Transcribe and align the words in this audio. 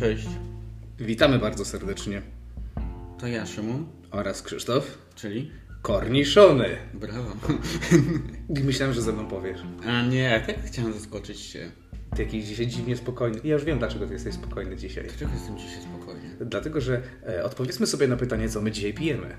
Cześć, 0.00 0.28
Witamy 0.98 1.38
bardzo 1.38 1.64
serdecznie. 1.64 2.22
to 3.18 3.26
ja 3.26 3.46
Szymon, 3.46 3.86
Oraz 4.10 4.42
Krzysztof 4.42 4.98
czyli 5.14 5.50
Korniszony. 5.82 6.66
brawo. 6.94 7.30
Myślałem, 8.64 8.94
że 8.94 9.02
ze 9.02 9.12
mną 9.12 9.26
powiesz. 9.28 9.60
A 9.86 10.02
nie, 10.02 10.42
tak 10.46 10.56
chciałem 10.64 10.92
zaskoczyć 10.92 11.46
cię. 11.46 11.70
Ty 12.16 12.22
jakiś 12.22 12.44
dzisiaj 12.44 12.66
dziwnie 12.66 12.96
spokojny. 12.96 13.40
Ja 13.44 13.54
już 13.54 13.64
wiem, 13.64 13.78
dlaczego 13.78 14.06
ty 14.06 14.12
jesteś 14.12 14.34
spokojny 14.34 14.76
dzisiaj. 14.76 15.04
Dlaczego 15.04 15.30
jestem 15.34 15.58
dzisiaj 15.58 15.82
spokojnie? 15.82 16.30
Dlatego, 16.40 16.80
że 16.80 17.02
e, 17.28 17.44
odpowiedzmy 17.44 17.86
sobie 17.86 18.08
na 18.08 18.16
pytanie, 18.16 18.48
co 18.48 18.62
my 18.62 18.70
dzisiaj 18.70 18.94
pijemy. 18.94 19.36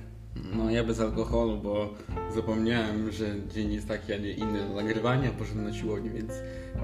No 0.54 0.72
ja 0.72 0.84
bez 0.84 1.00
alkoholu, 1.00 1.58
bo 1.58 1.94
zapomniałem, 2.36 3.12
że 3.12 3.26
dzień 3.54 3.74
jest 3.74 3.88
taki, 3.88 4.14
a 4.14 4.18
nie 4.18 4.32
inny 4.32 4.68
do 4.68 4.76
nagrywania, 4.76 5.32
poszedłem 5.32 5.66
na 5.66 5.74
siłownię, 5.74 6.10
więc 6.10 6.32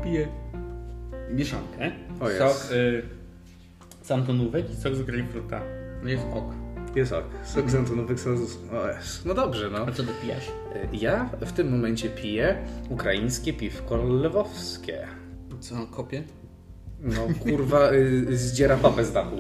piję 0.04 0.28
mieszankę. 1.34 1.91
O 2.20 2.30
jest. 2.30 2.39
Sok 2.41 2.72
y, 2.72 3.03
z 4.07 4.11
Antonówek 4.11 4.71
i 4.71 4.75
sok 4.75 4.95
z 4.95 5.02
grejpfruta. 5.02 5.61
No 6.03 6.09
jest 6.09 6.23
ok. 6.34 6.45
Jest 6.95 7.13
ok. 7.13 7.25
Sok 7.43 7.70
z 7.70 7.75
Antonowych 7.75 8.20
sos. 8.20 8.57
O 8.73 8.88
jest. 8.88 9.25
No 9.25 9.33
dobrze, 9.33 9.70
no. 9.70 9.77
A 9.77 9.91
co 9.91 10.03
dopijasz? 10.03 10.47
E, 10.75 10.88
Ja 10.93 11.30
w 11.41 11.52
tym 11.52 11.71
momencie 11.71 12.09
piję 12.09 12.57
ukraińskie 12.89 13.53
piwko 13.53 13.97
lwowskie. 13.97 15.07
Co, 15.59 15.88
kopię? 15.88 16.23
No 17.02 17.27
kurwa, 17.43 17.91
y, 17.93 18.38
zdziera 18.38 18.77
papę 18.77 19.05
z 19.05 19.11
dachu. 19.13 19.35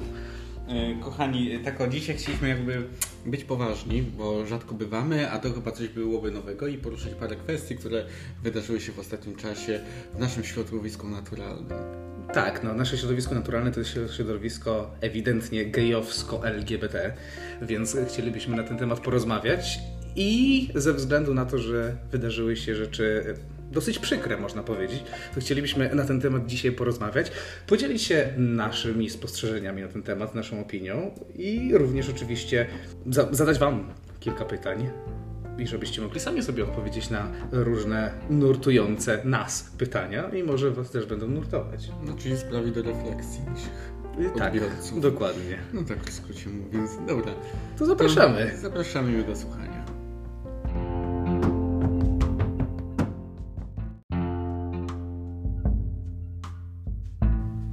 E, 0.67 0.99
Kochani, 1.03 1.59
tak 1.59 1.81
o 1.81 1.87
dzisiaj 1.87 2.15
chcieliśmy 2.17 2.49
jakby 2.49 2.83
być 3.27 3.43
poważni, 3.43 4.01
bo 4.01 4.45
rzadko 4.45 4.75
bywamy, 4.75 5.31
a 5.31 5.39
to 5.39 5.53
chyba 5.53 5.71
coś 5.71 5.87
byłoby 5.87 6.31
nowego 6.31 6.67
i 6.67 6.77
poruszyć 6.77 7.13
parę 7.13 7.35
kwestii, 7.35 7.75
które 7.75 8.05
wydarzyły 8.43 8.81
się 8.81 8.91
w 8.91 8.99
ostatnim 8.99 9.35
czasie 9.35 9.79
w 10.15 10.19
naszym 10.19 10.43
środowisku 10.43 11.07
naturalnym. 11.07 11.77
Tak, 12.33 12.63
no 12.63 12.73
nasze 12.73 12.97
środowisko 12.97 13.35
naturalne 13.35 13.71
to 13.71 13.79
jest 13.79 13.91
środowisko 14.15 14.91
ewidentnie 15.01 15.65
gejowsko-LGBT, 15.65 17.13
więc 17.61 17.97
chcielibyśmy 18.07 18.55
na 18.55 18.63
ten 18.63 18.77
temat 18.77 18.99
porozmawiać 18.99 19.79
i 20.15 20.69
ze 20.75 20.93
względu 20.93 21.33
na 21.33 21.45
to, 21.45 21.57
że 21.57 21.95
wydarzyły 22.11 22.55
się 22.55 22.75
rzeczy 22.75 23.35
dosyć 23.71 23.99
przykre, 23.99 24.37
można 24.37 24.63
powiedzieć, 24.63 25.03
to 25.35 25.39
chcielibyśmy 25.41 25.95
na 25.95 26.05
ten 26.05 26.21
temat 26.21 26.45
dzisiaj 26.45 26.71
porozmawiać, 26.71 27.31
podzielić 27.67 28.01
się 28.01 28.33
naszymi 28.37 29.09
spostrzeżeniami 29.09 29.81
na 29.81 29.87
ten 29.87 30.03
temat, 30.03 30.35
naszą 30.35 30.61
opinią 30.61 31.11
i 31.35 31.71
również 31.73 32.09
oczywiście 32.09 32.67
za- 33.09 33.27
zadać 33.31 33.59
Wam 33.59 33.89
kilka 34.19 34.45
pytań. 34.45 34.89
I 35.59 35.67
żebyście 35.67 36.01
mogli 36.01 36.19
sami 36.19 36.43
sobie 36.43 36.63
odpowiedzieć 36.63 37.09
na 37.09 37.27
różne 37.51 38.11
nurtujące 38.29 39.21
nas 39.25 39.71
pytania 39.77 40.29
i 40.29 40.43
może 40.43 40.71
Was 40.71 40.91
też 40.91 41.05
będą 41.05 41.27
nurtować. 41.27 41.89
No, 42.05 42.15
czyli 42.17 42.37
sprawi 42.37 42.71
do 42.71 42.81
refleksji 42.81 43.41
naszych 43.45 43.91
Tak, 44.37 44.47
odbiorców. 44.53 45.01
dokładnie. 45.01 45.57
No 45.73 45.81
tak 45.83 46.03
w 46.03 46.13
skrócie 46.13 46.49
mówiąc. 46.49 46.91
Dobra. 47.07 47.31
To 47.77 47.85
zapraszamy. 47.85 48.51
To 48.51 48.57
Zapraszamy 48.57 49.23
do 49.23 49.35
słuchania. 49.35 49.76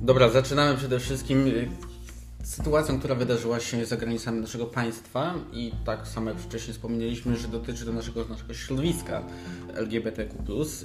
Dobra, 0.05 0.29
zaczynamy 0.29 0.77
przede 0.77 1.01
wszystkim 1.01 1.47
y, 1.47 1.69
sytuacją, 2.43 2.99
która 2.99 3.15
wydarzyła 3.15 3.61
się 3.61 3.87
za 3.87 3.97
granicami 3.97 4.41
naszego 4.41 4.67
państwa 4.67 5.35
i 5.53 5.73
tak 5.85 6.09
samo 6.09 6.31
jak 6.31 6.39
wcześniej 6.39 6.75
wspomnieliśmy, 6.75 7.37
że 7.37 7.49
dotyczy 7.49 7.85
to 7.85 7.93
naszego, 7.93 8.25
naszego 8.25 8.55
środowiska 8.55 9.23
LGBTQ+. 9.75 10.37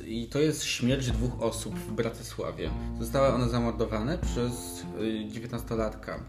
I 0.06 0.28
to 0.28 0.40
jest 0.40 0.64
śmierć 0.64 1.12
dwóch 1.12 1.42
osób 1.42 1.75
w 1.75 1.92
Bratysławie. 1.92 2.70
Zostały 3.00 3.28
one 3.28 3.50
zamordowane 3.50 4.17
przez 4.17 4.53
y, 5.00 5.40
19-latka, 5.40 6.20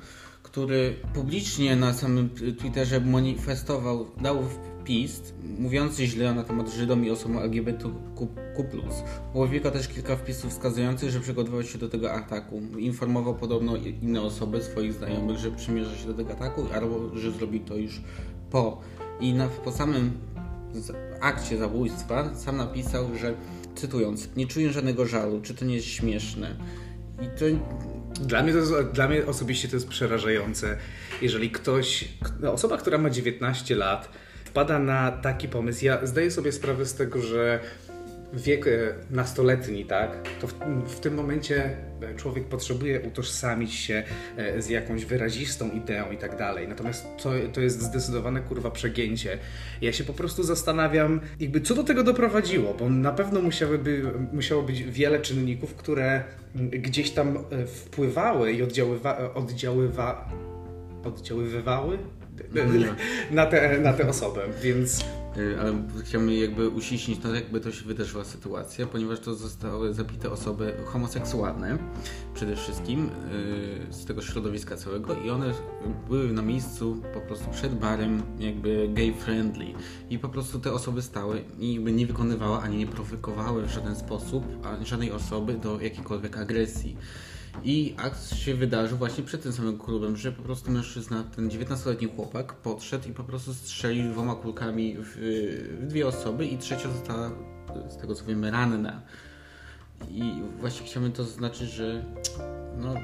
który 0.50 0.94
publicznie 1.14 1.76
na 1.76 1.92
samym 1.92 2.30
Twitterze 2.58 3.00
manifestował, 3.00 4.06
dał 4.20 4.42
wpis 4.42 5.22
mówiący 5.58 6.06
źle 6.06 6.34
na 6.34 6.44
temat 6.44 6.70
Żydom 6.70 7.04
i 7.04 7.10
osobom 7.10 7.38
LGBTQ+. 7.38 7.92
Połowiła 9.32 9.70
też 9.70 9.88
kilka 9.88 10.16
wpisów 10.16 10.50
wskazujących, 10.50 11.10
że 11.10 11.20
przygotował 11.20 11.62
się 11.62 11.78
do 11.78 11.88
tego 11.88 12.12
ataku. 12.12 12.60
Informował 12.78 13.34
podobno 13.34 13.76
inne 13.76 14.22
osoby, 14.22 14.62
swoich 14.62 14.92
znajomych, 14.92 15.38
że 15.38 15.50
przymierza 15.50 15.96
się 15.96 16.06
do 16.06 16.14
tego 16.14 16.32
ataku, 16.32 16.66
albo 16.74 17.16
że 17.16 17.30
zrobi 17.30 17.60
to 17.60 17.76
już 17.76 18.00
po. 18.50 18.80
I 19.20 19.34
na, 19.34 19.48
po 19.48 19.72
samym 19.72 20.12
akcie 21.20 21.58
zabójstwa 21.58 22.34
sam 22.34 22.56
napisał, 22.56 23.16
że 23.20 23.34
cytując, 23.74 24.28
nie 24.36 24.46
czuję 24.46 24.72
żadnego 24.72 25.06
żalu, 25.06 25.40
czy 25.40 25.54
to 25.54 25.64
nie 25.64 25.74
jest 25.74 25.86
śmieszne. 25.86 26.56
I 27.22 27.38
to 27.38 27.44
Dla 28.14 28.42
mnie, 28.42 28.52
to 28.52 28.84
dla 28.84 29.08
mnie 29.08 29.26
osobiście 29.26 29.68
to 29.68 29.76
jest 29.76 29.88
przerażające, 29.88 30.76
jeżeli 31.22 31.50
ktoś, 31.50 32.08
no, 32.40 32.52
osoba, 32.52 32.76
która 32.76 32.98
ma 32.98 33.10
19 33.10 33.74
lat, 33.76 34.08
wpada 34.44 34.78
na 34.78 35.10
taki 35.12 35.48
pomysł. 35.48 35.84
Ja 35.84 36.06
zdaję 36.06 36.30
sobie 36.30 36.52
sprawę 36.52 36.86
z 36.86 36.94
tego, 36.94 37.22
że 37.22 37.60
wiek 38.32 38.64
nastoletni, 39.10 39.84
tak, 39.84 40.28
to 40.40 40.46
w, 40.46 40.54
w 40.86 41.00
tym 41.00 41.14
momencie 41.14 41.76
e, 42.02 42.14
człowiek 42.14 42.44
potrzebuje 42.44 43.00
utożsamić 43.00 43.74
się 43.74 44.02
e, 44.36 44.62
z 44.62 44.68
jakąś 44.68 45.04
wyrazistą 45.04 45.70
ideą 45.70 46.10
i 46.10 46.16
tak 46.16 46.38
dalej. 46.38 46.68
Natomiast 46.68 47.06
to, 47.22 47.30
to 47.52 47.60
jest 47.60 47.82
zdecydowane 47.82 48.40
kurwa 48.40 48.70
przegięcie. 48.70 49.38
Ja 49.80 49.92
się 49.92 50.04
po 50.04 50.12
prostu 50.12 50.42
zastanawiam, 50.42 51.20
jakby 51.40 51.60
co 51.60 51.74
do 51.74 51.84
tego 51.84 52.02
doprowadziło, 52.02 52.74
bo 52.74 52.88
na 52.90 53.12
pewno 53.12 53.42
musiałyby, 53.42 54.02
musiało 54.32 54.62
być 54.62 54.82
wiele 54.82 55.20
czynników, 55.20 55.74
które 55.74 56.24
gdzieś 56.54 57.10
tam 57.10 57.36
e, 57.50 57.66
wpływały 57.66 58.52
i 58.52 58.62
oddziaływa, 58.62 59.34
oddziaływa, 59.34 60.28
oddziaływywały 61.04 61.98
Nie. 62.54 62.94
na 63.30 63.46
tę 63.46 63.78
na 63.78 63.92
tę 63.92 64.08
osobę, 64.08 64.40
więc 64.62 65.04
Ale 65.60 65.82
chciałbym 66.04 66.30
jakby 66.30 66.68
uściślić 66.68 67.20
to, 67.20 67.34
jakby 67.34 67.60
to 67.60 67.72
się 67.72 67.84
wydarzyła 67.84 68.24
sytuacja, 68.24 68.86
ponieważ 68.86 69.20
to 69.20 69.34
zostały 69.34 69.94
zabite 69.94 70.30
osoby 70.30 70.74
homoseksualne 70.84 71.78
przede 72.34 72.56
wszystkim 72.56 73.10
y, 73.90 73.92
z 73.92 74.04
tego 74.04 74.22
środowiska 74.22 74.76
całego 74.76 75.14
i 75.14 75.30
one 75.30 75.54
były 76.08 76.32
na 76.32 76.42
miejscu 76.42 77.02
po 77.14 77.20
prostu 77.20 77.50
przed 77.50 77.74
barem 77.74 78.22
jakby 78.38 78.88
gay 78.92 79.12
friendly 79.12 79.66
i 80.10 80.18
po 80.18 80.28
prostu 80.28 80.58
te 80.58 80.72
osoby 80.72 81.02
stały 81.02 81.44
i 81.58 81.74
jakby 81.74 81.92
nie 81.92 82.06
wykonywały 82.06 82.58
ani 82.58 82.76
nie 82.76 82.86
prowokowały 82.86 83.66
w 83.66 83.70
żaden 83.70 83.96
sposób 83.96 84.44
ani 84.66 84.86
żadnej 84.86 85.12
osoby 85.12 85.54
do 85.54 85.80
jakiejkolwiek 85.80 86.38
agresji. 86.38 86.96
I 87.64 87.94
akt 87.96 88.34
się 88.34 88.54
wydarzył 88.54 88.98
właśnie 88.98 89.24
przed 89.24 89.42
tym 89.42 89.52
samym 89.52 89.78
klubem, 89.78 90.16
że 90.16 90.32
po 90.32 90.42
prostu 90.42 90.70
mężczyzna, 90.70 91.24
ten 91.36 91.48
19-letni 91.48 92.08
chłopak 92.16 92.54
podszedł 92.54 93.08
i 93.08 93.12
po 93.12 93.24
prostu 93.24 93.54
strzelił 93.54 94.12
dwoma 94.12 94.34
kulkami 94.34 94.96
w, 94.98 95.16
w 95.80 95.86
dwie 95.86 96.06
osoby 96.06 96.46
i 96.46 96.58
trzecia 96.58 96.90
została, 96.90 97.30
z 97.88 97.96
tego 97.96 98.14
co 98.14 98.24
wiemy, 98.24 98.50
ranna. 98.50 99.02
I 100.10 100.32
właśnie 100.60 100.86
chciałbym 100.86 101.12
to 101.12 101.24
zaznaczyć, 101.24 101.70
że 101.70 102.04
no, 102.76 102.94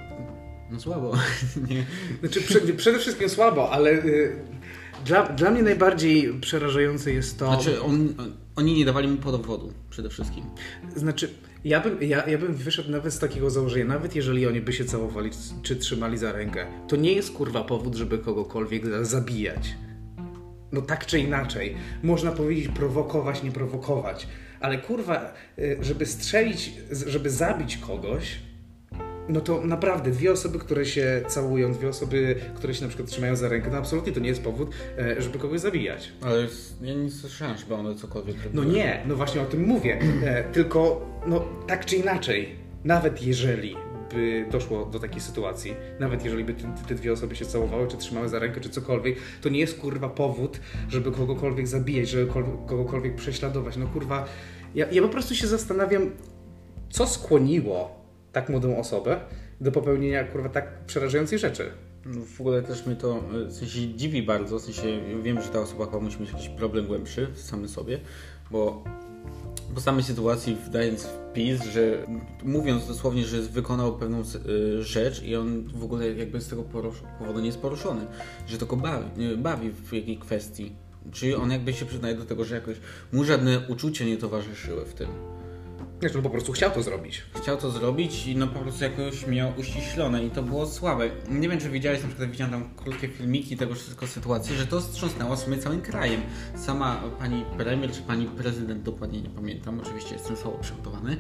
no 0.71 0.81
słabo. 0.81 1.12
nie? 1.71 1.87
Znaczy, 2.21 2.41
prze, 2.41 2.61
przede 2.61 2.99
wszystkim 2.99 3.28
słabo, 3.28 3.71
ale 3.71 3.91
y, 3.91 4.37
dla, 5.05 5.28
dla 5.28 5.50
mnie 5.50 5.62
najbardziej 5.62 6.41
przerażające 6.41 7.12
jest 7.12 7.39
to. 7.39 7.47
Znaczy 7.47 7.83
on, 7.83 8.15
oni 8.56 8.75
nie 8.75 8.84
dawali 8.84 9.09
mu 9.09 9.16
powodu 9.16 9.72
przede 9.91 10.09
wszystkim. 10.09 10.45
Znaczy, 10.97 11.31
ja 11.66 11.81
bym, 11.81 12.03
ja, 12.03 12.27
ja 12.28 12.38
bym 12.38 12.54
wyszedł 12.54 12.91
nawet 12.91 13.12
z 13.12 13.19
takiego 13.19 13.50
założenia, 13.50 13.84
nawet 13.84 14.16
jeżeli 14.16 14.47
oni 14.47 14.60
by 14.60 14.72
się 14.72 14.84
całowali 14.84 15.31
czy 15.62 15.77
trzymali 15.77 16.19
za 16.19 16.32
rękę, 16.32 16.66
to 16.88 16.97
nie 16.97 17.12
jest 17.12 17.32
kurwa 17.32 17.65
powód, 17.65 17.94
żeby 17.94 18.19
kogokolwiek 18.19 18.87
za- 18.87 19.04
zabijać. 19.04 19.75
No 20.72 20.82
tak 20.82 21.06
czy 21.06 21.19
inaczej. 21.19 21.77
Można 22.03 22.32
powiedzieć 22.32 22.69
prowokować, 22.69 23.43
nie 23.43 23.53
prowokować, 23.53 24.28
ale 24.60 24.78
kurwa, 24.78 25.34
y, 25.59 25.78
żeby 25.81 26.06
strzelić, 26.06 26.71
żeby 27.06 27.31
zabić 27.31 27.77
kogoś, 27.77 28.38
no 29.28 29.41
to 29.41 29.61
naprawdę 29.65 30.11
dwie 30.11 30.33
osoby, 30.33 30.59
które 30.59 30.87
się 30.87 31.23
całują, 31.28 31.73
dwie 31.73 31.89
osoby, 31.89 32.37
które 32.55 32.75
się 32.75 32.83
na 32.83 32.89
przykład 32.89 33.09
trzymają 33.09 33.37
za 33.37 33.49
rękę, 33.49 33.69
no 33.73 33.78
absolutnie 33.78 34.13
to 34.13 34.21
nie 34.21 34.28
jest 34.28 34.43
powód, 34.43 34.71
e, 34.99 35.23
żeby 35.23 35.39
kogoś 35.39 35.61
zabijać. 35.61 36.13
Ale 36.23 36.47
ja 36.83 36.95
nie 36.95 37.11
słyszałem, 37.11 37.57
żeby 37.59 37.75
one 37.75 37.95
cokolwiek 37.95 38.37
No 38.53 38.61
robiły. 38.63 38.77
nie, 38.78 39.03
no 39.07 39.17
właśnie 39.17 39.41
o 39.41 39.45
tym 39.45 39.65
mówię. 39.65 39.99
E, 40.25 40.45
tylko, 40.45 41.07
no 41.27 41.45
tak 41.67 41.84
czy 41.87 41.97
inaczej, 41.97 42.49
nawet 42.84 43.23
jeżeli 43.23 43.77
by 44.15 44.47
doszło 44.51 44.84
do 44.87 44.99
takiej 44.99 45.21
sytuacji, 45.21 45.75
nawet 46.01 46.25
jeżeli 46.25 46.45
by 46.45 46.55
te, 46.55 46.75
te 46.89 46.95
dwie 46.95 47.13
osoby 47.13 47.37
się 47.37 47.47
całowały, 47.47 47.89
czy 47.89 47.97
trzymały 47.97 48.29
za 48.29 48.39
rękę, 48.39 48.61
czy 48.61 48.69
cokolwiek, 48.71 49.17
to 49.43 49.49
nie 49.49 49.61
jest 49.61 49.79
kurwa 49.81 50.09
powód, 50.09 50.61
żeby 50.89 51.13
kogokolwiek 51.13 51.67
zabijać, 51.67 52.09
żeby 52.09 52.33
kol- 52.33 52.59
kogokolwiek 52.67 53.15
prześladować. 53.15 53.77
No 53.77 53.87
kurwa, 53.87 54.25
ja, 54.75 54.87
ja 54.93 55.03
po 55.03 55.09
prostu 55.09 55.34
się 55.34 55.47
zastanawiam, 55.47 56.11
co 56.91 57.07
skłoniło 57.07 58.06
tak 58.36 58.48
młodą 58.48 58.78
osobę 58.78 59.21
do 59.60 59.72
popełnienia 59.72 60.24
kurwa 60.24 60.48
tak 60.48 60.84
przerażającej 60.86 61.38
rzeczy. 61.38 61.71
No, 62.06 62.21
W 62.36 62.41
ogóle 62.41 62.62
też 62.62 62.86
mnie 62.86 62.97
to 62.97 63.18
e, 63.18 63.44
w 63.44 63.53
sensie 63.53 63.94
dziwi 63.94 64.22
bardzo, 64.22 64.59
w 64.59 64.62
sensie 64.62 65.00
wiem, 65.22 65.42
że 65.42 65.48
ta 65.48 65.60
osoba 65.60 65.84
chyba 65.84 66.00
musi 66.00 66.21
mieć 66.21 66.33
jakiś 66.33 66.48
problem 66.48 66.86
głębszy 66.86 67.27
w 67.34 67.41
samym 67.41 67.68
sobie, 67.68 68.00
bo 68.50 68.84
po 69.74 69.80
samej 69.80 70.04
sytuacji 70.04 70.56
wdając 70.66 71.03
wpis, 71.04 71.65
że 71.65 72.06
mówiąc 72.44 72.86
dosłownie, 72.86 73.24
że 73.24 73.42
wykonał 73.42 73.98
pewną 73.98 74.21
y, 74.21 74.83
rzecz 74.83 75.22
i 75.22 75.36
on 75.36 75.65
w 75.74 75.84
ogóle 75.84 76.12
jakby 76.12 76.41
z 76.41 76.48
tego 76.48 76.62
powodu 77.18 77.41
nie 77.41 77.47
jest 77.47 77.60
poruszony, 77.60 78.06
że 78.47 78.59
go 78.59 78.77
bawi, 78.77 79.36
bawi 79.36 79.71
w 79.71 79.92
jakiej 79.92 80.18
kwestii. 80.18 80.72
Czyli 81.12 81.34
on 81.34 81.50
jakby 81.50 81.72
się 81.72 81.86
przyznaje 81.86 82.15
do 82.15 82.24
tego, 82.24 82.44
że 82.44 82.54
jakoś 82.54 82.77
mu 83.12 83.24
żadne 83.24 83.60
uczucia 83.68 84.04
nie 84.04 84.16
towarzyszyły 84.16 84.84
w 84.84 84.94
tym. 84.94 85.09
Znaczy, 86.01 86.16
on 86.16 86.22
po 86.22 86.31
prostu 86.31 86.53
chciał 86.53 86.71
to 86.71 86.83
zrobić. 86.83 87.22
Chciał 87.43 87.57
to 87.57 87.71
zrobić 87.71 88.27
i 88.27 88.37
no 88.37 88.47
po 88.47 88.59
prostu 88.59 88.84
jakoś 88.84 89.27
miał 89.27 89.53
uściślone 89.59 90.25
i 90.25 90.31
to 90.31 90.43
było 90.43 90.66
słabe. 90.66 91.10
Nie 91.28 91.48
wiem, 91.48 91.60
czy 91.60 91.71
widziałeś, 91.71 92.03
na 92.03 92.09
przykład 92.09 92.31
widziałem 92.31 92.53
tam 92.53 92.75
krótkie 92.77 93.09
filmiki 93.09 93.57
tego 93.57 93.75
wszystko 93.75 94.07
sytuacji, 94.07 94.57
że 94.57 94.66
to 94.66 94.81
wstrząsnęło 94.81 95.37
sobie 95.37 95.59
całym 95.59 95.81
krajem. 95.81 96.21
Sama 96.57 97.03
pani 97.19 97.45
premier 97.57 97.93
czy 97.93 98.03
pani 98.03 98.27
prezydent, 98.27 98.83
dokładnie 98.83 99.21
nie 99.22 99.31
pamiętam, 99.31 99.81
oczywiście 99.81 100.15
jestem 100.15 100.37
słabo 100.37 100.59
przygotowany, 100.59 101.16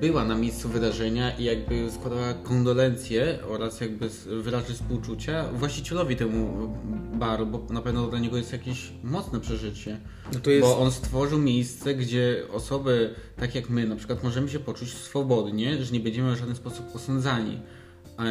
była 0.00 0.24
na 0.24 0.34
miejscu 0.34 0.68
wydarzenia 0.68 1.36
i 1.38 1.44
jakby 1.44 1.90
składała 1.90 2.34
kondolencje 2.34 3.38
oraz 3.48 3.80
jakby 3.80 4.08
wyrazy 4.42 4.74
współczucia 4.74 5.48
właścicielowi 5.52 6.16
temu 6.16 6.72
baru, 7.14 7.46
bo 7.46 7.66
na 7.70 7.82
pewno 7.82 8.06
dla 8.06 8.18
niego 8.18 8.36
jest 8.36 8.52
jakieś 8.52 8.92
mocne 9.02 9.40
przeżycie. 9.40 10.00
No 10.32 10.50
jest... 10.50 10.66
Bo 10.66 10.78
on 10.78 10.92
stworzył 10.92 11.38
miejsce, 11.38 11.94
gdzie 11.94 12.42
osoby 12.52 13.14
tak 13.36 13.54
jak 13.54 13.70
my 13.70 13.86
na 13.86 13.96
przykład 13.96 14.24
możemy 14.24 14.48
się 14.48 14.58
poczuć 14.58 14.94
swobodnie, 14.94 15.84
że 15.84 15.92
nie 15.92 16.00
będziemy 16.00 16.34
w 16.34 16.38
żaden 16.38 16.56
sposób 16.56 16.86
osądzani. 16.94 17.60
A 18.16 18.24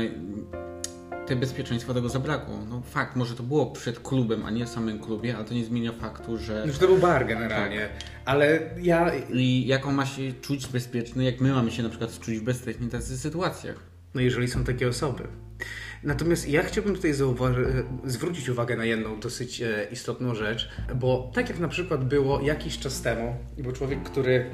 te 1.28 1.36
bezpieczeństwo 1.36 1.94
tego 1.94 2.10
zabrakło. 2.10 2.66
No 2.70 2.82
fakt, 2.82 3.16
może 3.16 3.36
to 3.36 3.44
było 3.44 3.66
przed 3.66 4.00
klubem, 4.00 4.46
a 4.46 4.50
nie 4.50 4.66
w 4.66 4.70
samym 4.70 5.00
klubie, 5.00 5.36
ale 5.36 5.46
to 5.46 5.54
nie 5.54 5.66
zmienia 5.66 5.92
faktu, 5.92 6.38
że... 6.38 6.64
Już 6.68 6.78
to 6.78 6.88
był 6.88 6.98
bar 6.98 7.28
generalnie, 7.28 7.80
tak. 7.80 8.10
ale 8.26 8.60
ja... 8.82 9.12
I 9.34 9.68
jak 9.68 9.88
on 9.88 9.96
ma 9.96 10.06
się 10.06 10.34
czuć 10.34 10.68
bezpieczny, 10.68 11.24
jak 11.24 11.42
my 11.42 11.54
mamy 11.54 11.72
się 11.72 11.84
na 11.84 11.90
przykład 11.90 12.20
czuć 12.20 12.40
bezpiecznie 12.40 12.88
w 12.88 12.92
takich 12.92 13.08
sytuacjach? 13.08 13.76
No 14.14 14.22
jeżeli 14.22 14.48
są 14.48 14.64
takie 14.64 14.88
osoby. 14.88 15.24
Natomiast 16.04 16.50
ja 16.50 16.64
chciałbym 16.64 16.96
tutaj 16.96 17.14
zwrócić 18.06 18.50
uwagę 18.50 18.78
na 18.78 18.86
jedną 18.86 19.20
dosyć 19.20 19.62
e, 19.62 19.88
istotną 19.92 20.36
rzecz, 20.36 20.70
bo 20.96 21.32
tak 21.34 21.50
jak 21.50 21.60
na 21.60 21.68
przykład 21.68 22.06
było 22.08 22.42
jakiś 22.42 22.80
czas 22.80 23.02
temu, 23.02 23.36
był 23.58 23.72
człowiek, 23.72 24.04
który 24.04 24.46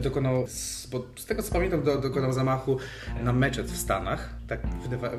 dokonał, 0.00 0.46
bo 0.90 1.06
z 1.16 1.26
tego 1.26 1.42
co 1.42 1.52
pamiętam, 1.52 1.82
do, 1.82 1.98
dokonał 1.98 2.32
zamachu 2.32 2.78
na 3.24 3.32
meczet 3.32 3.66
w 3.66 3.76
Stanach. 3.76 4.34
Tak, 4.48 4.60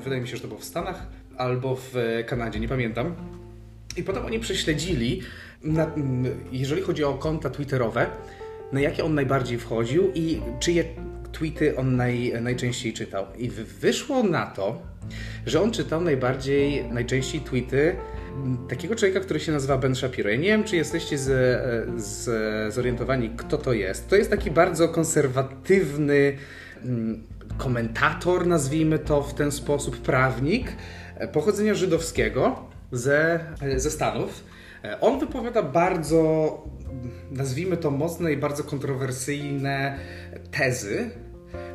wydaje, 0.04 0.22
mi 0.22 0.28
się, 0.28 0.36
że 0.36 0.42
to 0.42 0.48
było 0.48 0.60
w 0.60 0.64
Stanach 0.64 1.08
albo 1.38 1.76
w 1.76 1.94
Kanadzie, 2.28 2.60
nie 2.60 2.68
pamiętam. 2.68 3.16
I 3.98 4.04
potem 4.04 4.26
oni 4.26 4.40
prześledzili, 4.40 5.22
na, 5.64 5.92
jeżeli 6.52 6.82
chodzi 6.82 7.04
o 7.04 7.14
konta 7.14 7.50
twitterowe, 7.50 8.08
na 8.72 8.82
jakie 8.82 9.04
on 9.04 9.16
najbardziej 9.16 9.58
wchodził 9.58 10.12
i 10.16 10.42
czyje 10.60 10.84
tweety 11.32 11.78
on 11.78 11.96
naj, 11.96 12.34
najczęściej 12.42 12.94
czytał. 12.94 13.26
I 13.38 13.50
wyszło 13.50 14.24
na 14.24 14.46
to, 14.46 14.82
że 15.46 15.62
on 15.62 15.72
czytał 15.72 16.02
najbardziej, 16.02 16.86
najczęściej 16.92 17.42
tweety 17.42 17.96
takiego 18.70 18.96
człowieka, 18.96 19.20
który 19.20 19.40
się 19.40 19.52
nazywa 19.52 19.78
Ben 19.78 19.96
Shapiro. 19.96 20.30
Ja 20.30 20.36
nie 20.36 20.48
wiem, 20.48 20.64
czy 20.64 20.76
jesteście 20.76 21.18
z, 21.18 21.30
z, 22.04 22.74
zorientowani, 22.74 23.30
kto 23.38 23.58
to 23.58 23.74
jest. 23.74 24.10
To 24.10 24.16
jest 24.16 24.30
taki 24.30 24.52
bardzo 24.52 24.90
konserwatywny 24.90 26.38
mm, 26.84 27.24
komentator, 27.58 28.48
nazwijmy 28.48 29.00
to 29.00 29.24
w 29.24 29.34
ten 29.34 29.52
sposób, 29.52 29.98
prawnik 29.98 30.72
pochodzenia 31.32 31.74
żydowskiego 31.74 32.66
ze, 32.92 33.40
ze 33.76 33.92
Stanów. 33.92 34.44
On 35.02 35.20
wypowiada 35.20 35.64
bardzo, 35.64 36.64
nazwijmy 37.32 37.78
to 37.78 37.92
mocne 37.92 38.34
i 38.34 38.38
bardzo 38.38 38.64
kontrowersyjne 38.64 40.00
tezy. 40.52 41.10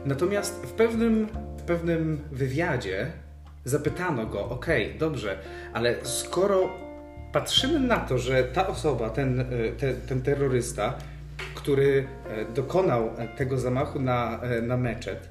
Natomiast 0.05 0.55
w 0.66 0.72
pewnym, 0.72 1.26
w 1.58 1.62
pewnym 1.62 2.20
wywiadzie 2.32 3.06
zapytano 3.69 4.26
go, 4.26 4.49
ok, 4.49 4.67
dobrze, 4.99 5.38
ale 5.73 5.94
skoro 6.03 6.70
patrzymy 7.32 7.81
na 7.81 7.97
to, 7.97 8.19
że 8.19 8.44
ta 8.44 8.67
osoba, 8.67 9.11
ten, 9.11 9.41
e, 9.41 9.44
te, 9.79 9.94
ten 9.94 10.23
terrorysta, 10.23 10.99
który 11.55 12.06
e, 12.29 12.53
dokonał 12.55 13.11
tego 13.37 13.59
zamachu 13.59 14.00
na, 14.00 14.41
e, 14.43 14.62
na 14.62 14.76
meczet, 14.76 15.29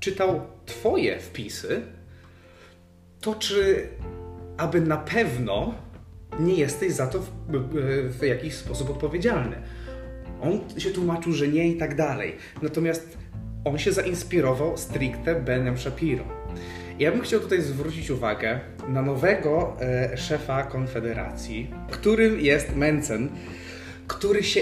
czytał 0.00 0.40
Twoje 0.66 1.20
wpisy, 1.20 1.82
to 3.20 3.34
czy 3.34 3.88
aby 4.56 4.80
na 4.80 4.96
pewno 4.96 5.74
nie 6.40 6.54
jesteś 6.54 6.92
za 6.92 7.06
to 7.06 7.18
w, 7.18 7.28
w, 8.18 8.22
jakiś 8.22 8.54
sposób 8.54 8.90
odpowiedzialny? 8.90 9.56
On 10.42 10.80
się 10.80 10.90
tłumaczył, 10.90 11.32
że 11.32 11.48
nie 11.48 11.68
i 11.68 11.76
tak 11.76 11.94
dalej. 11.94 12.36
Natomiast 12.62 13.18
on 13.64 13.78
się 13.78 13.92
zainspirował 13.92 14.76
stricte 14.76 15.34
Benem 15.34 15.78
Shapiro. 15.78 16.24
Ja 16.98 17.12
bym 17.12 17.20
chciał 17.20 17.40
tutaj 17.40 17.62
zwrócić 17.62 18.10
uwagę 18.10 18.60
na 18.88 19.02
nowego 19.02 19.76
e, 19.80 20.16
szefa 20.16 20.62
Konfederacji, 20.62 21.70
którym 21.90 22.40
jest 22.40 22.76
Mencen, 22.76 23.28
który 24.06 24.42
się 24.42 24.60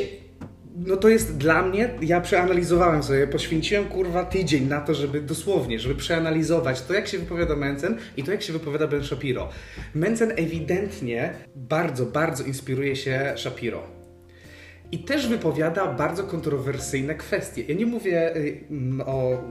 no 0.77 0.97
to 0.97 1.09
jest 1.09 1.37
dla 1.37 1.63
mnie, 1.63 1.91
ja 2.03 2.21
przeanalizowałem 2.21 3.03
sobie, 3.03 3.27
poświęciłem 3.27 3.85
kurwa 3.85 4.25
tydzień 4.25 4.69
na 4.69 4.81
to, 4.81 4.95
żeby 4.95 5.21
dosłownie, 5.21 5.79
żeby 5.79 5.95
przeanalizować 5.95 6.83
to, 6.83 6.95
jak 6.95 7.09
się 7.09 7.19
wypowiada 7.19 7.57
Mencen 7.57 7.97
i 8.17 8.23
to, 8.23 8.33
jak 8.33 8.43
się 8.43 8.53
wypowiada 8.53 8.87
Ben 8.87 9.05
Shapiro. 9.05 9.49
Mencen 9.95 10.31
ewidentnie 10.31 11.35
bardzo, 11.57 12.07
bardzo 12.07 12.45
inspiruje 12.45 12.97
się 12.97 13.35
Shapiro 13.37 14.02
i 14.93 14.99
też 14.99 15.29
wypowiada 15.29 15.93
bardzo 15.93 16.25
kontrowersyjne 16.25 17.15
kwestie. 17.15 17.63
Ja 17.63 17.75
nie 17.75 17.87
mówię 17.87 18.37
y, 18.37 18.65
o, 19.07 19.43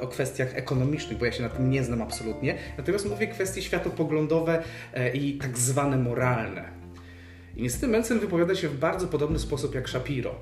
o 0.00 0.08
kwestiach 0.08 0.54
ekonomicznych, 0.54 1.18
bo 1.18 1.24
ja 1.24 1.32
się 1.32 1.42
na 1.42 1.48
tym 1.48 1.70
nie 1.70 1.84
znam 1.84 2.02
absolutnie, 2.02 2.54
natomiast 2.78 3.08
mówię 3.08 3.26
kwestie 3.26 3.62
światopoglądowe 3.62 4.62
e, 4.94 5.16
i 5.16 5.38
tak 5.38 5.58
zwane 5.58 5.96
moralne. 5.96 6.64
I 7.56 7.62
niestety 7.62 7.88
Mencen 7.88 8.18
wypowiada 8.18 8.54
się 8.54 8.68
w 8.68 8.78
bardzo 8.78 9.06
podobny 9.06 9.38
sposób 9.38 9.74
jak 9.74 9.88
Shapiro. 9.88 10.34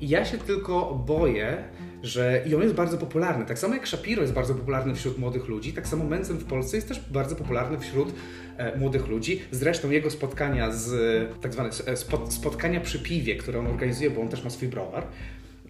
I 0.00 0.08
ja 0.08 0.24
się 0.24 0.38
tylko 0.38 0.94
boję, 1.06 1.64
że 2.02 2.42
i 2.46 2.54
on 2.54 2.62
jest 2.62 2.74
bardzo 2.74 2.98
popularny. 2.98 3.44
Tak 3.44 3.58
samo 3.58 3.74
jak 3.74 3.88
Shapiro 3.88 4.22
jest 4.22 4.34
bardzo 4.34 4.54
popularny 4.54 4.94
wśród 4.94 5.18
młodych 5.18 5.48
ludzi, 5.48 5.72
tak 5.72 5.88
samo 5.88 6.04
Mencen 6.04 6.36
w 6.36 6.44
Polsce 6.44 6.76
jest 6.76 6.88
też 6.88 7.00
bardzo 7.10 7.36
popularny 7.36 7.78
wśród 7.78 8.14
młodych 8.76 9.08
ludzi. 9.08 9.42
Zresztą 9.50 9.90
jego 9.90 10.10
spotkania 10.10 10.72
z 10.72 10.92
tak 11.40 11.52
zwane 11.52 11.70
e, 11.86 11.96
spotkania 12.30 12.80
przy 12.80 12.98
piwie, 12.98 13.36
które 13.36 13.58
on 13.58 13.66
organizuje, 13.66 14.10
bo 14.10 14.20
on 14.20 14.28
też 14.28 14.44
ma 14.44 14.50
swój 14.50 14.68
browar, 14.68 15.06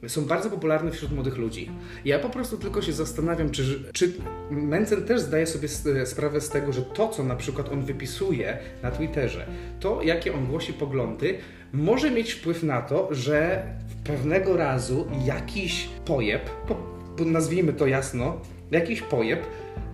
są 0.09 0.25
bardzo 0.25 0.51
popularne 0.51 0.91
wśród 0.91 1.13
młodych 1.13 1.37
ludzi. 1.37 1.71
Ja 2.05 2.19
po 2.19 2.31
prostu 2.31 2.59
tylko 2.59 2.83
się 2.83 2.93
zastanawiam, 2.93 3.51
czy, 3.51 3.85
czy 3.93 4.13
Mencen 4.51 5.05
też 5.05 5.21
zdaje 5.21 5.47
sobie 5.47 5.69
sprawę 6.07 6.41
z 6.41 6.49
tego, 6.49 6.73
że 6.73 6.83
to, 6.83 7.09
co 7.09 7.25
na 7.25 7.37
przykład 7.37 7.73
on 7.73 7.83
wypisuje 7.83 8.59
na 8.83 8.91
Twitterze, 8.91 9.47
to 9.81 10.03
jakie 10.03 10.35
on 10.35 10.47
głosi 10.47 10.73
poglądy, 10.73 11.39
może 11.73 12.11
mieć 12.11 12.33
wpływ 12.33 12.63
na 12.63 12.83
to, 12.83 13.09
że 13.11 13.67
pewnego 14.05 14.57
razu 14.57 15.07
jakiś 15.25 15.89
pojeb, 16.05 16.51
nazwijmy 17.27 17.73
to 17.73 17.87
jasno, 17.87 18.41
jakiś 18.71 19.03
pojeb 19.03 19.47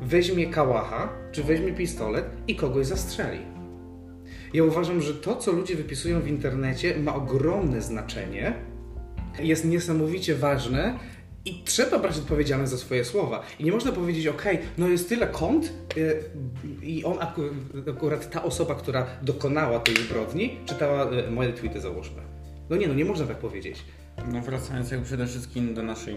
weźmie 0.02 0.46
kałacha, 0.46 1.08
czy 1.32 1.44
weźmie 1.44 1.72
pistolet 1.72 2.24
i 2.48 2.56
kogoś 2.56 2.86
zastrzeli. 2.86 3.38
Ja 4.54 4.64
uważam, 4.64 5.00
że 5.00 5.14
to, 5.14 5.36
co 5.36 5.52
ludzie 5.52 5.76
wypisują 5.76 6.20
w 6.20 6.28
internecie, 6.28 6.98
ma 6.98 7.14
ogromne 7.14 7.82
znaczenie, 7.82 8.54
jest 9.38 9.64
niesamowicie 9.64 10.34
ważne 10.34 10.98
i 11.44 11.62
trzeba 11.64 11.98
brać 11.98 12.18
odpowiedzialność 12.18 12.70
za 12.70 12.78
swoje 12.78 13.04
słowa. 13.04 13.42
I 13.58 13.64
nie 13.64 13.72
można 13.72 13.92
powiedzieć, 13.92 14.26
ok, 14.26 14.44
no 14.78 14.88
jest 14.88 15.08
tyle 15.08 15.26
kont 15.26 15.72
yy, 15.96 16.22
i 16.82 17.04
on 17.04 17.18
akurat 17.90 18.30
ta 18.30 18.42
osoba, 18.42 18.74
która 18.74 19.06
dokonała 19.22 19.78
tej 19.78 19.96
zbrodni, 19.96 20.56
czytała 20.66 21.10
yy, 21.10 21.30
moje 21.30 21.52
tweety, 21.52 21.80
załóżmy. 21.80 22.22
No 22.70 22.76
nie, 22.76 22.88
no 22.88 22.94
nie 22.94 23.04
można 23.04 23.26
tak 23.26 23.38
powiedzieć. 23.38 23.84
No 24.28 24.40
wracając 24.40 24.90
jakby 24.90 25.06
przede 25.06 25.26
wszystkim 25.26 25.74
do 25.74 25.82
naszej 25.82 26.16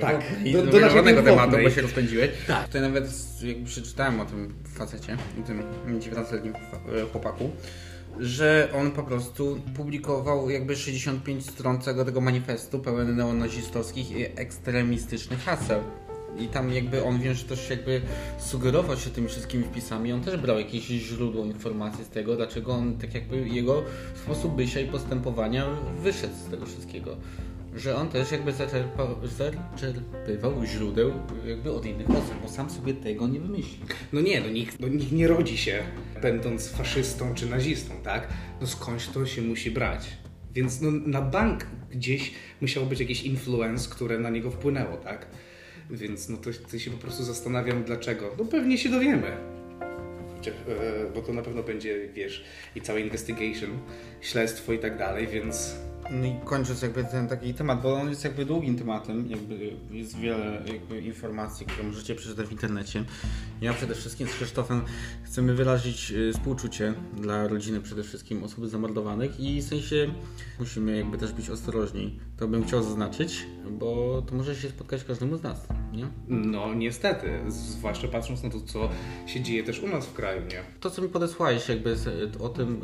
tak, 0.00 0.22
do, 0.52 0.66
do 0.66 0.80
naszego 0.80 1.22
tematu, 1.22 1.56
bo 1.62 1.70
się 1.70 1.82
rozpędziłeś. 1.82 2.30
Tak. 2.46 2.66
Tutaj 2.66 2.82
nawet 2.82 3.10
jakby 3.42 3.66
przeczytałem 3.66 4.20
o 4.20 4.24
tym 4.24 4.54
facecie, 4.74 5.16
o 5.42 5.46
tym 5.46 5.62
19-letnim 6.00 6.52
chłopaku, 7.12 7.50
że 8.18 8.68
on 8.74 8.90
po 8.90 9.02
prostu 9.02 9.60
publikował 9.76 10.50
jakby 10.50 10.76
65 10.76 11.50
stron 11.50 11.80
całego 11.80 12.04
tego 12.04 12.20
manifestu 12.20 12.78
pełen 12.78 13.16
neonazistowskich 13.16 14.10
i 14.10 14.24
ekstremistycznych 14.24 15.44
haseł. 15.44 15.82
I 16.38 16.48
tam 16.48 16.72
jakby 16.72 17.04
on, 17.04 17.20
wiem, 17.20 17.34
że 17.34 17.44
też 17.44 17.70
jakby 17.70 18.00
sugerował 18.38 18.96
się 18.96 19.10
tymi 19.10 19.28
wszystkimi 19.28 19.64
wpisami, 19.64 20.12
on 20.12 20.20
też 20.20 20.40
brał 20.40 20.58
jakieś 20.58 20.82
źródło 20.82 21.44
informacji 21.44 22.04
z 22.04 22.08
tego, 22.08 22.36
dlaczego 22.36 22.72
on 22.72 22.98
tak 22.98 23.14
jakby 23.14 23.48
jego 23.48 23.82
sposób 24.24 24.54
bycia 24.54 24.80
i 24.80 24.86
postępowania 24.86 25.66
wyszedł 26.02 26.34
z 26.46 26.50
tego 26.50 26.66
wszystkiego. 26.66 27.16
Że 27.76 27.96
on 27.96 28.08
też 28.08 28.32
jakby 28.32 28.52
zaczerpał, 28.52 29.08
zaczerpywał 29.24 30.64
źródeł 30.64 31.12
jakby 31.46 31.72
od 31.72 31.86
innych 31.86 32.10
osób, 32.10 32.34
bo 32.42 32.48
sam 32.48 32.70
sobie 32.70 32.94
tego 32.94 33.28
nie 33.28 33.40
wymyślił. 33.40 33.86
No 34.12 34.20
nie, 34.20 34.40
no 34.40 34.48
nikt, 34.48 34.80
no 34.80 34.88
nikt 34.88 35.12
nie 35.12 35.28
rodzi 35.28 35.58
się 35.58 35.82
będąc 36.22 36.68
faszystą 36.68 37.34
czy 37.34 37.46
nazistą, 37.46 37.94
tak? 38.04 38.28
No 38.60 38.66
skądś 38.66 39.08
to 39.08 39.26
się 39.26 39.42
musi 39.42 39.70
brać. 39.70 40.08
Więc 40.54 40.80
no, 40.80 40.90
na 40.90 41.22
bank 41.22 41.66
gdzieś 41.90 42.32
musiał 42.60 42.86
być 42.86 43.00
jakiś 43.00 43.22
influence, 43.22 43.90
które 43.90 44.18
na 44.18 44.30
niego 44.30 44.50
wpłynęło, 44.50 44.96
tak? 44.96 45.26
Więc 45.92 46.28
no 46.28 46.36
to, 46.36 46.50
to 46.70 46.78
się 46.78 46.90
po 46.90 46.96
prostu 46.96 47.24
zastanawiam 47.24 47.84
dlaczego. 47.84 48.34
No 48.38 48.44
pewnie 48.44 48.78
się 48.78 48.88
dowiemy. 48.88 49.36
Chociaż, 50.36 50.54
e, 50.54 51.12
Bo 51.14 51.22
to 51.22 51.32
na 51.32 51.42
pewno 51.42 51.62
będzie, 51.62 52.08
wiesz, 52.08 52.44
i 52.76 52.80
całe 52.80 53.00
investigation, 53.00 53.78
śledztwo 54.20 54.72
i 54.72 54.78
tak 54.78 54.98
dalej, 54.98 55.26
więc 55.26 55.76
No 56.10 56.26
i 56.26 56.34
kończąc 56.44 56.82
jakby 56.82 57.04
ten 57.04 57.28
taki 57.28 57.54
temat, 57.54 57.82
bo 57.82 57.94
on 57.94 58.08
jest 58.08 58.24
jakby 58.24 58.44
długim 58.44 58.78
tematem, 58.78 59.30
jakby 59.30 59.72
jest 59.90 60.18
wiele 60.18 60.62
jakby 60.66 61.00
informacji, 61.00 61.66
które 61.66 61.88
możecie 61.88 62.14
przeczytać 62.14 62.46
w 62.46 62.52
internecie. 62.52 63.04
Ja 63.60 63.72
przede 63.72 63.94
wszystkim 63.94 64.28
z 64.28 64.30
Krzysztofem 64.30 64.82
chcemy 65.22 65.54
wyrazić 65.54 66.10
y, 66.10 66.32
współczucie 66.32 66.94
dla 67.16 67.48
rodziny 67.48 67.80
przede 67.80 68.02
wszystkim 68.02 68.44
osoby 68.44 68.68
zamordowanych 68.68 69.40
i 69.40 69.62
w 69.62 69.64
sensie 69.64 70.14
musimy 70.58 70.96
jakby 70.96 71.18
też 71.18 71.32
być 71.32 71.50
ostrożni. 71.50 72.18
To 72.36 72.48
bym 72.48 72.64
chciał 72.64 72.82
zaznaczyć, 72.82 73.46
bo 73.70 74.22
to 74.22 74.34
może 74.34 74.56
się 74.56 74.68
spotkać 74.68 75.04
każdemu 75.04 75.36
z 75.36 75.42
nas, 75.42 75.66
nie? 75.92 76.08
no 76.28 76.74
niestety, 76.74 77.40
zwłaszcza 77.48 78.08
patrząc 78.08 78.42
na 78.42 78.50
to, 78.50 78.60
co 78.60 78.88
się 79.26 79.40
dzieje 79.40 79.64
też 79.64 79.80
u 79.80 79.88
nas 79.88 80.06
w 80.06 80.12
kraju, 80.12 80.40
nie? 80.40 80.62
To, 80.80 80.90
co 80.90 81.02
mi 81.02 81.08
podesłałeś 81.08 81.68
jakby 81.68 81.96
o 82.40 82.48
tym 82.48 82.80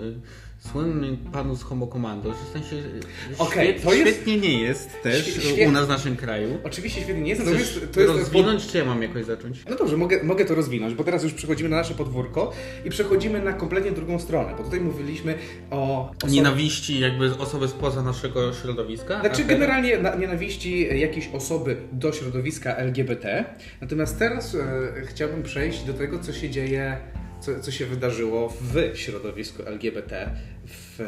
y, 0.65 0.69
słynnym 0.69 1.17
panu 1.17 1.57
z 1.57 1.63
Homo 1.63 1.87
Commando, 1.87 2.29
że 2.33 2.37
w 2.45 2.53
sensie 2.53 2.77
y, 2.77 3.01
Okej, 3.39 3.69
świet, 3.69 3.83
to 3.83 3.93
jest- 3.95 4.13
świetnie 4.13 4.37
nie 4.37 4.63
jest 4.63 5.03
też 5.03 5.27
Świe- 5.27 5.39
y, 5.39 5.55
świe- 5.57 5.69
u 5.69 5.73
nas 5.73 5.87
w 5.87 5.89
naszym 5.89 6.17
kraju. 6.17 6.59
Oczywiście 6.65 7.01
świetnie 7.01 7.23
nie 7.23 7.29
jest, 7.31 7.43
Chcesz 7.43 7.53
natomiast 7.55 7.95
to 7.95 8.01
jest... 8.01 8.13
rozwinąć, 8.13 8.67
czy 8.67 8.79
ja 8.79 8.85
mam 8.85 9.03
jakoś 9.03 9.25
zacząć? 9.25 9.65
No 9.71 9.77
dobrze, 9.77 9.97
mogę, 9.97 10.23
mogę 10.23 10.45
to 10.45 10.55
rozwinąć, 10.55 10.95
bo 10.95 11.05
teraz 11.05 11.23
już 11.23 11.33
przechodzimy 11.35 11.69
na 11.71 11.77
nasze 11.77 11.95
podwórko 11.95 12.53
i 12.85 12.91
przechodzimy 12.91 13.43
na 13.43 13.53
kompletnie 13.53 13.91
drugą 13.93 14.19
stronę, 14.19 14.55
bo 14.59 14.65
tutaj 14.65 14.81
mówiliśmy 14.81 15.35
o... 15.71 16.11
osobach- 16.19 16.31
Nienawiści 16.33 17.01
jakby 17.01 17.37
osoby 17.39 17.69
spoza 17.69 18.03
naszego 18.03 18.53
środowiska? 18.53 19.21
Znaczy 19.21 19.43
a 19.45 19.47
generalnie 19.49 19.99
na, 19.99 20.15
nienawiści 20.15 20.99
jakiejś 21.01 21.29
osoby 21.33 21.77
do 21.93 22.13
środowiska 22.13 22.77
LGBT. 22.77 23.45
Natomiast 23.81 24.19
teraz 24.19 24.55
e, 24.55 24.59
chciałbym 25.07 25.43
przejść 25.43 25.85
do 25.85 25.95
tego, 25.95 26.19
co 26.19 26.33
się 26.33 26.51
dzieje, 26.51 26.97
co, 27.41 27.61
co 27.61 27.71
się 27.71 27.87
wydarzyło 27.87 28.49
w 28.61 28.97
środowisku 28.99 29.63
LGBT 29.67 30.31
w, 30.67 30.99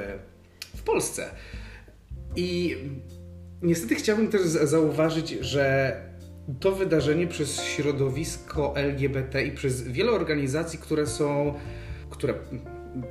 w 0.76 0.82
Polsce. 0.82 1.30
I 2.36 2.76
niestety 3.62 3.94
chciałbym 3.94 4.28
też 4.28 4.42
zauważyć, 4.42 5.30
że 5.30 5.96
to 6.60 6.72
wydarzenie 6.72 7.26
przez 7.26 7.62
środowisko 7.62 8.76
LGBT 8.76 9.42
i 9.42 9.52
przez 9.52 9.82
wiele 9.82 10.10
organizacji, 10.12 10.78
które 10.78 11.06
są, 11.06 11.54
które 12.10 12.34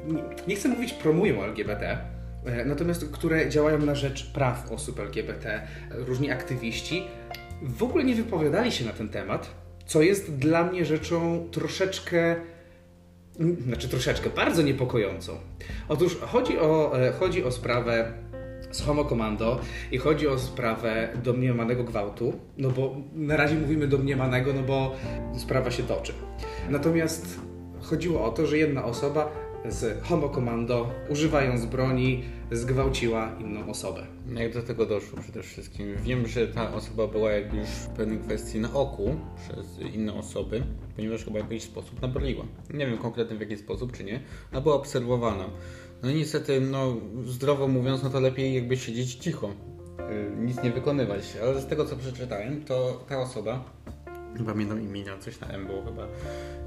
nie- 0.07 0.23
nie 0.47 0.55
chcę 0.55 0.69
mówić 0.69 0.93
promują 0.93 1.43
LGBT, 1.43 1.97
e, 2.45 2.65
natomiast 2.65 3.05
które 3.11 3.49
działają 3.49 3.79
na 3.79 3.95
rzecz 3.95 4.31
praw 4.31 4.71
osób 4.71 4.99
LGBT, 4.99 5.67
różni 5.91 6.31
aktywiści, 6.31 7.03
w 7.61 7.83
ogóle 7.83 8.03
nie 8.03 8.15
wypowiadali 8.15 8.71
się 8.71 8.85
na 8.85 8.91
ten 8.91 9.09
temat, 9.09 9.49
co 9.85 10.01
jest 10.01 10.35
dla 10.35 10.63
mnie 10.63 10.85
rzeczą 10.85 11.47
troszeczkę 11.51 12.35
znaczy 13.39 13.89
troszeczkę, 13.89 14.29
bardzo 14.29 14.61
niepokojącą. 14.61 15.33
Otóż 15.87 16.17
chodzi 16.17 16.59
o, 16.59 16.99
e, 16.99 17.11
chodzi 17.11 17.43
o 17.43 17.51
sprawę 17.51 18.13
z 18.71 18.81
Homo 18.81 19.05
Commando 19.05 19.59
i 19.91 19.97
chodzi 19.97 20.27
o 20.27 20.39
sprawę 20.39 21.09
domniemanego 21.23 21.83
gwałtu, 21.83 22.33
no 22.57 22.69
bo 22.69 22.95
na 23.13 23.37
razie 23.37 23.55
mówimy 23.55 23.87
domniemanego, 23.87 24.53
no 24.53 24.61
bo 24.63 24.95
sprawa 25.37 25.71
się 25.71 25.83
toczy. 25.83 26.13
Natomiast 26.69 27.39
chodziło 27.81 28.25
o 28.25 28.29
to, 28.29 28.47
że 28.47 28.57
jedna 28.57 28.83
osoba 28.85 29.31
z 29.69 30.03
Homo 30.03 30.29
Commando, 30.29 30.91
używając 31.09 31.65
broni, 31.65 32.23
zgwałciła 32.51 33.31
inną 33.39 33.69
osobę. 33.69 34.05
Jak 34.35 34.53
do 34.53 34.63
tego 34.63 34.85
doszło 34.85 35.19
przede 35.21 35.43
wszystkim? 35.43 35.95
Wiem, 36.03 36.27
że 36.27 36.47
ta 36.47 36.73
osoba 36.73 37.07
była 37.07 37.31
jakby 37.31 37.57
już 37.57 37.67
w 37.67 37.87
pewnej 37.87 38.19
kwestii 38.19 38.59
na 38.59 38.73
oku 38.73 39.15
przez 39.39 39.93
inne 39.93 40.13
osoby, 40.13 40.63
ponieważ 40.95 41.25
chyba 41.25 41.39
w 41.39 41.51
jakiś 41.51 41.63
sposób 41.63 42.01
nabraliła. 42.01 42.45
Nie 42.73 42.87
wiem 42.87 42.97
konkretnie 42.97 43.37
w 43.37 43.39
jaki 43.39 43.57
sposób, 43.57 43.97
czy 43.97 44.03
nie, 44.03 44.21
ale 44.51 44.61
była 44.61 44.75
obserwowana. 44.75 45.45
No 46.03 46.09
i 46.09 46.15
niestety, 46.15 46.61
no 46.61 46.95
zdrowo 47.25 47.67
mówiąc, 47.67 48.03
no 48.03 48.09
to 48.09 48.19
lepiej 48.19 48.53
jakby 48.53 48.77
siedzieć 48.77 49.15
cicho, 49.15 49.49
yy, 50.09 50.45
nic 50.45 50.63
nie 50.63 50.71
wykonywać. 50.71 51.23
Ale 51.43 51.61
z 51.61 51.65
tego 51.67 51.85
co 51.85 51.95
przeczytałem, 51.95 52.63
to 52.65 53.05
ta 53.09 53.19
osoba, 53.21 53.63
nie 54.39 54.45
pamiętam 54.45 54.81
imienia, 54.81 55.17
coś 55.17 55.39
na 55.39 55.47
M 55.47 55.67
było 55.67 55.83
chyba, 55.85 56.07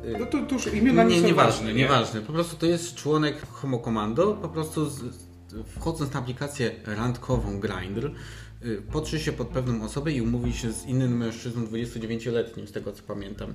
yy, 0.04 0.16
No 0.20 0.26
to, 0.26 0.38
to 0.46 0.54
już 0.54 0.74
imiona 0.74 1.04
nie, 1.04 1.14
nie, 1.14 1.20
są 1.20 1.26
nieważne, 1.26 1.52
ważne, 1.52 1.72
nie? 1.74 1.78
nieważne. 1.78 2.20
Po 2.20 2.32
prostu 2.32 2.56
to 2.56 2.66
jest 2.66 2.94
członek 2.94 3.46
Homo 3.46 3.78
Commando, 3.78 4.34
po 4.42 4.48
prostu 4.48 4.90
z- 4.90 5.31
wchodząc 5.66 6.12
na 6.12 6.20
aplikację 6.20 6.70
randkową 6.86 7.60
Grindr, 7.60 8.10
y, 8.64 8.82
podrzy 8.92 9.20
się 9.20 9.32
pod 9.32 9.48
pewną 9.48 9.84
osobę 9.84 10.12
i 10.12 10.22
umówi 10.22 10.52
się 10.52 10.72
z 10.72 10.86
innym 10.86 11.16
mężczyzną 11.16 11.66
29-letnim, 11.66 12.66
z 12.66 12.72
tego 12.72 12.92
co 12.92 13.02
pamiętam. 13.02 13.54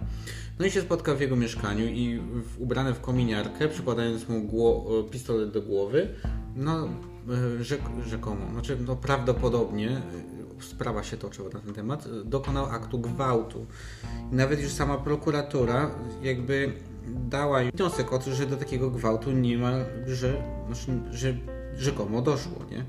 No 0.59 0.65
i 0.65 0.71
się 0.71 0.81
spotka 0.81 1.15
w 1.15 1.21
jego 1.21 1.35
mieszkaniu 1.35 1.85
i 1.85 2.19
w, 2.43 2.61
ubrany 2.61 2.93
w 2.93 3.01
kominiarkę, 3.01 3.67
przykładając 3.67 4.29
mu 4.29 4.43
gło, 4.43 5.03
pistolet 5.11 5.51
do 5.51 5.61
głowy, 5.61 6.09
no 6.55 6.89
e, 7.59 7.63
rzek, 7.63 7.81
rzekomo, 8.07 8.51
znaczy 8.51 8.77
no 8.87 8.95
prawdopodobnie 8.95 9.89
e, 9.89 10.01
sprawa 10.59 11.03
się 11.03 11.17
toczyła 11.17 11.49
na 11.49 11.59
ten 11.59 11.73
temat, 11.73 12.07
dokonał 12.25 12.65
aktu 12.65 12.99
gwałtu. 12.99 13.65
Nawet 14.31 14.61
już 14.61 14.71
sama 14.71 14.97
prokuratura 14.97 15.91
jakby 16.21 16.73
dała 17.07 17.59
wniosek 17.63 18.13
o 18.13 18.19
to, 18.19 18.35
że 18.35 18.45
do 18.45 18.57
takiego 18.57 18.89
gwałtu 18.89 19.31
nie 19.31 19.57
ma, 19.57 19.71
że, 20.07 20.43
znaczy, 20.67 20.99
że 21.11 21.33
rzekomo 21.77 22.21
doszło, 22.21 22.65
nie? 22.71 22.83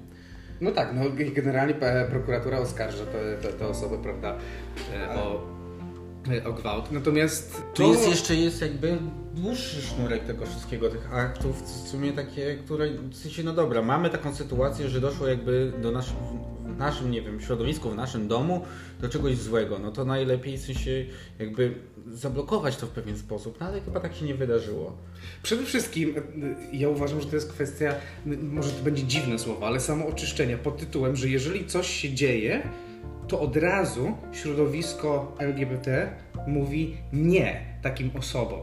No 0.61 0.71
tak, 0.71 0.89
no 0.95 1.01
generalnie 1.35 1.75
e, 1.75 2.07
prokuratura 2.11 2.59
oskarża 2.59 3.05
tę- 3.05 3.43
tę 3.43 3.49
tę 3.53 3.67
osobę, 3.67 3.99
prawda, 4.03 4.37
e, 4.95 5.09
o, 5.15 5.35
e, 5.35 5.58
o 6.47 6.53
gwałt. 6.53 6.93
Natomiast 6.93 7.63
Tu 7.75 7.93
jest 7.93 8.09
jeszcze 8.09 8.35
jest 8.35 8.61
jakby 8.61 8.99
dłuższy 9.35 9.83
sznurek 9.83 10.25
tego 10.25 10.47
wszystkiego, 10.47 10.89
tych 10.89 11.15
aktów, 11.15 11.63
w 11.63 11.89
sumie 11.89 12.13
takie, 12.13 12.55
które, 12.55 12.91
w 12.91 13.17
sensie, 13.17 13.43
no 13.43 13.53
dobra, 13.53 13.83
mamy 13.83 14.11
taką 14.11 14.35
sytuację, 14.35 14.89
że 14.89 15.01
doszło 15.01 15.27
jakby 15.29 15.73
do 15.83 15.91
naszym, 15.91 16.17
w 16.65 16.79
naszym, 16.79 17.11
nie 17.11 17.23
wiem, 17.23 17.41
środowisku, 17.41 17.91
w 17.91 17.95
naszym 17.97 18.29
domu, 18.29 18.65
do 19.01 19.09
czegoś 19.09 19.37
złego, 19.37 19.79
no 19.79 19.93
to 19.93 20.05
najlepiej 20.05 20.59
w 20.59 20.61
sensie 20.61 21.05
jakby 21.39 21.75
zablokować 22.13 22.77
to 22.77 22.87
w 22.87 22.91
pewien 22.91 23.19
sposób, 23.19 23.61
no 23.61 23.67
ale 23.67 23.81
chyba 23.81 24.01
tak 24.01 24.15
się 24.15 24.25
nie 24.25 24.35
wydarzyło. 24.35 24.97
Przede 25.43 25.65
wszystkim 25.65 26.15
e, 26.73 26.77
ja 26.77 26.89
uważam, 26.89 27.21
że 27.21 27.27
to 27.27 27.37
jest 27.37 27.53
kwestia, 27.53 27.95
m, 28.27 28.51
może 28.53 28.71
to 28.71 28.83
będzie 28.83 29.05
dziwne 29.05 29.39
słowo, 29.39 29.67
ale 29.67 29.81
samo 29.81 30.07
oczyszczenia 30.07 30.59
pod 30.59 30.77
tytułem, 30.79 31.17
że 31.17 31.29
jeżeli 31.29 31.67
coś 31.67 31.87
się 31.87 32.15
dzieje, 32.15 32.63
to 33.29 33.41
od 33.41 33.57
razu 33.57 34.13
środowisko 34.33 35.37
LGBT 35.39 36.11
mówi 36.47 36.97
nie 37.13 37.61
takim 37.83 38.11
osobom. 38.19 38.61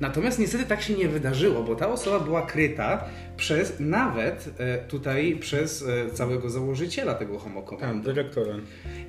Natomiast 0.00 0.38
niestety 0.38 0.64
tak 0.64 0.82
się 0.82 0.94
nie 0.94 1.08
wydarzyło, 1.08 1.62
bo 1.62 1.74
ta 1.74 1.88
osoba 1.88 2.20
była 2.20 2.42
kryta 2.42 3.04
przez 3.36 3.80
nawet 3.80 4.50
e, 4.58 4.78
tutaj 4.78 5.36
przez 5.40 5.84
e, 5.88 6.10
całego 6.10 6.50
założyciela 6.50 7.14
tego 7.14 7.38
Homo 7.38 7.62
Commando. 7.62 8.04
dyrektora. 8.04 8.54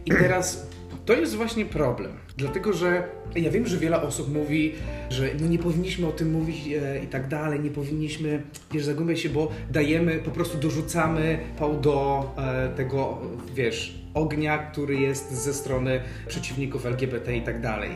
I 0.05 0.11
teraz 0.11 0.67
to 1.05 1.13
jest 1.13 1.35
właśnie 1.35 1.65
problem, 1.65 2.11
dlatego 2.37 2.73
że 2.73 3.03
ja 3.35 3.51
wiem, 3.51 3.67
że 3.67 3.77
wiele 3.77 4.01
osób 4.01 4.33
mówi, 4.33 4.73
że 5.09 5.29
no 5.39 5.47
nie 5.47 5.59
powinniśmy 5.59 6.07
o 6.07 6.11
tym 6.11 6.31
mówić 6.31 6.67
e, 6.67 7.03
i 7.03 7.07
tak 7.07 7.27
dalej, 7.27 7.59
nie 7.59 7.69
powinniśmy, 7.69 8.43
wiesz, 8.71 8.85
zagłębiać 8.85 9.19
się, 9.19 9.29
bo 9.29 9.51
dajemy, 9.71 10.19
po 10.19 10.31
prostu 10.31 10.57
dorzucamy 10.57 11.39
pał 11.59 11.79
do 11.79 12.25
e, 12.37 12.69
tego, 12.75 13.17
wiesz, 13.55 14.01
ognia, 14.13 14.57
który 14.57 14.95
jest 14.95 15.31
ze 15.31 15.53
strony 15.53 16.01
przeciwników 16.27 16.85
LGBT 16.85 17.37
i 17.37 17.41
tak 17.41 17.61
dalej. 17.61 17.89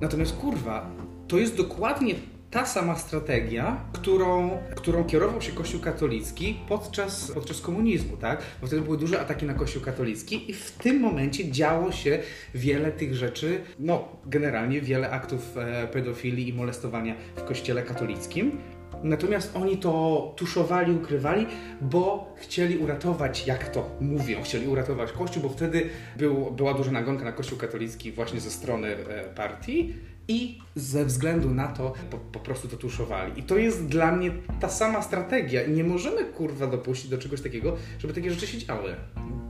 Natomiast 0.00 0.36
kurwa, 0.36 0.90
to 1.28 1.38
jest 1.38 1.56
dokładnie 1.56 2.14
ta 2.50 2.66
sama 2.66 2.96
strategia, 2.96 3.80
którą, 3.92 4.58
którą 4.76 5.04
kierował 5.04 5.42
się 5.42 5.52
Kościół 5.52 5.80
katolicki 5.80 6.58
podczas, 6.68 7.30
podczas 7.30 7.60
komunizmu, 7.60 8.16
tak? 8.16 8.42
Bo 8.60 8.66
wtedy 8.66 8.82
były 8.82 8.98
duże 8.98 9.20
ataki 9.20 9.46
na 9.46 9.54
Kościół 9.54 9.82
katolicki 9.82 10.50
i 10.50 10.54
w 10.54 10.70
tym 10.70 11.00
momencie 11.00 11.50
działo 11.50 11.92
się 11.92 12.18
wiele 12.54 12.92
tych 12.92 13.14
rzeczy, 13.14 13.60
no 13.78 14.08
generalnie 14.26 14.80
wiele 14.80 15.10
aktów 15.10 15.56
e, 15.56 15.86
pedofilii 15.86 16.48
i 16.48 16.52
molestowania 16.52 17.14
w 17.36 17.44
Kościele 17.44 17.82
katolickim. 17.82 18.58
Natomiast 19.02 19.56
oni 19.56 19.76
to 19.76 20.34
tuszowali, 20.36 20.92
ukrywali, 20.92 21.46
bo 21.80 22.34
chcieli 22.36 22.78
uratować, 22.78 23.46
jak 23.46 23.68
to 23.68 23.90
mówią, 24.00 24.42
chcieli 24.42 24.68
uratować 24.68 25.12
Kościół, 25.12 25.42
bo 25.42 25.48
wtedy 25.48 25.90
był, 26.16 26.50
była 26.50 26.74
duża 26.74 26.90
nagonka 26.90 27.24
na 27.24 27.32
Kościół 27.32 27.58
katolicki 27.58 28.12
właśnie 28.12 28.40
ze 28.40 28.50
strony 28.50 28.88
e, 28.88 29.24
partii 29.34 29.94
i 30.28 30.58
ze 30.74 31.04
względu 31.04 31.50
na 31.50 31.68
to 31.68 31.92
po, 32.10 32.18
po 32.18 32.38
prostu 32.38 32.68
to 32.68 32.76
tuszowali. 32.76 33.40
I 33.40 33.42
to 33.42 33.56
jest 33.56 33.86
dla 33.86 34.12
mnie 34.12 34.30
ta 34.60 34.68
sama 34.68 35.02
strategia. 35.02 35.66
Nie 35.66 35.84
możemy 35.84 36.24
kurwa 36.24 36.66
dopuścić 36.66 37.10
do 37.10 37.18
czegoś 37.18 37.40
takiego, 37.40 37.76
żeby 37.98 38.14
takie 38.14 38.30
rzeczy 38.30 38.46
się 38.46 38.58
działy. 38.58 38.96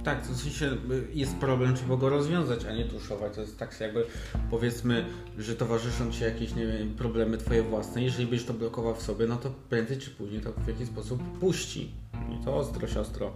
Tak, 0.04 0.26
to 0.26 0.32
w 0.32 0.36
sensie 0.36 0.66
y, 0.66 0.76
jest 1.14 1.36
problem, 1.36 1.74
trzeba 1.74 1.96
go 1.96 2.08
rozwiązać, 2.08 2.64
a 2.64 2.72
nie 2.72 2.84
tuszować. 2.84 3.34
To 3.34 3.40
jest 3.40 3.58
tak 3.58 3.80
jakby 3.80 4.04
powiedzmy, 4.50 5.06
że 5.38 5.56
towarzyszą 5.56 6.12
ci 6.12 6.24
jakieś 6.24 6.54
nie 6.54 6.66
wiem, 6.66 6.94
problemy 6.94 7.38
twoje 7.38 7.62
własne. 7.62 8.02
Jeżeli 8.02 8.26
byś 8.26 8.44
to 8.44 8.54
blokował 8.54 8.94
w 8.94 9.02
sobie, 9.02 9.26
no 9.26 9.36
to 9.36 9.50
prędzej 9.68 9.98
czy 9.98 10.10
później 10.10 10.40
to 10.40 10.52
w 10.52 10.68
jakiś 10.68 10.86
sposób 10.86 11.38
puści. 11.40 11.90
I 12.32 12.44
to 12.44 12.56
ostro, 12.56 12.88
siostro. 12.88 13.32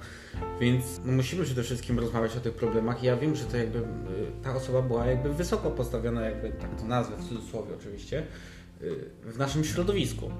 Więc 0.60 1.00
musimy 1.04 1.44
przede 1.44 1.62
wszystkim 1.62 1.98
rozmawiać 1.98 2.36
o 2.36 2.40
tych 2.40 2.54
problemach. 2.54 3.02
I 3.02 3.06
ja 3.06 3.16
wiem, 3.16 3.36
że 3.36 3.44
to 3.44 3.56
jakby 3.56 3.78
y, 3.78 3.82
ta 4.42 4.54
osoba 4.54 4.82
była 4.82 5.06
jakby 5.06 5.34
wysoko 5.34 5.70
postawiona, 5.70 6.20
jakby 6.20 6.50
tak 6.50 6.80
to 6.80 6.86
nazwę 6.86 7.16
w 7.16 7.28
cudzysłowie 7.28 7.74
oczywiście, 7.78 8.26
y, 8.82 9.10
w 9.22 9.38
naszym 9.38 9.64
środowisku. 9.64 10.30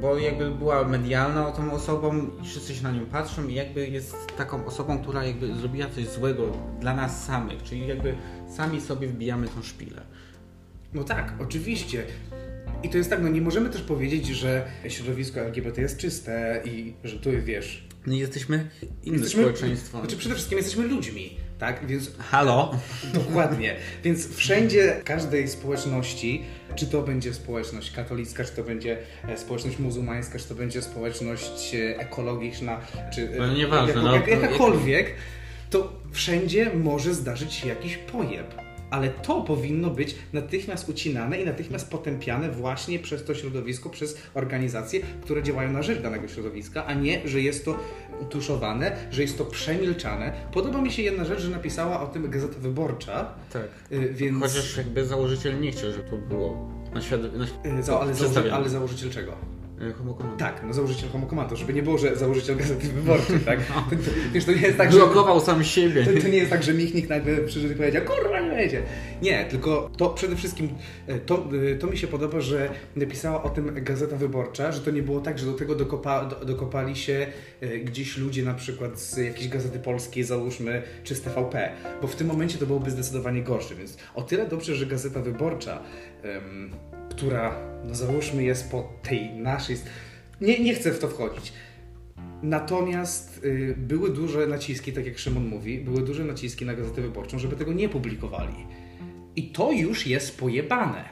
Bo 0.00 0.18
jakby 0.18 0.50
była 0.50 0.84
medialną 0.84 1.52
tą 1.52 1.72
osobą 1.72 2.30
i 2.42 2.46
wszyscy 2.46 2.74
się 2.74 2.82
na 2.82 2.92
nią 2.92 3.06
patrzą 3.06 3.48
i 3.48 3.54
jakby 3.54 3.88
jest 3.88 4.36
taką 4.36 4.66
osobą, 4.66 5.02
która 5.02 5.24
jakby 5.24 5.54
zrobiła 5.54 5.86
coś 5.88 6.08
złego 6.08 6.52
dla 6.80 6.94
nas 6.94 7.24
samych, 7.24 7.62
czyli 7.62 7.86
jakby 7.86 8.14
sami 8.56 8.80
sobie 8.80 9.08
wbijamy 9.08 9.48
tą 9.48 9.62
szpilę. 9.62 10.02
No 10.94 11.04
tak, 11.04 11.32
oczywiście. 11.40 12.04
I 12.82 12.88
to 12.88 12.96
jest 12.98 13.10
tak, 13.10 13.22
no 13.22 13.28
nie 13.28 13.40
możemy 13.40 13.70
też 13.70 13.82
powiedzieć, 13.82 14.26
że 14.26 14.66
środowisko 14.88 15.40
LGBT 15.40 15.80
jest 15.80 15.98
czyste 15.98 16.62
i 16.64 16.92
że 17.04 17.18
tu 17.18 17.30
wiesz. 17.44 17.88
No 18.06 18.14
jesteśmy 18.14 18.70
inne 19.04 19.16
jesteśmy, 19.18 19.42
społeczeństwo. 19.42 20.00
Znaczy 20.00 20.16
przede 20.16 20.34
wszystkim 20.34 20.58
jesteśmy 20.58 20.86
ludźmi, 20.86 21.36
tak? 21.58 21.86
Więc 21.86 22.10
Halo? 22.18 22.74
Dokładnie. 23.14 23.76
Więc 24.04 24.36
wszędzie, 24.36 25.00
każdej 25.04 25.48
społeczności, 25.48 26.42
czy 26.76 26.86
to 26.86 27.02
będzie 27.02 27.34
społeczność 27.34 27.90
katolicka, 27.90 28.44
czy 28.44 28.52
to 28.52 28.64
będzie 28.64 28.98
e, 29.28 29.38
społeczność 29.38 29.78
muzułmańska, 29.78 30.38
czy 30.38 30.48
to 30.48 30.54
będzie 30.54 30.82
społeczność 30.82 31.74
e, 31.74 31.98
ekologiczna, 31.98 32.80
czy 33.14 33.22
e, 33.22 33.38
No 33.38 33.52
nieważne, 33.54 33.94
jak, 33.94 34.04
no. 34.04 34.14
jak, 34.14 34.28
jakakolwiek, 34.28 35.14
to 35.70 35.92
wszędzie 36.12 36.70
może 36.74 37.14
zdarzyć 37.14 37.52
się 37.52 37.68
jakiś 37.68 37.96
pojeb. 37.96 38.67
Ale 38.90 39.08
to 39.08 39.40
powinno 39.40 39.90
być 39.90 40.14
natychmiast 40.32 40.88
ucinane 40.88 41.40
i 41.40 41.46
natychmiast 41.46 41.90
potępiane 41.90 42.50
właśnie 42.50 42.98
przez 42.98 43.24
to 43.24 43.34
środowisko, 43.34 43.90
przez 43.90 44.18
organizacje, 44.34 45.00
które 45.22 45.42
działają 45.42 45.72
na 45.72 45.82
rzecz 45.82 46.02
danego 46.02 46.28
środowiska, 46.28 46.86
a 46.86 46.94
nie, 46.94 47.28
że 47.28 47.40
jest 47.40 47.64
to 47.64 47.78
tuszowane, 48.30 48.96
że 49.10 49.22
jest 49.22 49.38
to 49.38 49.44
przemilczane. 49.44 50.32
Podoba 50.52 50.80
mi 50.80 50.92
się 50.92 51.02
jedna 51.02 51.24
rzecz, 51.24 51.40
że 51.40 51.50
napisała 51.50 52.00
o 52.00 52.06
tym 52.06 52.30
Gazeta 52.30 52.58
Wyborcza, 52.58 53.34
Tak. 53.52 53.62
y, 53.92 54.12
więc... 54.12 54.42
Chociaż 54.42 54.76
jakby 54.76 55.04
założyciel 55.04 55.60
nie 55.60 55.72
chciał, 55.72 55.92
żeby 55.92 56.10
to 56.10 56.16
było 56.16 56.68
na 56.94 57.00
świat... 57.00 57.20
Na, 57.22 57.44
Y, 57.78 57.82
Za, 57.82 58.00
ale, 58.00 58.14
założy, 58.14 58.52
ale 58.52 58.68
założyciel 58.68 59.10
czego? 59.10 59.57
Y, 59.82 59.92
homokomando. 59.92 60.36
Tak, 60.36 60.62
no 60.66 60.72
założyciel 60.72 61.08
Homokomando, 61.08 61.56
żeby 61.56 61.72
nie 61.72 61.82
było, 61.82 61.98
że 61.98 62.16
założyciel 62.16 62.56
Gazety 62.56 62.88
Wyborczej, 62.88 63.40
tak? 63.46 63.60
No. 63.68 63.74
To, 63.90 63.96
to, 63.96 64.10
wiesz, 64.32 64.44
to 64.44 64.52
nie 64.52 64.60
jest 64.60 64.78
tak, 64.78 64.92
że... 64.92 64.98
Blokował 64.98 65.40
sam 65.40 65.64
siebie. 65.64 66.04
To, 66.04 66.22
to 66.22 66.28
nie 66.28 66.36
jest 66.36 66.50
tak, 66.50 66.62
że 66.62 66.74
Michnik 66.74 67.08
nagle 67.08 67.36
przyszedł 67.36 67.72
i 67.72 67.76
powiedział, 67.76 68.04
kurwa, 68.04 68.40
nie 68.40 68.50
będzie. 68.50 68.82
Nie, 69.22 69.44
tylko 69.44 69.90
to 69.96 70.10
przede 70.10 70.36
wszystkim, 70.36 70.68
e, 71.06 71.18
to, 71.18 71.48
e, 71.72 71.74
to 71.74 71.86
mi 71.86 71.98
się 71.98 72.06
podoba, 72.06 72.40
że 72.40 72.70
napisała 72.96 73.42
o 73.42 73.48
tym 73.48 73.84
Gazeta 73.84 74.16
Wyborcza, 74.16 74.72
że 74.72 74.80
to 74.80 74.90
nie 74.90 75.02
było 75.02 75.20
tak, 75.20 75.38
że 75.38 75.46
do 75.46 75.52
tego 75.52 75.74
dokopa, 75.74 76.24
do, 76.24 76.44
dokopali 76.44 76.96
się 76.96 77.26
e, 77.60 77.78
gdzieś 77.78 78.16
ludzie 78.16 78.42
na 78.42 78.54
przykład 78.54 79.00
z 79.00 79.16
jakiejś 79.16 79.48
Gazety 79.48 79.78
Polskiej, 79.78 80.24
załóżmy, 80.24 80.82
czy 81.04 81.14
z 81.14 81.20
TVP, 81.20 81.70
bo 82.02 82.08
w 82.08 82.16
tym 82.16 82.26
momencie 82.26 82.58
to 82.58 82.66
byłoby 82.66 82.90
zdecydowanie 82.90 83.42
gorsze, 83.42 83.74
więc 83.74 83.96
o 84.14 84.22
tyle 84.22 84.46
dobrze, 84.46 84.74
że 84.74 84.86
Gazeta 84.86 85.20
Wyborcza, 85.20 85.82
em, 86.22 86.70
która, 87.10 87.56
no 87.84 87.94
załóżmy, 87.94 88.42
jest 88.44 88.70
po 88.70 88.92
tej 89.02 89.30
naszej... 89.30 89.76
Nie, 90.40 90.58
nie 90.60 90.74
chcę 90.74 90.92
w 90.92 90.98
to 90.98 91.08
wchodzić. 91.08 91.52
Natomiast 92.42 93.44
y, 93.44 93.74
były 93.78 94.10
duże 94.10 94.46
naciski, 94.46 94.92
tak 94.92 95.06
jak 95.06 95.18
Szymon 95.18 95.46
mówi, 95.48 95.78
były 95.78 96.02
duże 96.02 96.24
naciski 96.24 96.64
na 96.66 96.74
Gazetę 96.74 97.02
Wyborczą, 97.02 97.38
żeby 97.38 97.56
tego 97.56 97.72
nie 97.72 97.88
publikowali. 97.88 98.54
I 99.36 99.50
to 99.52 99.72
już 99.72 100.06
jest 100.06 100.38
pojebane. 100.38 101.04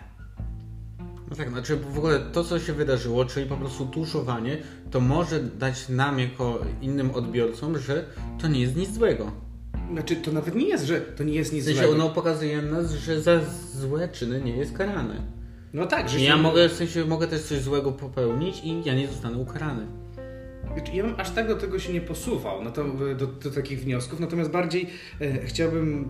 No 1.31 1.37
tak, 1.37 1.50
znaczy 1.50 1.76
w 1.76 1.99
ogóle 1.99 2.21
to, 2.21 2.45
co 2.45 2.59
się 2.61 2.73
wydarzyło, 2.73 3.25
czyli 3.25 3.47
po 3.47 3.57
prostu 3.57 3.87
tuszowanie, 3.87 4.59
to 4.91 5.00
może 5.00 5.41
dać 5.43 5.88
nam 5.88 6.19
jako 6.19 6.61
innym 6.83 7.11
odbiorcom, 7.11 7.79
że 7.79 8.05
to 8.41 8.49
nie 8.49 8.61
jest 8.61 8.76
nic 8.76 8.93
złego. 8.95 9.33
Znaczy, 9.93 10.17
to 10.17 10.33
nawet 10.33 10.55
nie 10.55 10.69
jest, 10.69 10.85
że 10.85 11.00
to 11.00 11.25
nie 11.25 11.35
jest 11.35 11.53
nic 11.53 11.62
W 11.62 11.67
sensie 11.67 11.81
złego. 11.81 11.95
ono 11.95 12.11
pokazuje 12.15 12.62
nas, 12.62 12.93
że 12.93 13.21
za 13.21 13.41
złe 13.75 14.09
czyny 14.09 14.41
nie 14.41 14.57
jest 14.57 14.73
karany. 14.73 15.23
No 15.76 15.87
tak, 15.87 16.09
że 16.09 16.21
Ja 16.21 16.37
się- 16.37 16.42
mogę, 16.42 16.68
w 16.68 16.73
sensie, 16.73 17.04
mogę 17.04 17.26
też 17.26 17.43
coś 17.43 17.60
złego 17.60 17.93
popełnić 17.93 18.60
i 18.65 18.82
ja 18.84 18.95
nie 18.95 19.06
zostanę 19.08 19.39
ukarany. 19.39 19.86
Znaczy, 20.75 20.93
Ja 20.95 21.04
bym 21.04 21.15
aż 21.21 21.30
tak 21.30 21.49
do 21.49 21.56
tego 21.56 21.78
się 21.78 21.93
nie 21.93 22.00
posuwał, 22.00 22.65
no 22.65 22.71
to, 22.71 22.84
do, 23.19 23.26
do 23.26 23.50
takich 23.50 23.80
wniosków, 23.80 24.21
natomiast 24.21 24.50
bardziej 24.50 24.86
e, 25.21 25.47
chciałbym 25.47 26.08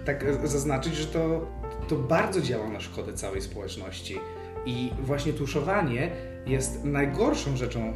e, 0.00 0.04
tak 0.04 0.24
e, 0.24 0.46
zaznaczyć, 0.46 0.96
że 0.96 1.06
to, 1.06 1.46
to 1.88 1.96
bardzo 1.96 2.40
działa 2.40 2.68
na 2.68 2.80
szkodę 2.80 3.12
całej 3.12 3.42
społeczności. 3.42 4.18
I 4.66 4.90
właśnie 5.02 5.32
tuszowanie 5.32 6.10
jest 6.46 6.84
najgorszą 6.84 7.56
rzeczą, 7.56 7.94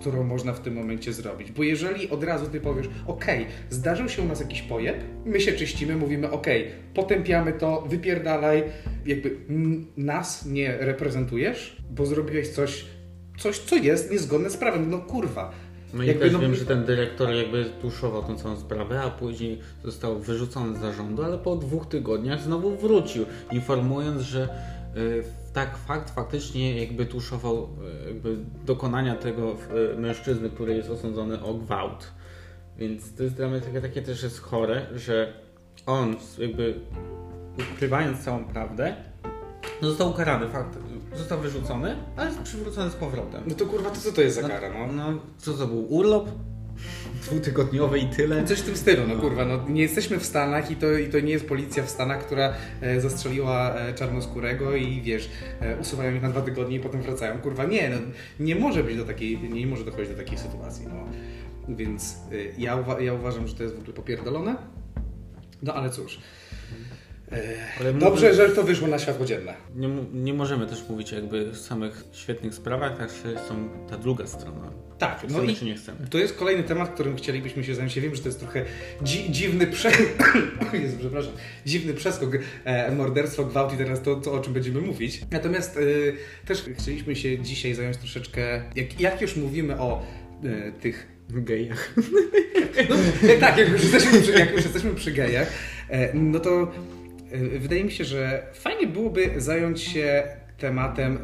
którą 0.00 0.24
można 0.24 0.52
w 0.52 0.60
tym 0.60 0.74
momencie 0.74 1.12
zrobić. 1.12 1.52
Bo 1.52 1.62
jeżeli 1.62 2.10
od 2.10 2.24
razu 2.24 2.46
ty 2.46 2.60
powiesz, 2.60 2.88
ok, 3.06 3.24
zdarzył 3.70 4.08
się 4.08 4.22
u 4.22 4.24
nas 4.24 4.40
jakiś 4.40 4.62
pojeb, 4.62 4.96
my 5.24 5.40
się 5.40 5.52
czyścimy, 5.52 5.96
mówimy, 5.96 6.30
ok, 6.30 6.46
potępiamy 6.94 7.52
to, 7.52 7.80
wypierdalaj, 7.88 8.62
jakby 9.06 9.36
nas 9.96 10.46
nie 10.46 10.76
reprezentujesz, 10.78 11.76
bo 11.90 12.06
zrobiłeś 12.06 12.48
coś, 12.48 12.84
coś, 13.38 13.58
co 13.58 13.76
jest 13.76 14.10
niezgodne 14.10 14.50
z 14.50 14.56
prawem. 14.56 14.90
No 14.90 14.98
kurwa. 14.98 15.52
No 15.94 16.02
i 16.04 16.06
Jakby 16.06 16.24
też 16.24 16.32
no- 16.32 16.38
wiem, 16.38 16.54
że 16.54 16.66
ten 16.66 16.84
dyrektor 16.84 17.30
jakby 17.30 17.64
tuszował 17.82 18.22
tą 18.22 18.36
całą 18.36 18.56
sprawę, 18.56 19.00
a 19.02 19.10
później 19.10 19.58
został 19.84 20.18
wyrzucony 20.18 20.78
z 20.78 20.80
zarządu, 20.80 21.22
ale 21.22 21.38
po 21.38 21.56
dwóch 21.56 21.86
tygodniach 21.86 22.42
znowu 22.42 22.76
wrócił, 22.76 23.24
informując, 23.52 24.22
że 24.22 24.48
y, 24.96 25.22
tak 25.52 25.76
fakt 25.76 26.10
faktycznie 26.10 26.80
jakby 26.80 27.06
tuszował 27.06 27.68
jakby 28.06 28.36
dokonania 28.64 29.16
tego 29.16 29.56
y, 29.94 29.98
mężczyzny, 29.98 30.50
który 30.50 30.74
jest 30.74 30.90
osądzony 30.90 31.42
o 31.42 31.54
gwałt. 31.54 32.12
Więc 32.76 33.14
to 33.14 33.22
jest 33.22 33.34
dla 33.34 33.48
mnie 33.48 33.60
takie, 33.60 33.80
takie 33.80 34.02
też 34.02 34.22
jest 34.22 34.40
chore, 34.40 34.86
że 34.94 35.32
on 35.86 36.16
jakby 36.38 36.80
ukrywając 37.74 38.24
całą 38.24 38.44
prawdę, 38.44 38.96
no 39.82 39.88
został 39.88 40.10
ukarany, 40.10 40.48
fakt, 40.48 40.78
został 41.14 41.40
wyrzucony, 41.40 41.96
ale 42.16 42.30
jest 42.30 42.42
przywrócony 42.42 42.90
z 42.90 42.94
powrotem. 42.94 43.42
No 43.46 43.54
to 43.54 43.66
kurwa, 43.66 43.90
to 43.90 43.96
co 43.96 44.12
to 44.12 44.22
jest 44.22 44.40
za 44.40 44.48
kara, 44.48 44.86
no? 44.86 44.92
No, 44.92 45.20
co 45.38 45.52
to 45.52 45.66
był? 45.66 45.94
Urlop? 45.94 46.28
Dwutygodniowy 47.22 47.98
i 47.98 48.06
tyle? 48.06 48.44
Coś 48.44 48.58
w 48.58 48.62
tym 48.62 48.76
stylu, 48.76 49.02
no 49.08 49.16
kurwa, 49.16 49.44
no 49.44 49.68
nie 49.68 49.82
jesteśmy 49.82 50.18
w 50.18 50.24
Stanach 50.26 50.70
i 50.70 50.76
to, 50.76 50.92
i 50.98 51.08
to 51.08 51.20
nie 51.20 51.32
jest 51.32 51.48
policja 51.48 51.82
w 51.82 51.90
Stanach, 51.90 52.24
która 52.26 52.54
e, 52.80 53.00
zastrzeliła 53.00 53.74
e, 53.74 53.94
czarnoskórego 53.94 54.76
i 54.76 55.00
wiesz, 55.02 55.30
e, 55.60 55.76
usuwają 55.80 56.14
ich 56.14 56.22
na 56.22 56.28
dwa 56.30 56.40
tygodnie 56.42 56.76
i 56.76 56.80
potem 56.80 57.02
wracają. 57.02 57.38
Kurwa, 57.38 57.64
nie, 57.64 57.90
no, 57.90 57.96
nie 58.40 58.54
może 58.56 58.84
być 58.84 58.96
do 58.96 59.04
takiej, 59.04 59.38
nie 59.50 59.66
może 59.66 59.84
dochodzić 59.84 60.08
do 60.10 60.16
takiej 60.16 60.38
sytuacji, 60.38 60.86
no. 60.88 61.04
Więc 61.76 62.16
ja, 62.58 62.76
uwa- 62.76 63.00
ja 63.00 63.14
uważam, 63.14 63.46
że 63.48 63.54
to 63.54 63.62
jest 63.62 63.74
w 63.74 63.78
ogóle 63.78 63.92
popierdolone. 63.92 64.56
No 65.62 65.74
ale 65.74 65.90
cóż. 65.90 66.18
E, 67.32 67.92
dobrze, 67.92 68.26
mówię- 68.26 68.34
że 68.34 68.48
to 68.48 68.62
wyszło 68.62 68.88
na 68.88 68.98
światło 68.98 69.26
dzienne. 69.26 69.54
Nie, 69.74 69.88
nie 70.12 70.34
możemy 70.34 70.66
też 70.66 70.88
mówić 70.88 71.12
jakby 71.12 71.50
o 71.50 71.54
samych 71.54 72.04
świetnych 72.12 72.54
sprawach, 72.54 72.98
tak 72.98 73.10
że 73.10 73.38
są 73.48 73.68
ta 73.90 73.98
druga 73.98 74.26
strona. 74.26 74.72
Tak, 74.98 75.22
no 75.22 75.28
chcemy 75.28 75.52
i 75.52 75.56
czy 75.56 75.64
nie 75.64 75.74
chcemy. 75.74 75.98
To 76.10 76.18
jest 76.18 76.36
kolejny 76.36 76.62
temat, 76.62 76.94
którym 76.94 77.16
chcielibyśmy 77.16 77.64
się 77.64 77.74
zająć. 77.74 77.96
Ja 77.96 78.02
wiem, 78.02 78.14
że 78.14 78.22
to 78.22 78.28
jest 78.28 78.40
trochę 78.40 78.64
dzi 79.02 79.32
dziwny 79.32 79.66
prze... 79.66 79.90
Jezu, 80.82 80.96
przepraszam. 80.98 81.32
Dziwny 81.66 81.94
przeskok. 81.94 82.30
E, 82.64 82.90
morderstwo, 82.90 83.44
gwałt 83.44 83.74
i 83.74 83.76
teraz 83.76 84.02
to, 84.02 84.16
to, 84.16 84.32
o 84.32 84.38
czym 84.38 84.52
będziemy 84.52 84.80
mówić. 84.80 85.20
Natomiast 85.30 85.76
e, 85.76 85.80
też 86.46 86.64
chcieliśmy 86.78 87.16
się 87.16 87.38
dzisiaj 87.38 87.74
zająć 87.74 87.96
troszeczkę, 87.96 88.62
jak, 88.76 89.00
jak 89.00 89.20
już 89.20 89.36
mówimy 89.36 89.80
o 89.80 90.02
e, 90.44 90.72
tych 90.72 91.08
Gejach. 91.30 91.94
no, 92.90 92.96
tak, 93.40 93.58
jak 93.58 93.68
już 93.68 93.82
jesteśmy 93.82 94.20
przy, 94.20 94.32
jak 94.32 94.52
już 94.52 94.64
jesteśmy 94.64 94.94
przy 94.94 95.12
gejach, 95.12 95.52
e, 95.88 96.14
no 96.14 96.40
to 96.40 96.72
wydaje 97.58 97.84
mi 97.84 97.92
się, 97.92 98.04
że 98.04 98.46
fajnie 98.54 98.86
byłoby 98.86 99.30
zająć 99.36 99.80
się 99.80 100.22
tematem 100.58 101.18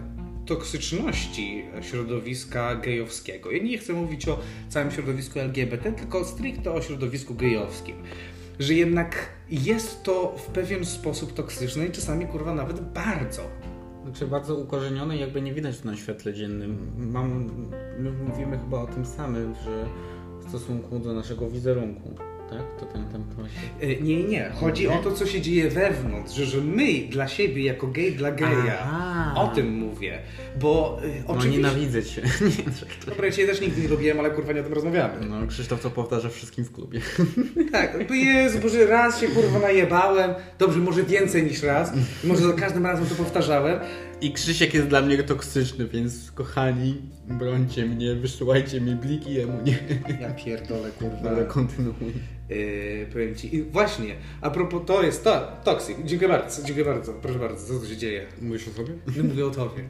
toksyczności 0.46 1.64
środowiska 1.80 2.74
gejowskiego. 2.74 3.50
Ja 3.50 3.62
nie 3.62 3.78
chcę 3.78 3.92
mówić 3.92 4.28
o 4.28 4.38
całym 4.68 4.90
środowisku 4.90 5.38
LGBT, 5.38 5.92
tylko 5.92 6.24
stricte 6.24 6.72
o 6.72 6.82
środowisku 6.82 7.34
gejowskim. 7.34 7.96
Że 8.58 8.74
jednak 8.74 9.28
jest 9.50 10.02
to 10.02 10.36
w 10.38 10.46
pewien 10.46 10.84
sposób 10.84 11.34
toksyczne 11.34 11.86
i 11.86 11.90
czasami 11.90 12.26
kurwa 12.26 12.54
nawet 12.54 12.80
bardzo. 12.80 13.42
Znaczy 14.04 14.26
bardzo 14.26 14.54
ukorzenione 14.54 15.16
i 15.16 15.20
jakby 15.20 15.42
nie 15.42 15.54
widać 15.54 15.78
to 15.78 15.86
na 15.86 15.96
świetle 15.96 16.34
dziennym. 16.34 16.92
Mam, 16.96 17.50
my 17.98 18.12
mówimy 18.12 18.58
chyba 18.58 18.82
o 18.82 18.86
tym 18.86 19.06
samym, 19.06 19.54
że 19.64 19.86
w 20.40 20.48
stosunku 20.48 20.98
do 20.98 21.14
naszego 21.14 21.50
wizerunku, 21.50 22.14
tak? 22.50 22.58
To 22.80 22.86
ten 22.86 23.04
temat 23.04 23.34
właśnie. 23.34 23.60
E, 23.80 24.00
Nie, 24.00 24.24
nie. 24.24 24.50
Chodzi 24.60 24.88
o 24.88 24.96
to, 24.98 25.12
co 25.12 25.26
się 25.26 25.40
dzieje 25.40 25.70
wewnątrz, 25.70 26.34
że, 26.34 26.46
że 26.46 26.60
my 26.60 26.86
dla 27.10 27.28
siebie, 27.28 27.64
jako 27.64 27.86
gej 27.86 28.12
dla 28.12 28.32
geja, 28.32 28.78
Aha. 28.82 29.32
o 29.36 29.48
tym 29.48 29.72
mówię. 29.72 30.18
Bo 30.60 30.98
y, 31.04 31.08
No 31.28 31.34
oczywiście... 31.34 31.50
nienawidzę 31.62 32.02
cię. 32.04 32.22
Nie, 32.44 32.72
żartuję. 32.72 33.06
Dobra, 33.06 33.26
ja 33.26 33.32
cię 33.32 33.46
też 33.46 33.60
nigdy 33.60 33.82
nie 33.82 33.88
lubiłem, 33.88 34.20
ale 34.20 34.30
kurwa 34.30 34.52
nie 34.52 34.60
o 34.60 34.64
tym 34.64 34.72
rozmawiamy. 34.72 35.26
no 35.26 35.46
Krzysztof 35.46 35.80
to 35.82 35.90
powtarza 35.90 36.28
wszystkim 36.28 36.64
w 36.64 36.72
klubie. 36.72 37.00
Tak, 37.72 38.08
bo 38.08 38.14
Jezu, 38.14 38.58
Boże, 38.58 38.86
raz 38.86 39.20
się 39.20 39.28
kurwa 39.28 39.58
najebałem. 39.58 40.30
Dobrze, 40.58 40.78
może 40.78 41.02
więcej 41.02 41.42
niż 41.42 41.62
raz. 41.62 41.92
Może 42.24 42.42
za 42.46 42.52
każdym 42.52 42.86
razem 42.86 43.06
to 43.06 43.14
powtarzałem. 43.14 43.78
I 44.20 44.32
Krzysiek 44.32 44.74
jest 44.74 44.86
dla 44.86 45.02
mnie 45.02 45.22
toksyczny, 45.22 45.88
więc 45.88 46.30
kochani, 46.30 47.02
brońcie 47.28 47.86
mnie, 47.86 48.14
wysyłajcie 48.14 48.80
mi 48.80 48.94
bliki 48.94 49.34
jemu, 49.34 49.62
nie? 49.62 49.78
Ja 50.20 50.30
pierdolę, 50.34 50.90
kurwa. 50.98 51.30
Ale 51.30 51.44
kontynuuj. 51.44 52.12
Yy, 52.48 53.06
powiem 53.12 53.34
ci. 53.34 53.56
I 53.56 53.62
właśnie, 53.62 54.14
a 54.40 54.50
propos, 54.50 54.82
to 54.86 55.02
jest 55.02 55.24
to, 55.24 55.52
Toxic. 55.64 55.96
Dziękuję 56.04 56.28
bardzo, 56.28 56.62
dziękuję 56.62 56.84
bardzo, 56.84 57.12
proszę 57.12 57.38
bardzo, 57.38 57.66
co 57.66 57.80
tu 57.80 57.86
się 57.86 57.96
dzieje? 57.96 58.26
Mówisz 58.42 58.68
o 58.68 58.70
sobie? 58.70 58.92
No, 59.16 59.24
mówię 59.24 59.46
o 59.46 59.50
tobie. 59.50 59.84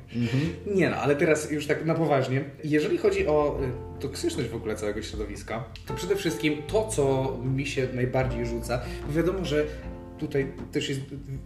Nie 0.75 0.91
no, 0.91 0.97
ale 0.97 1.17
teraz 1.17 1.51
już 1.51 1.67
tak 1.67 1.85
na 1.85 1.95
poważnie. 1.95 2.45
Jeżeli 2.65 2.99
chodzi 2.99 3.27
o 3.27 3.61
y, 3.99 4.01
toksyczność 4.01 4.49
w 4.49 4.55
ogóle 4.55 4.77
całego 4.77 5.03
środowiska, 5.03 5.65
to 5.87 5.95
przede 5.95 6.17
wszystkim 6.17 6.63
to, 6.67 6.89
co 6.89 7.37
mi 7.45 7.67
się 7.67 7.89
najbardziej 7.95 8.47
rzuca, 8.47 8.81
bo 9.07 9.13
wiadomo, 9.13 9.45
że 9.45 9.65
tutaj 10.19 10.53
też 10.73 10.89
jest 10.89 11.01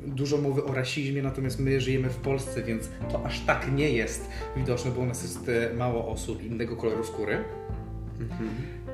dużo 0.06 0.38
mowy 0.38 0.64
o 0.64 0.74
rasizmie, 0.74 1.22
natomiast 1.22 1.60
my 1.60 1.80
żyjemy 1.80 2.08
w 2.08 2.16
Polsce, 2.16 2.62
więc 2.62 2.88
to 3.12 3.24
aż 3.24 3.40
tak 3.40 3.72
nie 3.72 3.90
jest 3.90 4.28
widoczne, 4.56 4.90
bo 4.90 5.00
u 5.00 5.06
nas 5.06 5.22
jest 5.22 5.48
e, 5.48 5.74
mało 5.74 6.08
osób 6.08 6.42
innego 6.42 6.76
koloru 6.76 7.04
skóry. 7.04 7.44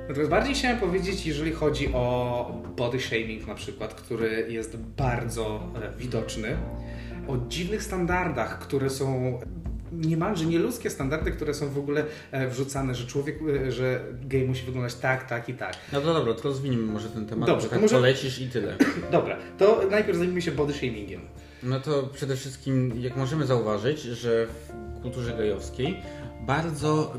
Natomiast 0.09 0.31
bardziej 0.31 0.55
chciałem 0.55 0.79
powiedzieć, 0.79 1.27
jeżeli 1.27 1.53
chodzi 1.53 1.93
o 1.93 2.63
body 2.77 3.01
shaming 3.01 3.47
na 3.47 3.55
przykład, 3.55 3.95
który 3.95 4.47
jest 4.51 4.77
bardzo 4.77 5.73
e, 5.83 5.99
widoczny, 5.99 6.57
o 7.29 7.37
dziwnych 7.49 7.83
standardach, 7.83 8.59
które 8.59 8.91
są 8.91 9.39
niemalże 9.93 10.47
nieludzkie 10.47 10.91
standardy, 10.91 11.31
które 11.33 11.55
są 11.55 11.69
w 11.71 11.79
ogóle 11.79 12.05
e, 12.31 12.49
wrzucane, 12.49 12.95
że 12.95 13.07
człowiek, 13.07 13.39
e, 13.67 13.73
że 13.73 14.01
gej 14.23 14.49
musi 14.49 14.67
wyglądać 14.67 14.95
tak, 14.95 15.29
tak 15.29 15.49
i 15.49 15.55
tak. 15.55 15.75
No 15.93 16.01
to 16.01 16.15
dobra, 16.15 16.35
to 16.35 16.43
rozwiniemy 16.43 16.83
może 16.93 17.09
ten 17.09 17.27
temat, 17.27 17.47
Dobrze, 17.49 17.69
tak 17.69 17.81
może- 17.81 17.97
polecisz 17.97 18.41
i 18.41 18.49
tyle. 18.49 18.77
Dobra, 19.13 19.37
to 19.59 19.83
najpierw 19.91 20.19
zajmijmy 20.19 20.43
się 20.43 20.53
body 20.53 20.73
shamingiem. 20.73 21.21
No 21.63 21.81
to 21.81 22.03
przede 22.03 22.37
wszystkim, 22.37 22.93
jak 23.01 23.17
możemy 23.17 23.47
zauważyć, 23.47 24.01
że 24.03 24.47
w 24.47 25.03
kulturze 25.03 25.37
gejowskiej 25.37 25.97
bardzo 26.47 27.15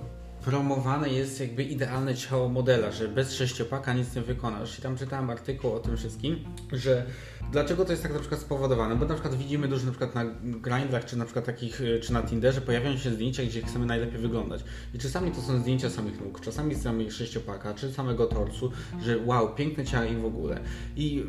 promowane 0.47 1.09
jest 1.09 1.39
jakby 1.39 1.63
idealne 1.63 2.15
ciało 2.15 2.49
modela, 2.49 2.91
że 2.91 3.07
bez 3.07 3.33
sześciopaka 3.33 3.93
nic 3.93 4.15
nie 4.15 4.21
wykonasz. 4.21 4.79
I 4.79 4.81
tam 4.81 4.97
czytałem 4.97 5.29
artykuł 5.29 5.73
o 5.73 5.79
tym 5.79 5.97
wszystkim, 5.97 6.39
że 6.73 7.05
dlaczego 7.51 7.85
to 7.85 7.91
jest 7.91 8.03
tak 8.03 8.13
na 8.13 8.19
przykład 8.19 8.41
spowodowane, 8.41 8.95
bo 8.95 9.05
na 9.05 9.13
przykład 9.13 9.35
widzimy 9.35 9.67
dużo 9.67 9.85
na 9.85 9.91
przykład 9.91 10.15
na 10.15 10.25
Grindrach, 10.43 11.05
czy 11.05 11.17
na 11.17 11.25
przykład 11.25 11.45
takich, 11.45 11.81
y, 11.81 11.99
czy 11.99 12.13
na 12.13 12.23
Tinderze 12.23 12.61
pojawiają 12.61 12.97
się 12.97 13.11
zdjęcia, 13.11 13.43
gdzie 13.43 13.61
chcemy 13.61 13.85
najlepiej 13.85 14.19
wyglądać. 14.19 14.63
I 14.93 14.99
czasami 14.99 15.31
to 15.31 15.41
są 15.41 15.59
zdjęcia 15.59 15.89
samych 15.89 16.21
nóg, 16.21 16.41
czasami 16.41 16.75
samych 16.75 17.13
sześciopaka, 17.13 17.73
czy 17.73 17.93
samego 17.93 18.25
torsu, 18.25 18.71
że 19.01 19.17
wow, 19.25 19.55
piękne 19.55 19.85
ciało 19.85 20.05
i 20.05 20.15
w 20.15 20.25
ogóle. 20.25 20.59
I 20.95 21.23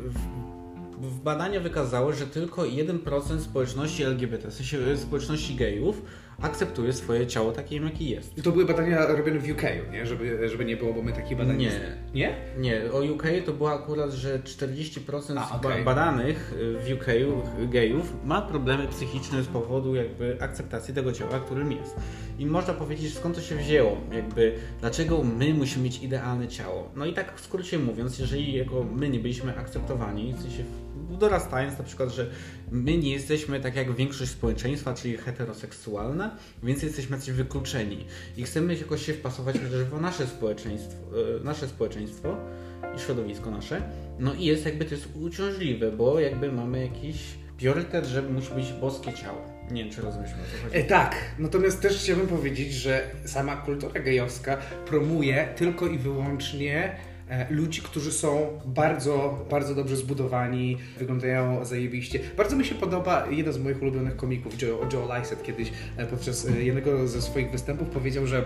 w 1.01 1.19
badania 1.19 1.59
wykazały, 1.59 2.13
że 2.13 2.27
tylko 2.27 2.61
1% 2.61 3.39
społeczności 3.39 4.03
LGBT, 4.03 4.51
w 4.51 4.53
sensie 4.53 4.77
y, 4.77 4.97
społeczności 4.97 5.55
gejów, 5.55 6.01
akceptuje 6.41 6.93
swoje 6.93 7.27
ciało 7.27 7.51
takim, 7.51 7.83
jakie 7.83 8.05
jest. 8.05 8.37
I 8.37 8.41
to 8.41 8.51
były 8.51 8.65
badania 8.65 9.05
robione 9.05 9.39
w 9.39 9.51
UK, 9.51 9.61
nie? 9.91 10.05
Żeby, 10.05 10.49
żeby 10.49 10.65
nie 10.65 10.77
było, 10.77 10.93
bo 10.93 11.01
my 11.01 11.11
takich 11.13 11.37
badań 11.37 11.57
Nie. 11.57 11.71
Nie? 12.13 12.35
Nie, 12.57 12.81
o 12.91 12.99
UK 13.13 13.23
to 13.45 13.53
było 13.53 13.71
akurat, 13.73 14.11
że 14.11 14.39
40% 14.39 15.39
A, 15.51 15.57
ba- 15.57 15.83
badanych 15.83 16.53
y, 16.59 16.77
w 16.79 16.93
UK 16.99 17.05
gejów 17.69 18.13
ma 18.25 18.41
problemy 18.41 18.87
psychiczne 18.87 19.43
z 19.43 19.47
powodu 19.47 19.95
jakby 19.95 20.37
akceptacji 20.41 20.93
tego 20.93 21.11
ciała, 21.11 21.39
którym 21.39 21.71
jest. 21.71 21.95
I 22.39 22.45
można 22.45 22.73
powiedzieć, 22.73 23.13
skąd 23.13 23.35
to 23.35 23.41
się 23.41 23.55
wzięło, 23.55 23.97
jakby 24.15 24.55
dlaczego 24.79 25.23
my 25.23 25.53
musimy 25.53 25.83
mieć 25.83 26.03
idealne 26.03 26.47
ciało. 26.47 26.91
No 26.95 27.05
i 27.05 27.13
tak 27.13 27.35
w 27.35 27.41
skrócie 27.41 27.79
mówiąc, 27.79 28.19
jeżeli 28.19 28.53
jako 28.53 28.83
my 28.83 29.09
nie 29.09 29.19
byliśmy 29.19 29.57
akceptowani, 29.57 30.33
w 30.33 30.41
sensie 30.41 30.63
dorastając 31.09 31.77
na 31.77 31.83
przykład, 31.83 32.09
że 32.09 32.29
my 32.71 32.97
nie 32.97 33.11
jesteśmy 33.11 33.59
tak 33.59 33.75
jak 33.75 33.95
większość 33.95 34.31
społeczeństwa, 34.31 34.93
czyli 34.93 35.17
heteroseksualna, 35.17 36.37
więc 36.63 36.83
jesteśmy 36.83 37.15
jacyś 37.17 37.31
wykluczeni 37.31 38.05
i 38.37 38.43
chcemy 38.43 38.75
jakoś 38.75 39.05
się 39.05 39.13
wpasować 39.13 39.55
chociaż 39.55 39.83
w 39.83 40.01
nasze 40.01 40.27
społeczeństwo, 40.27 40.97
e, 41.39 41.43
nasze 41.43 41.67
społeczeństwo 41.67 42.37
i 42.95 42.99
środowisko 42.99 43.51
nasze. 43.51 43.81
No 44.19 44.33
i 44.33 44.45
jest 44.45 44.65
jakby 44.65 44.85
to 44.85 44.95
jest 44.95 45.07
uciążliwe, 45.21 45.91
bo 45.91 46.19
jakby 46.19 46.51
mamy 46.51 46.81
jakiś 46.81 47.17
priorytet, 47.57 48.05
że 48.05 48.21
musi 48.21 48.53
być 48.53 48.73
boskie 48.73 49.13
ciało. 49.13 49.41
Nie 49.71 49.83
wiem, 49.83 49.93
czy 49.93 50.01
rozumiesz 50.01 50.31
o 50.31 50.33
co 50.33 50.63
chodzi. 50.63 50.77
E, 50.77 50.83
tak, 50.83 51.15
natomiast 51.39 51.81
też 51.81 51.97
chciałbym 51.97 52.27
powiedzieć, 52.27 52.73
że 52.73 53.09
sama 53.25 53.55
kultura 53.55 54.01
gejowska 54.01 54.57
promuje 54.85 55.53
tylko 55.57 55.87
i 55.87 55.97
wyłącznie 55.97 56.95
ludzi, 57.49 57.81
którzy 57.81 58.11
są 58.11 58.59
bardzo, 58.65 59.45
bardzo 59.49 59.75
dobrze 59.75 59.95
zbudowani, 59.95 60.77
wyglądają 60.97 61.65
zajebiście. 61.65 62.19
Bardzo 62.37 62.55
mi 62.55 62.65
się 62.65 62.75
podoba 62.75 63.27
jeden 63.29 63.53
z 63.53 63.57
moich 63.57 63.81
ulubionych 63.81 64.15
komików, 64.15 64.61
Joe, 64.61 64.87
Joe 64.93 65.17
Lycett, 65.17 65.43
kiedyś 65.43 65.71
e, 65.97 66.05
podczas 66.05 66.47
e, 66.47 66.63
jednego 66.63 67.07
ze 67.07 67.21
swoich 67.21 67.51
występów 67.51 67.89
powiedział, 67.89 68.27
że 68.27 68.45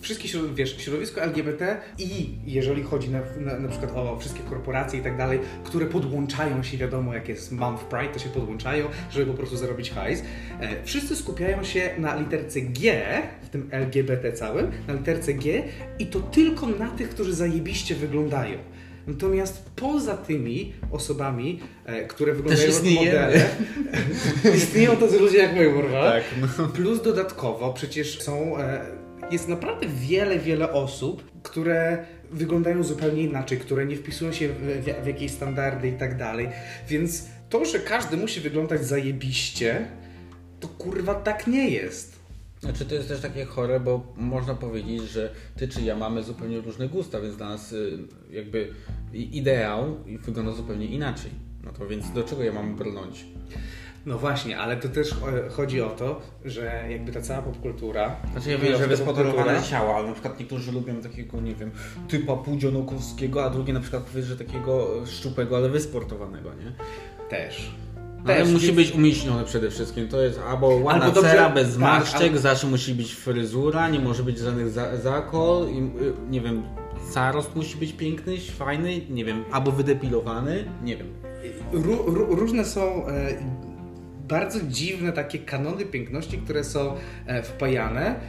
Wszystkie, 0.00 0.28
wiesz, 0.54 0.76
środowisko 0.78 1.22
LGBT 1.22 1.80
i 1.98 2.28
jeżeli 2.46 2.82
chodzi 2.82 3.10
na, 3.10 3.20
na, 3.40 3.58
na 3.58 3.68
przykład 3.68 3.96
o 3.96 4.18
wszystkie 4.18 4.40
korporacje 4.40 5.00
i 5.00 5.02
tak 5.02 5.16
dalej, 5.16 5.38
które 5.64 5.86
podłączają 5.86 6.62
się, 6.62 6.78
wiadomo 6.78 7.14
jak 7.14 7.28
jest 7.28 7.52
Month 7.52 7.84
Pride, 7.84 8.12
to 8.12 8.18
się 8.18 8.28
podłączają, 8.28 8.86
żeby 9.10 9.26
po 9.26 9.34
prostu 9.34 9.56
zarobić 9.56 9.90
hajs. 9.90 10.22
E, 10.60 10.84
wszyscy 10.84 11.16
skupiają 11.16 11.64
się 11.64 11.90
na 11.98 12.16
literce 12.16 12.60
G, 12.60 13.02
w 13.42 13.48
tym 13.48 13.68
LGBT 13.70 14.32
całym, 14.32 14.70
na 14.86 14.94
literce 14.94 15.34
G 15.34 15.62
i 15.98 16.06
to 16.06 16.20
tylko 16.20 16.66
na 16.66 16.90
tych, 16.90 17.08
którzy 17.08 17.34
zajebiście 17.34 17.94
wyglądają. 17.94 18.58
Natomiast 19.08 19.70
poza 19.76 20.16
tymi 20.16 20.72
osobami, 20.90 21.60
e, 21.84 22.06
które 22.06 22.34
wyglądają 22.34 22.68
jak 22.68 22.82
modele, 22.84 23.46
istnieją 24.56 24.96
tacy 24.96 25.18
ludzie 25.18 25.38
jak 25.38 25.56
my, 25.56 25.70
kurwa. 25.70 26.12
Tak, 26.12 26.24
no. 26.58 26.66
Plus 26.66 27.02
dodatkowo 27.02 27.72
przecież 27.72 28.22
są, 28.22 28.58
e, 28.58 28.80
jest 29.30 29.48
naprawdę 29.48 29.86
wiele, 29.88 30.38
wiele 30.38 30.72
osób, 30.72 31.30
które 31.42 32.06
wyglądają 32.30 32.82
zupełnie 32.82 33.22
inaczej, 33.22 33.58
które 33.58 33.86
nie 33.86 33.96
wpisują 33.96 34.32
się 34.32 34.48
w, 34.48 34.54
w, 34.54 35.04
w 35.04 35.06
jakieś 35.06 35.30
standardy 35.30 35.88
i 35.88 35.92
tak 35.92 36.16
dalej. 36.16 36.48
Więc 36.88 37.26
to, 37.48 37.64
że 37.64 37.78
każdy 37.78 38.16
musi 38.16 38.40
wyglądać 38.40 38.84
zajebiście, 38.84 39.88
to 40.60 40.68
kurwa 40.68 41.14
tak 41.14 41.46
nie 41.46 41.70
jest. 41.70 42.18
Znaczy 42.60 42.84
to 42.84 42.94
jest 42.94 43.08
też 43.08 43.20
takie 43.20 43.44
chore, 43.44 43.80
bo 43.80 44.12
można 44.16 44.54
powiedzieć, 44.54 45.02
że 45.02 45.32
ty 45.56 45.68
czy 45.68 45.82
ja 45.82 45.96
mamy 45.96 46.22
zupełnie 46.22 46.60
różne 46.60 46.88
gusta, 46.88 47.20
więc 47.20 47.36
dla 47.36 47.48
nas 47.48 47.72
y, 47.72 47.98
jakby 48.30 48.74
ideał 49.12 49.96
wygląda 50.06 50.52
zupełnie 50.52 50.86
inaczej. 50.86 51.30
No 51.64 51.72
to 51.72 51.86
więc 51.86 52.12
do 52.12 52.22
czego 52.22 52.44
ja 52.44 52.52
mam 52.52 52.76
brnąć? 52.76 53.26
No 54.08 54.18
właśnie, 54.18 54.58
ale 54.58 54.76
to 54.76 54.88
też 54.88 55.12
e, 55.12 55.50
chodzi 55.50 55.80
o 55.82 55.88
to, 55.90 56.20
że 56.44 56.84
jakby 56.90 57.12
ta 57.12 57.20
cała 57.20 57.42
popkultura... 57.42 58.16
Znaczy 58.32 58.50
ja 58.50 58.58
wiem, 58.58 58.78
że 58.78 58.86
wyspoderowane 58.86 59.52
popkultura- 59.52 59.70
ciała, 59.70 59.96
ale 59.96 60.06
na 60.06 60.12
przykład 60.12 60.40
niektórzy 60.40 60.72
lubią 60.72 60.94
takiego, 61.02 61.40
nie 61.40 61.54
wiem, 61.54 61.70
typa 62.08 62.36
Pudzionokowskiego, 62.36 63.44
a 63.44 63.50
drugi 63.50 63.72
na 63.72 63.80
przykład 63.80 64.02
powiedz, 64.02 64.26
że 64.26 64.36
takiego 64.36 64.88
szczupłego, 65.06 65.56
ale 65.56 65.68
wysportowanego, 65.68 66.50
nie? 66.54 66.72
Też. 67.28 67.70
No, 68.24 68.32
ale 68.32 68.44
musi 68.44 68.72
być 68.72 68.92
umieśnione 68.92 69.44
przede 69.44 69.70
wszystkim. 69.70 70.08
To 70.08 70.20
jest 70.22 70.40
albo 70.48 70.66
ładna 70.68 71.02
Albo 71.04 71.14
dobrze- 71.14 71.30
cera 71.30 71.50
bez 71.50 71.64
tak, 71.64 71.72
zmarszczek, 71.72 72.32
al- 72.32 72.38
zawsze 72.38 72.66
musi 72.66 72.94
być 72.94 73.14
fryzura, 73.14 73.88
nie 73.88 74.00
może 74.00 74.22
być 74.22 74.38
żadnych 74.38 74.70
za 74.70 74.96
zakol, 74.96 75.68
i, 75.68 75.78
y, 75.78 76.12
nie 76.30 76.40
wiem, 76.40 76.62
zarost 77.12 77.56
musi 77.56 77.76
być 77.78 77.92
piękny, 77.92 78.38
fajny, 78.40 79.00
nie 79.10 79.24
wiem, 79.24 79.44
albo 79.52 79.72
wydepilowany, 79.72 80.64
nie 80.84 80.96
wiem. 80.96 81.06
Ró- 81.72 82.04
ró- 82.06 82.34
różne 82.38 82.64
są 82.64 83.06
e, 83.06 83.28
bardzo 84.28 84.60
dziwne 84.62 85.12
takie 85.12 85.38
kanony 85.38 85.84
piękności, 85.84 86.38
które 86.38 86.64
są 86.64 86.96
e, 87.26 87.42
wpajane. 87.42 88.20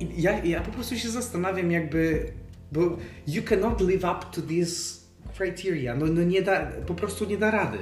I 0.00 0.22
ja, 0.22 0.44
ja 0.44 0.60
po 0.60 0.70
prostu 0.70 0.96
się 0.96 1.08
zastanawiam, 1.08 1.70
jakby. 1.70 2.32
Bo 2.72 2.80
you 3.26 3.42
cannot 3.42 3.80
live 3.80 4.04
up 4.04 4.26
to 4.32 4.42
this 4.42 5.02
criteria. 5.36 5.94
No, 5.94 6.06
no 6.06 6.22
nie 6.22 6.42
da, 6.42 6.66
po 6.86 6.94
prostu 6.94 7.24
nie 7.24 7.36
da 7.36 7.50
rady. 7.50 7.78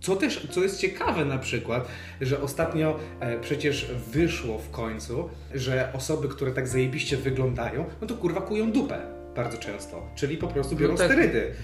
Co 0.00 0.16
też, 0.16 0.46
co 0.50 0.62
jest 0.62 0.80
ciekawe 0.80 1.24
na 1.24 1.38
przykład, 1.38 1.88
że 2.20 2.40
ostatnio 2.40 2.98
e, 3.20 3.40
przecież 3.40 3.90
wyszło 4.12 4.58
w 4.58 4.70
końcu, 4.70 5.28
że 5.54 5.92
osoby, 5.92 6.28
które 6.28 6.52
tak 6.52 6.68
zajebiście 6.68 7.16
wyglądają, 7.16 7.84
no 8.00 8.06
to 8.06 8.14
kurwa 8.14 8.40
kują 8.40 8.72
dupę 8.72 9.18
bardzo 9.36 9.58
często. 9.58 10.10
Czyli 10.14 10.36
po 10.36 10.48
prostu 10.48 10.76
biorą 10.76 10.92
No 10.92 10.98
tak. 10.98 11.06
sterydy. 11.06 11.54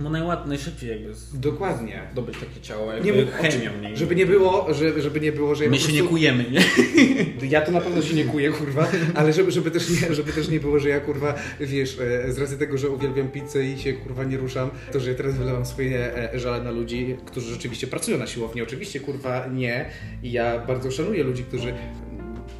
No 0.00 0.10
najłatwiej, 0.10 0.48
najszybciej 0.48 0.90
jakby 0.90 1.12
Dokładnie. 1.34 2.02
zdobyć 2.12 2.34
takie 2.38 2.60
ciało, 2.60 2.92
Nie 2.92 2.96
jakby 3.12 3.24
mów, 3.24 3.34
chemią, 3.34 3.70
nie? 3.80 3.96
żeby 3.96 4.14
nie 4.16 4.26
było, 4.26 4.74
że, 4.74 5.02
żeby 5.02 5.20
nie 5.20 5.32
było, 5.32 5.54
że 5.54 5.64
ja 5.64 5.70
My 5.70 5.78
się 5.78 5.92
nie 5.92 5.98
prostu, 5.98 6.08
kujemy, 6.08 6.44
nie? 6.50 6.60
Ja 7.50 7.60
to 7.60 7.72
na 7.72 7.80
pewno 7.80 8.02
się 8.02 8.14
nie 8.14 8.24
kuję, 8.24 8.50
kurwa, 8.50 8.88
ale 9.14 9.32
żeby, 9.32 9.50
żeby, 9.50 9.70
też 9.70 9.90
nie, 9.90 10.14
żeby 10.14 10.32
też 10.32 10.48
nie 10.48 10.60
było, 10.60 10.78
że 10.78 10.88
ja 10.88 11.00
kurwa, 11.00 11.34
wiesz, 11.60 11.98
e, 12.00 12.32
z 12.32 12.38
racji 12.38 12.58
tego, 12.58 12.78
że 12.78 12.90
uwielbiam 12.90 13.28
pizzę 13.28 13.64
i 13.64 13.78
się 13.78 13.92
kurwa 13.92 14.24
nie 14.24 14.36
ruszam, 14.36 14.70
to 14.92 15.00
że 15.00 15.10
ja 15.10 15.16
teraz 15.16 15.36
wylewam 15.36 15.66
swoje 15.66 16.16
e, 16.16 16.38
żale 16.38 16.64
na 16.64 16.70
ludzi, 16.70 17.16
którzy 17.26 17.52
rzeczywiście 17.52 17.86
pracują 17.86 18.18
na 18.18 18.26
siłowni. 18.26 18.62
Oczywiście 18.62 19.00
kurwa 19.00 19.46
nie 19.46 19.90
i 20.22 20.32
ja 20.32 20.58
bardzo 20.58 20.90
szanuję 20.90 21.24
ludzi, 21.24 21.44
którzy 21.44 21.74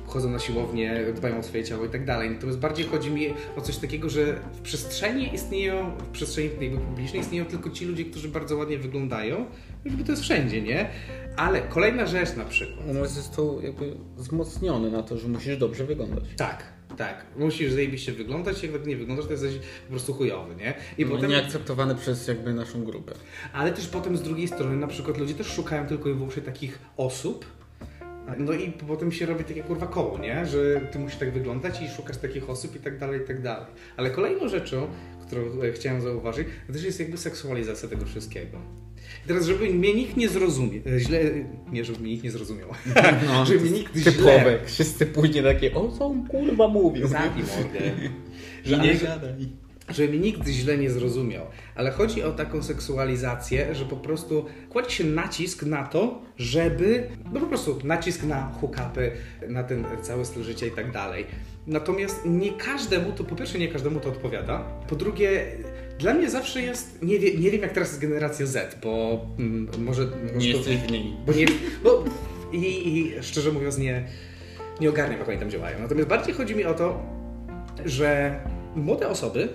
chodzą 0.09 0.31
na 0.31 0.39
siłownię, 0.39 1.05
dbają 1.15 1.39
o 1.39 1.43
swoje 1.43 1.65
ciało 1.65 1.85
i 1.85 1.89
tak 1.89 2.05
dalej. 2.05 2.31
Natomiast 2.31 2.59
bardziej 2.59 2.87
chodzi 2.87 3.11
mi 3.11 3.35
o 3.57 3.61
coś 3.61 3.77
takiego, 3.77 4.11
że 4.11 4.41
w 4.53 4.61
przestrzeni 4.61 5.35
istnieją, 5.35 5.97
w 5.99 6.09
przestrzeni 6.09 6.49
jakby 6.61 6.79
publicznej 6.79 7.23
istnieją 7.23 7.45
tylko 7.45 7.71
ci 7.71 7.85
ludzie, 7.85 8.05
którzy 8.05 8.29
bardzo 8.29 8.57
ładnie 8.57 8.79
wyglądają. 8.79 9.47
Jakby 9.85 10.05
to 10.05 10.13
jest 10.13 10.23
wszędzie, 10.23 10.63
nie? 10.63 10.91
Ale 11.37 11.61
kolejna 11.61 12.07
rzecz 12.07 12.37
na 12.37 12.45
przykład. 12.45 12.87
Umysł 12.91 13.17
jest 13.17 13.37
to 13.37 13.59
jakby 13.63 13.97
wzmocniony 14.17 14.91
na 14.91 15.03
to, 15.03 15.19
że 15.19 15.29
musisz 15.29 15.57
dobrze 15.57 15.85
wyglądać. 15.85 16.25
Tak, 16.37 16.65
tak. 16.97 17.27
Musisz 17.37 17.73
zajebiście 17.73 18.13
wyglądać, 18.13 18.63
jak 18.63 18.87
nie 18.87 18.97
wyglądasz, 18.97 19.27
to 19.27 19.33
jesteś 19.33 19.55
po 19.87 19.91
prostu 19.91 20.15
chujowy, 20.15 20.57
nie? 20.57 20.75
I 20.99 21.05
no, 21.05 21.11
potem... 21.11 21.31
Nieakceptowany 21.31 21.95
przez 21.95 22.29
jakby 22.29 22.55
naszą 22.55 22.85
grupę. 22.85 23.13
Ale 23.53 23.73
też 23.73 23.87
potem 23.87 24.17
z 24.17 24.23
drugiej 24.23 24.49
strony 24.49 24.77
na 24.77 24.87
przykład 24.87 25.19
ludzie 25.19 25.35
też 25.35 25.47
szukają 25.47 25.87
tylko 25.87 26.09
i 26.09 26.15
wyłącznie 26.15 26.43
takich 26.43 26.79
osób, 26.97 27.58
no 28.39 28.53
i 28.53 28.73
potem 28.73 29.13
się 29.13 29.27
robi 29.27 29.45
takie 29.45 29.63
kurwa 29.63 29.87
koło, 29.87 30.19
nie? 30.19 30.47
Że 30.47 30.81
ty 30.93 30.99
musisz 30.99 31.19
tak 31.19 31.33
wyglądać 31.33 31.83
i 31.83 31.89
szukasz 31.89 32.17
takich 32.17 32.51
osób 32.51 32.77
i 32.77 32.79
tak 32.79 32.99
dalej, 32.99 33.21
i 33.21 33.25
tak 33.25 33.43
dalej. 33.43 33.67
Ale 33.97 34.11
kolejną 34.11 34.49
rzeczą, 34.49 34.89
którą 35.27 35.43
chciałem 35.75 36.01
zauważyć, 36.01 36.49
to 36.67 36.73
też 36.73 36.85
jest 36.85 37.01
jakby 37.01 37.17
seksualizacja 37.17 37.89
tego 37.89 38.07
wszystkiego. 38.07 38.59
I 39.25 39.29
teraz, 39.29 39.47
żeby 39.47 39.71
mnie 39.71 39.95
nikt 39.95 40.17
nie 40.17 40.29
zrozumiał, 40.29 40.83
e, 40.87 41.01
źle, 41.01 41.21
nie, 41.73 41.85
żeby 41.85 41.99
mnie 41.99 42.11
nikt 42.11 42.25
nie 42.25 42.31
zrozumiał, 42.31 42.69
no, 43.27 43.45
żeby 43.47 43.61
mnie 43.61 43.71
nikt 43.71 44.05
typowe. 44.05 44.41
źle... 44.41 44.59
Wszyscy 44.65 45.07
później 45.07 45.45
takie, 45.45 45.75
o 45.75 45.89
co 45.89 46.07
on 46.07 46.29
kurwa 46.29 46.69
mówił. 46.69 47.09
Zamknij 47.09 47.45
mordę. 47.45 47.93
I 48.77 48.81
nie 48.81 48.95
gadaj 48.95 49.68
żeby 49.89 50.13
mi 50.13 50.21
nikt 50.21 50.49
źle 50.49 50.79
nie 50.79 50.91
zrozumiał, 50.91 51.47
ale 51.75 51.91
chodzi 51.91 52.23
o 52.23 52.33
taką 52.33 52.63
seksualizację, 52.63 53.75
że 53.75 53.85
po 53.85 53.97
prostu 53.97 54.45
kładzie 54.69 54.91
się 54.91 55.05
nacisk 55.05 55.63
na 55.63 55.85
to, 55.85 56.23
żeby, 56.37 57.09
no 57.33 57.41
po 57.41 57.47
prostu 57.47 57.79
nacisk 57.85 58.23
na 58.23 58.53
hookupy, 58.61 59.13
na 59.49 59.65
ten 59.65 59.85
cały 60.03 60.25
styl 60.25 60.43
życia 60.43 60.67
i 60.67 60.71
tak 60.71 60.93
dalej. 60.93 61.27
Natomiast 61.67 62.23
nie 62.27 62.53
każdemu 62.53 63.13
to, 63.13 63.25
po 63.25 63.37
pierwsze 63.37 63.59
nie 63.59 63.69
każdemu 63.69 64.01
to 64.01 64.09
odpowiada, 64.09 64.59
po 64.89 64.97
drugie 64.97 65.47
dla 65.99 66.15
mnie 66.15 66.31
zawsze 66.31 66.63
jest, 66.63 67.03
nie, 67.03 67.19
wie, 67.19 67.39
nie 67.39 67.51
wiem 67.51 67.63
jak 67.63 67.73
teraz 67.73 67.89
jest 67.89 68.01
generacja 68.01 68.47
Z, 68.47 68.79
bo 68.83 69.21
mm, 69.39 69.69
może... 69.79 70.07
Nie 70.37 70.49
jesteś 70.49 70.77
w 70.77 70.91
niej. 70.91 71.13
Bo 71.27 71.33
nie, 71.33 71.47
bo, 71.85 72.05
i, 72.53 72.99
i 72.99 73.23
szczerze 73.23 73.53
mówiąc 73.53 73.79
nie, 73.79 74.05
nie 74.81 74.91
ogarniam 74.91 75.19
jak 75.19 75.29
oni 75.29 75.39
tam 75.39 75.51
działają. 75.51 75.79
Natomiast 75.79 76.09
bardziej 76.09 76.35
chodzi 76.35 76.57
mi 76.57 76.65
o 76.65 76.75
to, 76.75 77.03
że 77.85 78.41
młode 78.77 79.09
osoby 79.09 79.49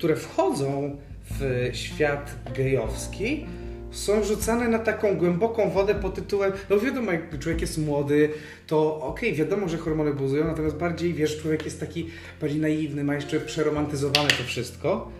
które 0.00 0.16
wchodzą 0.16 0.96
w 1.30 1.70
świat 1.72 2.34
gejowski, 2.56 3.46
są 3.90 4.24
rzucane 4.24 4.68
na 4.68 4.78
taką 4.78 5.16
głęboką 5.16 5.70
wodę 5.70 5.94
pod 5.94 6.14
tytułem, 6.14 6.52
no 6.70 6.78
wiadomo, 6.78 7.12
jak 7.12 7.38
człowiek 7.38 7.60
jest 7.60 7.78
młody, 7.78 8.30
to 8.66 9.00
okej, 9.00 9.32
okay, 9.32 9.44
wiadomo, 9.44 9.68
że 9.68 9.78
hormony 9.78 10.14
buzują, 10.14 10.46
natomiast 10.46 10.76
bardziej, 10.76 11.14
wiesz, 11.14 11.40
człowiek 11.40 11.64
jest 11.64 11.80
taki 11.80 12.06
bardziej 12.40 12.60
naiwny, 12.60 13.04
ma 13.04 13.14
jeszcze 13.14 13.40
przeromantyzowane 13.40 14.28
to 14.28 14.44
wszystko. 14.44 15.10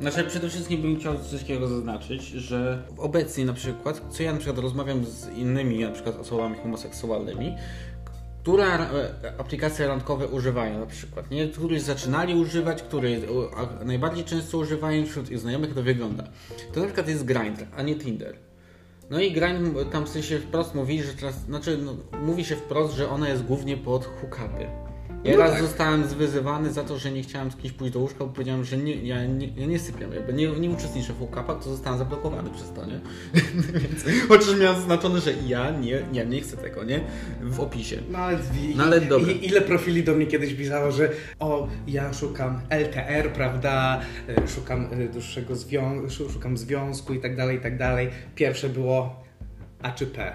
Znaczy, 0.00 0.24
przede 0.24 0.48
wszystkim 0.48 0.82
bym 0.82 1.00
chciał 1.00 1.18
coś 1.18 1.40
takiego 1.40 1.68
zaznaczyć, 1.68 2.22
że 2.22 2.82
obecnie 2.98 3.44
na 3.44 3.52
przykład, 3.52 4.02
co 4.10 4.22
ja 4.22 4.32
na 4.32 4.38
przykład 4.38 4.58
rozmawiam 4.58 5.04
z 5.04 5.28
innymi 5.36 5.80
na 5.80 5.90
przykład 5.90 6.16
osobami 6.16 6.56
homoseksualnymi, 6.62 7.54
które 8.42 8.66
aplikacje 9.38 9.88
randkowe 9.88 10.28
używają 10.28 10.80
na 10.80 10.86
przykład, 10.86 11.30
nie? 11.30 11.48
Którzy 11.48 11.80
zaczynali 11.80 12.34
używać, 12.34 12.82
które 12.82 13.08
najbardziej 13.84 14.24
często 14.24 14.58
używają 14.58 15.06
wśród 15.06 15.30
ich 15.30 15.38
znajomych, 15.38 15.74
to 15.74 15.82
wygląda. 15.82 16.24
To 16.72 16.80
na 16.80 16.86
przykład 16.86 17.08
jest 17.08 17.24
Grindr, 17.24 17.64
a 17.76 17.82
nie 17.82 17.94
Tinder. 17.94 18.36
No 19.10 19.20
i 19.20 19.32
Grindr 19.32 19.90
tam 19.92 20.06
w 20.06 20.08
sensie 20.08 20.38
wprost 20.38 20.74
mówi, 20.74 21.02
że 21.02 21.14
teraz, 21.14 21.44
znaczy 21.44 21.78
no, 21.78 21.96
mówi 22.22 22.44
się 22.44 22.56
wprost, 22.56 22.94
że 22.94 23.10
ona 23.10 23.28
jest 23.28 23.42
głównie 23.42 23.76
pod 23.76 24.04
hookupy. 24.04 24.91
Ja 25.24 25.32
no 25.32 25.38
raz 25.38 25.52
tak. 25.52 25.62
zostałem 25.62 26.08
zwyzywany 26.08 26.72
za 26.72 26.84
to, 26.84 26.98
że 26.98 27.10
nie 27.10 27.22
chciałem 27.22 27.50
z 27.50 27.56
kimś 27.56 27.72
pójść 27.72 27.92
do 27.92 28.00
łóżka, 28.00 28.18
bo 28.18 28.26
powiedziałem, 28.26 28.64
że 28.64 28.76
nie, 28.76 28.94
ja, 28.94 29.26
nie, 29.26 29.48
ja 29.56 29.66
nie 29.66 29.78
sypiam, 29.78 30.12
jakby 30.12 30.32
nie, 30.32 30.48
nie 30.48 30.70
uczestniczę 30.70 31.12
w 31.12 31.18
hookupach, 31.18 31.58
to 31.62 31.70
zostałem 31.70 31.98
zablokowany 31.98 32.50
przez 32.50 32.72
to, 32.72 32.86
nie? 32.86 33.00
Więc, 33.80 34.04
chociaż 34.28 34.56
miałem 34.60 34.76
zaznaczone, 34.76 35.20
że 35.20 35.32
ja 35.46 35.70
nie, 35.70 36.02
nie, 36.12 36.26
nie 36.26 36.40
chcę 36.40 36.56
tego, 36.56 36.84
nie? 36.84 37.00
W 37.40 37.60
opisie. 37.60 37.98
No 38.10 38.18
ale, 38.18 38.38
no, 38.76 38.84
ale 38.84 39.00
dobra. 39.00 39.32
ile 39.32 39.60
profili 39.60 40.04
do 40.04 40.14
mnie 40.14 40.26
kiedyś 40.26 40.54
pisało, 40.54 40.92
że 40.92 41.10
o, 41.38 41.68
ja 41.86 42.12
szukam 42.12 42.60
LTR, 42.68 43.32
prawda, 43.32 44.00
e, 44.28 44.48
szukam 44.48 44.88
e, 44.92 45.08
dłuższego 45.08 45.56
związku, 45.56 46.30
szukam 46.32 46.56
związku 46.56 47.14
i 47.14 47.20
tak 47.20 47.36
dalej, 47.36 47.56
i 47.56 47.60
tak 47.60 47.78
dalej. 47.78 48.10
Pierwsze 48.34 48.68
było 48.68 49.22
A 49.82 49.90
czy 49.92 50.06
P. 50.06 50.32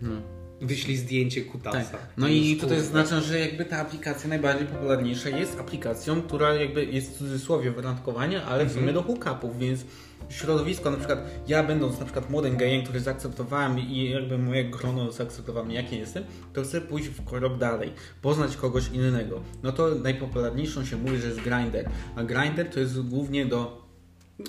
Hmm 0.00 0.39
wyślij 0.60 0.96
zdjęcie 0.96 1.42
kutasa. 1.42 1.90
Tak. 1.90 2.06
No 2.16 2.28
i 2.28 2.56
tutaj 2.56 2.80
zaznaczam, 2.80 3.20
że 3.20 3.40
jakby 3.40 3.64
ta 3.64 3.78
aplikacja 3.78 4.28
najbardziej 4.28 4.66
popularniejsza 4.66 5.28
jest 5.28 5.60
aplikacją, 5.60 6.22
która 6.22 6.54
jakby 6.54 6.84
jest 6.84 7.14
w 7.14 7.18
cudzysłowie 7.18 7.72
randkowania, 7.76 8.44
ale 8.44 8.64
w 8.66 8.72
sumie 8.72 8.88
mhm. 8.88 8.94
do 8.94 9.02
hookupów, 9.02 9.58
więc 9.58 9.84
środowisko, 10.28 10.90
na 10.90 10.96
przykład 10.96 11.18
ja 11.48 11.62
będąc 11.62 11.98
na 11.98 12.04
przykład 12.04 12.30
młodym 12.30 12.56
gejem, 12.56 12.82
który 12.82 13.00
zaakceptowałem 13.00 13.78
i 13.78 14.10
jakby 14.10 14.38
moje 14.38 14.64
grono 14.64 15.12
zaakceptowało 15.12 15.66
mnie, 15.66 15.74
jaki 15.74 15.98
jestem, 15.98 16.24
to 16.52 16.62
chcę 16.62 16.80
pójść 16.80 17.08
w 17.08 17.24
krok 17.24 17.58
dalej, 17.58 17.92
poznać 18.22 18.56
kogoś 18.56 18.88
innego. 18.88 19.40
No 19.62 19.72
to 19.72 19.94
najpopularniejszą 19.94 20.84
się 20.84 20.96
mówi, 20.96 21.18
że 21.18 21.26
jest 21.26 21.40
Grindr, 21.40 21.84
a 22.16 22.24
Grindr 22.24 22.64
to 22.64 22.80
jest 22.80 23.00
głównie 23.00 23.46
do 23.46 23.89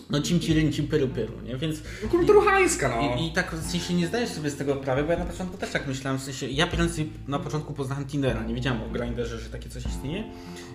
no 0.10 0.22
cimcirin, 0.22 0.74
cimperu 0.74 1.08
pyru, 1.08 1.34
nie? 1.46 1.58
Więc... 1.58 1.82
No, 2.04 2.10
kulturuchańska, 2.10 2.90
no. 2.90 3.16
I, 3.16 3.28
I, 3.28 3.32
tak 3.32 3.56
w 3.56 3.72
sensie 3.72 3.94
nie 3.94 4.08
zdajesz 4.08 4.30
sobie 4.30 4.50
z 4.50 4.56
tego 4.56 4.76
prawy, 4.76 5.04
bo 5.04 5.12
ja 5.12 5.20
na 5.20 5.26
początku 5.26 5.58
też 5.58 5.72
tak 5.72 5.88
myślałem, 5.88 6.20
w 6.20 6.24
sensie, 6.24 6.48
ja 6.48 6.68
prędzej 6.68 7.10
na 7.28 7.40
początku 7.40 7.74
poznałem 7.74 8.06
Tindera, 8.06 8.44
nie 8.44 8.56
wiedziałem 8.56 8.82
o 8.82 8.90
Grindrze, 8.90 9.40
że 9.40 9.50
takie 9.50 9.70
coś 9.70 9.86
istnieje 9.86 10.24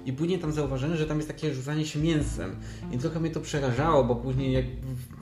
i 0.06 0.12
później 0.12 0.38
tam 0.38 0.52
zauważyłem, 0.52 0.96
że 0.96 1.06
tam 1.06 1.16
jest 1.16 1.28
takie 1.28 1.54
rzucanie 1.54 1.86
się 1.86 1.98
mięsem 1.98 2.56
i 2.92 2.98
trochę 2.98 3.20
mnie 3.20 3.30
to 3.30 3.40
przerażało, 3.40 4.04
bo 4.04 4.16
później 4.16 4.52
jak 4.52 4.64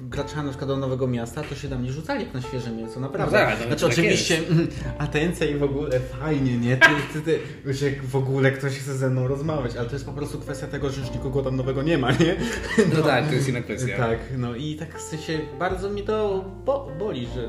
graczałem 0.01 0.47
na 0.47 0.53
przykład 0.53 0.69
do 0.69 0.77
Nowego 0.77 1.07
Miasta, 1.07 1.43
to 1.43 1.55
się 1.55 1.69
tam 1.69 1.83
nie 1.83 1.93
rzucali 1.93 2.25
jak 2.25 2.35
na 2.35 2.43
świeże 2.43 2.71
mięso, 2.71 3.01
naprawdę. 3.01 3.39
No 3.41 3.47
tak, 3.47 3.67
znaczy 3.67 3.83
tak 3.83 3.91
oczywiście 3.91 4.35
jest. 4.35 4.51
atencja 4.99 5.47
i 5.47 5.55
w 5.55 5.63
ogóle 5.63 6.01
fajnie, 6.01 6.59
nie? 6.59 6.77
Ty, 6.77 6.89
ty, 7.13 7.21
ty, 7.21 7.39
już 7.65 7.81
jak 7.81 8.05
w 8.05 8.17
ogóle 8.17 8.53
ktoś 8.53 8.73
chce 8.73 8.95
ze 8.97 9.11
mną 9.11 9.29
rozmawiać, 9.29 9.77
ale 9.77 9.87
to 9.87 9.93
jest 9.93 10.07
po 10.07 10.13
prostu 10.13 10.39
kwestia 10.39 10.67
tego, 10.67 10.91
że 10.91 11.01
już 11.01 11.11
nikogo 11.11 11.43
tam 11.43 11.57
nowego 11.57 11.83
nie 11.83 11.99
ma, 11.99 12.13
nie? 12.13 12.37
No, 12.79 12.85
no 12.97 13.03
tak, 13.03 13.29
to 13.29 13.35
jest 13.35 13.49
inna 13.49 13.61
kwestia. 13.61 13.97
Tak, 13.97 14.19
no 14.39 14.55
i 14.55 14.77
tak 14.77 14.99
w 14.99 15.03
sensie 15.03 15.41
bardzo 15.59 15.91
mi 15.91 16.03
to 16.03 16.45
bo 16.65 16.91
boli, 16.99 17.27
że 17.35 17.49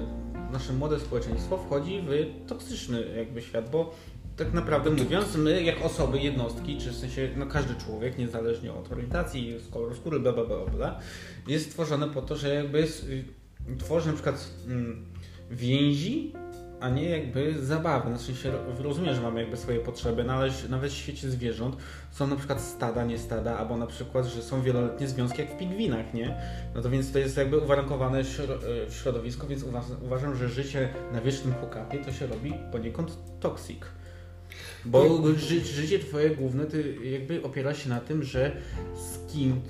nasze 0.52 0.74
młode 0.74 1.00
społeczeństwo 1.00 1.58
wchodzi 1.58 2.02
w 2.08 2.48
toksyczny 2.48 3.04
jakby 3.18 3.42
świat, 3.42 3.70
bo 3.70 3.96
tak 4.38 4.54
naprawdę 4.54 4.90
mówiąc, 4.90 5.36
my 5.36 5.64
jak 5.64 5.82
osoby, 5.82 6.20
jednostki, 6.20 6.78
czy 6.78 6.92
w 6.92 6.96
sensie 6.96 7.30
no 7.38 7.46
każdy 7.46 7.76
człowiek, 7.76 8.18
niezależnie 8.18 8.74
od 8.74 8.92
orientacji, 8.92 9.60
z 9.60 9.70
koloru 9.70 9.96
skóry, 9.96 10.20
bla, 10.20 10.34
bla, 10.34 10.44
bla, 10.44 10.58
bla, 10.58 11.00
jest 11.48 11.66
stworzony 11.66 12.08
po 12.08 12.22
to, 12.22 12.36
że 12.36 12.54
jakby 12.54 12.80
y, 12.80 13.24
tworzy 13.78 14.08
na 14.08 14.14
przykład 14.14 14.50
mm, 14.68 15.06
więzi 15.52 16.34
a 16.80 16.90
nie 16.90 17.10
jakby 17.10 17.66
zabawy. 17.66 18.18
Znaczy 18.18 18.36
się 18.36 18.52
rozumiem, 18.80 19.16
że 19.16 19.22
mamy 19.22 19.42
jakby 19.42 19.58
swoje 19.58 19.80
potrzeby, 19.80 20.24
no 20.24 20.34
ale 20.34 20.52
nawet 20.70 20.92
w 20.92 20.96
świecie 20.96 21.30
zwierząt 21.30 21.76
są 22.12 22.28
na 22.28 22.36
przykład 22.36 22.62
stada, 22.62 23.06
nie 23.06 23.18
stada, 23.18 23.58
albo 23.58 23.78
na 23.78 23.88
przykład, 23.88 24.26
że 24.26 24.42
są 24.42 24.62
wieloletnie 24.62 25.08
związki 25.08 25.42
jak 25.42 25.52
w 25.52 25.58
pingwinach, 25.58 26.14
nie? 26.14 26.38
No 26.76 26.82
to 26.82 26.90
więc 26.90 27.12
to 27.12 27.20
jest 27.20 27.38
jakby 27.38 27.58
uwarunkowane 27.58 28.24
w 28.88 28.94
środowisku, 28.94 29.48
więc 29.48 29.64
uważam, 30.06 30.36
że 30.36 30.50
życie 30.50 30.90
na 31.14 31.22
wiecznym 31.22 31.54
hookupie 31.54 31.98
to 31.98 32.12
się 32.12 32.28
robi 32.28 32.54
poniekąd 32.72 33.18
toksik. 33.40 33.86
Bo 34.86 35.24
ży, 35.38 35.66
życie 35.66 36.00
twoje 36.00 36.30
główne 36.30 36.66
ty 36.66 36.96
jakby 37.12 37.44
opiera 37.44 37.74
się 37.74 37.90
na 37.90 38.00
tym, 38.00 38.24
że 38.24 38.52
z 38.96 39.34
kim 39.34 39.62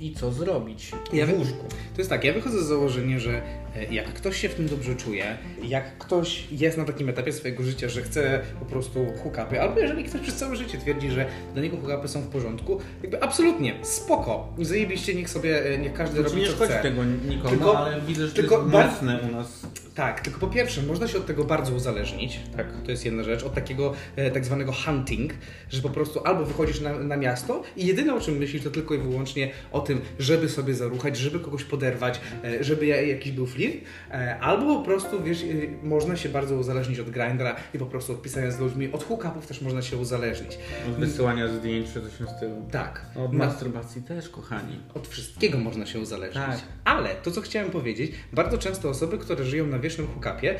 i 0.00 0.12
co 0.14 0.32
zrobić 0.32 0.92
ja 1.12 1.26
w 1.26 1.38
łóżku. 1.38 1.64
To 1.68 1.98
jest 1.98 2.10
tak, 2.10 2.24
ja 2.24 2.32
wychodzę 2.32 2.62
z 2.62 2.66
założenia, 2.66 3.18
że 3.18 3.42
jak 3.90 4.06
ktoś 4.06 4.36
się 4.40 4.48
w 4.48 4.54
tym 4.54 4.68
dobrze 4.68 4.94
czuje, 4.94 5.38
jak 5.62 5.98
ktoś 5.98 6.44
jest 6.50 6.78
na 6.78 6.84
takim 6.84 7.08
etapie 7.08 7.32
swojego 7.32 7.62
życia, 7.62 7.88
że 7.88 8.02
chce 8.02 8.40
po 8.58 8.64
prostu 8.64 9.06
hookupy, 9.22 9.60
albo 9.60 9.80
jeżeli 9.80 10.04
ktoś 10.04 10.20
przez 10.20 10.34
całe 10.34 10.56
życie 10.56 10.78
twierdzi, 10.78 11.10
że 11.10 11.26
dla 11.52 11.62
niego 11.62 11.76
hookupy 11.76 12.08
są 12.08 12.20
w 12.20 12.28
porządku, 12.28 12.80
jakby 13.02 13.22
absolutnie, 13.22 13.74
spoko. 13.82 14.54
Zajebiście 14.58 15.14
niech 15.14 15.30
sobie, 15.30 15.74
e, 15.74 15.78
niech 15.78 15.92
każdy 15.92 16.20
znaczy, 16.20 16.34
robi 16.34 16.46
co 16.46 16.64
chce. 16.64 16.76
Nie 16.76 16.82
tego 16.82 17.04
nikomu, 17.04 17.50
tylko, 17.50 17.78
ale 17.78 18.00
widzę, 18.00 18.26
że 18.26 18.34
tylko 18.34 18.56
to 18.56 18.62
jest 18.62 18.72
mocne 18.72 19.20
u 19.28 19.32
nas. 19.32 19.66
Tak, 19.94 20.20
tylko 20.20 20.40
po 20.40 20.46
pierwsze, 20.46 20.82
można 20.82 21.08
się 21.08 21.18
od 21.18 21.26
tego 21.26 21.44
bardzo 21.44 21.74
uzależnić, 21.74 22.40
tak, 22.56 22.66
to 22.84 22.90
jest 22.90 23.04
jedna 23.04 23.22
rzecz, 23.22 23.42
od 23.42 23.54
takiego 23.54 23.92
e, 24.16 24.30
tak 24.30 24.44
zwanego 24.44 24.72
hunting, 24.72 25.32
że 25.70 25.82
po 25.82 25.88
prostu 25.88 26.20
albo 26.24 26.44
wychodzisz 26.44 26.80
na, 26.80 26.98
na 26.98 27.16
miasto 27.16 27.62
i 27.76 27.86
jedyne 27.86 28.14
o 28.14 28.20
czym 28.20 28.36
myślisz 28.36 28.62
to 28.62 28.70
tylko 28.70 28.94
i 28.94 28.98
wyłącznie 28.98 29.50
o 29.72 29.80
tym, 29.80 30.00
żeby 30.18 30.48
sobie 30.48 30.74
zaruchać, 30.74 31.16
żeby 31.16 31.40
kogoś 31.40 31.64
poderwać, 31.64 32.20
e, 32.44 32.64
żeby 32.64 32.86
jakiś 32.86 33.32
był 33.32 33.46
flirt, 33.46 33.61
e, 34.10 34.38
albo 34.40 34.76
po 34.76 34.84
prostu, 34.84 35.22
wiesz, 35.22 35.42
e, 35.42 35.46
można 35.86 36.16
się 36.16 36.28
bardzo 36.28 36.56
uzależnić 36.56 36.98
od 36.98 37.10
grindera 37.10 37.56
i 37.74 37.78
po 37.78 37.86
prostu 37.86 38.12
od 38.12 38.22
pisania 38.22 38.50
z 38.50 38.60
ludźmi, 38.60 38.92
od 38.92 39.04
hookupów 39.04 39.46
też 39.46 39.60
można 39.62 39.82
się 39.82 39.96
uzależnić. 39.96 40.58
Od 40.88 40.94
wysyłania 40.94 41.48
zdjęć 41.48 41.92
czy 41.92 42.02
coś 42.02 42.12
w 42.12 42.36
stylu. 42.36 42.56
Tak. 42.70 43.06
Od 43.16 43.32
masturbacji 43.32 44.02
też, 44.02 44.28
kochani. 44.28 44.78
Od 44.94 45.08
wszystkiego 45.08 45.58
można 45.58 45.86
się 45.86 46.00
uzależnić. 46.00 46.44
Tak. 46.44 46.60
Ale 46.84 47.08
to, 47.14 47.30
co 47.30 47.40
chciałem 47.40 47.70
powiedzieć, 47.70 48.12
bardzo 48.32 48.58
często 48.58 48.88
osoby, 48.88 49.18
które 49.18 49.44
żyją 49.44 49.66
na 49.66 49.78
wiecznym 49.78 50.06
hookupie, 50.06 50.58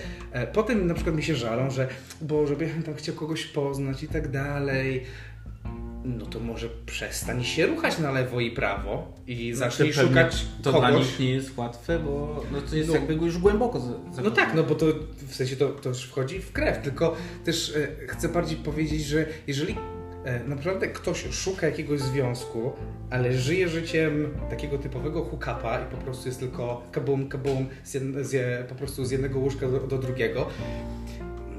potem 0.53 0.87
na 0.87 0.95
przykład 0.95 1.17
mi 1.17 1.23
się 1.23 1.35
żalą, 1.35 1.71
że 1.71 1.89
bo 2.21 2.47
żeby 2.47 2.65
ja 2.65 2.83
tam 2.85 2.95
chciał 2.95 3.15
kogoś 3.15 3.45
poznać 3.45 4.03
i 4.03 4.09
tak 4.09 4.29
dalej. 4.31 5.05
No 6.05 6.27
to 6.27 6.41
może 6.41 6.69
przestań 6.87 7.45
się 7.45 7.67
ruchać 7.67 7.99
na 7.99 8.11
lewo 8.13 8.41
i 8.41 8.51
prawo 8.51 9.13
i 9.27 9.55
Znaczy, 9.55 9.71
zacznij 9.77 9.93
szukać 9.93 10.47
To 10.63 10.73
kogoś. 10.73 10.91
dla 10.91 10.99
nich 10.99 11.21
nie 11.21 11.31
jest 11.31 11.57
łatwe, 11.59 11.99
bo 11.99 12.45
no 12.53 12.61
to 12.61 12.77
jest 12.77 12.89
No. 12.89 12.95
jakby 12.95 13.15
już 13.15 13.39
głęboko 13.39 13.81
z- 13.81 14.23
No 14.25 14.31
tak, 14.31 14.55
no 14.55 14.63
bo 14.63 14.75
to 14.75 14.87
w 15.29 15.35
sensie 15.35 15.57
to, 15.57 15.69
to 15.69 15.89
już 15.89 16.05
wchodzi 16.05 16.41
w 16.41 16.53
krew, 16.53 16.79
tylko 16.79 17.17
też 17.45 17.77
e, 17.77 18.07
chcę 18.07 18.29
bardziej 18.29 18.57
powiedzieć, 18.57 19.05
że 19.05 19.27
jeżeli 19.47 19.77
e, 20.25 20.41
naprawdę 20.49 20.89
ktoś 20.89 21.25
szuka 21.31 21.67
jakiegoś 21.67 22.01
związku, 22.01 22.73
ale 23.11 23.33
żyje 23.33 23.69
życiem 23.69 24.29
takiego 24.51 24.79
typowego 24.79 25.25
hookapa 25.25 25.81
i 25.81 25.91
po 25.91 25.97
prostu 25.97 26.29
jest 26.29 26.41
tylko 26.41 26.83
kabum, 26.93 27.29
kabum, 27.29 27.67
z, 27.85 28.27
z, 28.27 28.67
po 28.69 28.75
prostu 28.75 29.05
z 29.05 29.11
jednego 29.11 29.39
łóżka 29.39 29.69
do, 29.69 29.81
do 29.81 29.99
drugiego, 29.99 30.49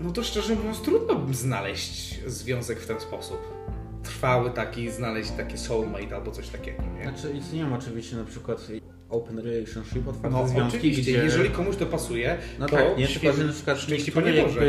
no 0.02 0.12
to 0.12 0.24
szczerze 0.24 0.56
mówiąc 0.56 0.82
trudno 0.82 1.28
znaleźć 1.34 2.20
związek 2.26 2.80
w 2.80 2.88
ten 2.88 3.00
sposób. 3.00 3.63
Trwały 4.04 4.50
taki, 4.52 4.92
znaleźć 4.92 5.32
taki 5.32 5.58
soulmate 5.58 6.16
albo 6.16 6.32
coś 6.32 6.50
takiego, 6.50 6.84
nie? 6.98 7.04
Znaczy 7.04 7.38
istnieją 7.38 7.76
oczywiście 7.76 8.16
na 8.16 8.24
przykład 8.24 8.68
open 9.10 9.40
relationship, 9.40 10.08
otwarte 10.08 10.38
No 10.38 10.48
związki, 10.48 10.78
oczywiście, 10.78 11.02
gdzie... 11.12 11.24
jeżeli 11.24 11.50
komuś 11.50 11.76
to 11.76 11.86
pasuje, 11.86 12.38
No 12.60 12.66
to 12.66 12.76
tak, 12.76 12.86
nie? 12.98 13.08
Tylko, 13.08 13.20
świetnie, 13.20 13.34
że 13.34 13.46
na 13.48 13.54
przykład 13.54 13.78
szczęście 13.80 14.12
Panie 14.12 14.44
Boże. 14.44 14.62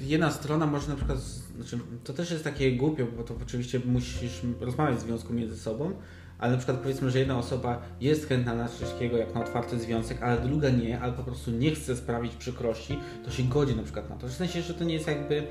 jedna 0.00 0.30
strona 0.30 0.66
może 0.66 0.88
na 0.88 0.96
przykład, 0.96 1.18
znaczy 1.56 1.78
to 2.04 2.12
też 2.12 2.30
jest 2.30 2.44
takie 2.44 2.72
głupie, 2.72 3.06
bo 3.16 3.22
to 3.22 3.34
oczywiście 3.42 3.80
musisz 3.84 4.40
rozmawiać 4.60 4.96
w 4.98 5.00
związku 5.00 5.32
między 5.32 5.58
sobą, 5.58 5.92
ale 6.38 6.52
na 6.52 6.58
przykład 6.58 6.78
powiedzmy, 6.78 7.10
że 7.10 7.18
jedna 7.18 7.38
osoba 7.38 7.82
jest 8.00 8.28
chętna 8.28 8.54
na 8.54 8.68
takiego 8.68 9.16
jak 9.16 9.34
na 9.34 9.40
otwarty 9.40 9.78
związek, 9.78 10.22
ale 10.22 10.40
druga 10.40 10.70
nie, 10.70 11.00
ale 11.00 11.12
po 11.12 11.22
prostu 11.22 11.50
nie 11.50 11.70
chce 11.70 11.96
sprawić 11.96 12.36
przykrości, 12.36 12.98
to 13.24 13.30
się 13.30 13.42
godzi 13.42 13.76
na 13.76 13.82
przykład 13.82 14.10
na 14.10 14.16
to. 14.16 14.26
W 14.26 14.32
sensie, 14.32 14.62
że 14.62 14.74
to 14.74 14.84
nie 14.84 14.94
jest 14.94 15.06
jakby 15.06 15.46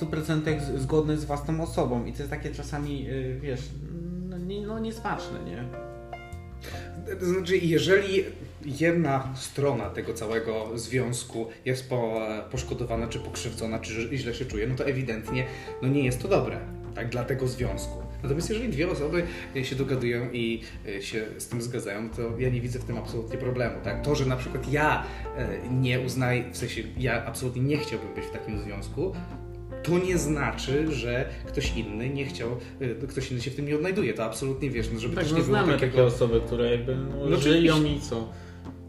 100% 0.00 0.60
z- 0.60 0.80
zgodne 0.80 1.16
z 1.16 1.24
własną 1.24 1.62
osobą 1.62 2.04
i 2.04 2.12
to 2.12 2.18
jest 2.18 2.30
takie 2.30 2.50
czasami, 2.50 3.04
yy, 3.04 3.38
wiesz, 3.40 3.60
no, 4.28 4.38
nie, 4.38 4.66
no 4.66 4.78
niesmaczne, 4.78 5.38
nie? 5.44 5.64
To 7.20 7.26
znaczy, 7.26 7.56
jeżeli 7.56 8.24
jedna 8.64 9.34
strona 9.36 9.90
tego 9.90 10.14
całego 10.14 10.78
związku 10.78 11.46
jest 11.64 11.88
po, 11.88 12.20
poszkodowana, 12.50 13.06
czy 13.06 13.18
pokrzywdzona, 13.18 13.78
czy 13.78 14.16
źle 14.16 14.34
się 14.34 14.44
czuje, 14.44 14.66
no 14.66 14.74
to 14.74 14.86
ewidentnie 14.86 15.46
no 15.82 15.88
nie 15.88 16.04
jest 16.04 16.22
to 16.22 16.28
dobre 16.28 16.58
tak, 16.94 17.08
dla 17.08 17.24
tego 17.24 17.48
związku. 17.48 18.02
Natomiast 18.22 18.50
jeżeli 18.50 18.68
dwie 18.68 18.90
osoby 18.90 19.22
się 19.62 19.76
dogadują 19.76 20.30
i 20.32 20.62
e, 20.96 21.02
się 21.02 21.26
z 21.38 21.48
tym 21.48 21.62
zgadzają, 21.62 22.10
to 22.10 22.38
ja 22.38 22.48
nie 22.50 22.60
widzę 22.60 22.78
w 22.78 22.84
tym 22.84 22.98
absolutnie 22.98 23.38
problemu. 23.38 23.74
Tak? 23.84 24.04
To, 24.04 24.14
że 24.14 24.26
na 24.26 24.36
przykład 24.36 24.72
ja 24.72 25.04
e, 25.36 25.68
nie 25.68 26.00
uznaję, 26.00 26.44
w 26.52 26.56
sensie 26.56 26.82
ja 26.96 27.24
absolutnie 27.24 27.62
nie 27.62 27.76
chciałbym 27.76 28.14
być 28.14 28.24
w 28.24 28.30
takim 28.30 28.58
związku, 28.62 29.12
to 29.88 29.98
nie 30.06 30.18
znaczy, 30.18 30.94
że 30.94 31.28
ktoś 31.46 31.76
inny 31.76 32.10
nie 32.10 32.26
chciał, 32.26 32.48
e, 32.80 33.06
ktoś 33.06 33.30
inny 33.30 33.40
się 33.40 33.50
w 33.50 33.54
tym 33.56 33.66
nie 33.66 33.76
odnajduje. 33.76 34.14
To 34.14 34.24
absolutnie 34.24 34.70
wiesz, 34.70 34.86
no 34.92 35.00
żeby 35.00 35.14
Tak, 35.14 35.24
też 35.24 35.32
no 35.32 35.38
nie 35.38 35.44
znamy 35.44 35.72
takiego... 35.72 35.92
takie 35.92 36.04
osoby, 36.04 36.40
które 36.46 36.70
jakby 36.70 36.96
no, 36.96 37.30
No 37.30 37.36
żyją 37.36 37.84
i 37.84 38.00
co? 38.00 38.28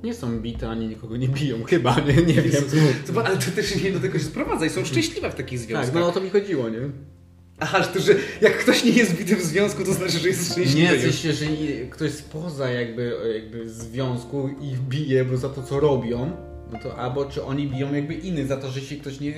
Nie 0.03 0.13
są 0.13 0.39
bite, 0.39 0.69
ani 0.69 0.87
nikogo 0.87 1.17
nie 1.17 1.27
biją, 1.29 1.63
chyba, 1.69 1.99
nie, 1.99 2.13
nie 2.15 2.41
wiem. 2.41 2.63
To, 3.07 3.13
bo- 3.13 3.25
ale 3.25 3.37
to 3.37 3.51
też 3.55 3.83
nie 3.83 3.91
do 3.91 3.99
tego 3.99 4.19
się 4.19 4.25
sprowadza 4.25 4.65
i 4.65 4.69
są 4.69 4.85
szczęśliwe 4.85 5.31
w 5.31 5.35
takich 5.35 5.59
związkach. 5.59 5.85
Tak, 5.85 5.95
no 5.95 6.07
o 6.07 6.11
to 6.11 6.21
mi 6.21 6.29
chodziło, 6.29 6.69
nie? 6.69 6.79
Aha, 7.61 7.83
to, 7.83 7.99
że 7.99 8.13
jak 8.41 8.57
ktoś 8.57 8.83
nie 8.83 8.91
jest 8.91 9.15
bity 9.17 9.35
w 9.35 9.41
związku, 9.41 9.83
to 9.83 9.93
znaczy, 9.93 10.19
że 10.19 10.27
jest 10.27 10.51
szczęśliwy. 10.51 10.81
Nie, 10.97 10.99
coś, 10.99 11.25
jeżeli 11.25 11.89
ktoś 11.89 12.11
spoza 12.11 12.71
jakby, 12.71 13.11
jakby 13.33 13.69
związku 13.69 14.49
ich 14.61 14.79
bije, 14.79 15.25
bo 15.25 15.37
za 15.37 15.49
to 15.49 15.63
co 15.63 15.79
robią, 15.79 16.31
no 16.73 16.79
to 16.83 16.97
albo 16.97 17.25
czy 17.25 17.43
oni 17.43 17.67
biją 17.67 17.93
jakby 17.93 18.13
innych 18.13 18.47
za 18.47 18.57
to, 18.57 18.71
że 18.71 18.81
się 18.81 18.95
ktoś 18.95 19.19
nie, 19.19 19.33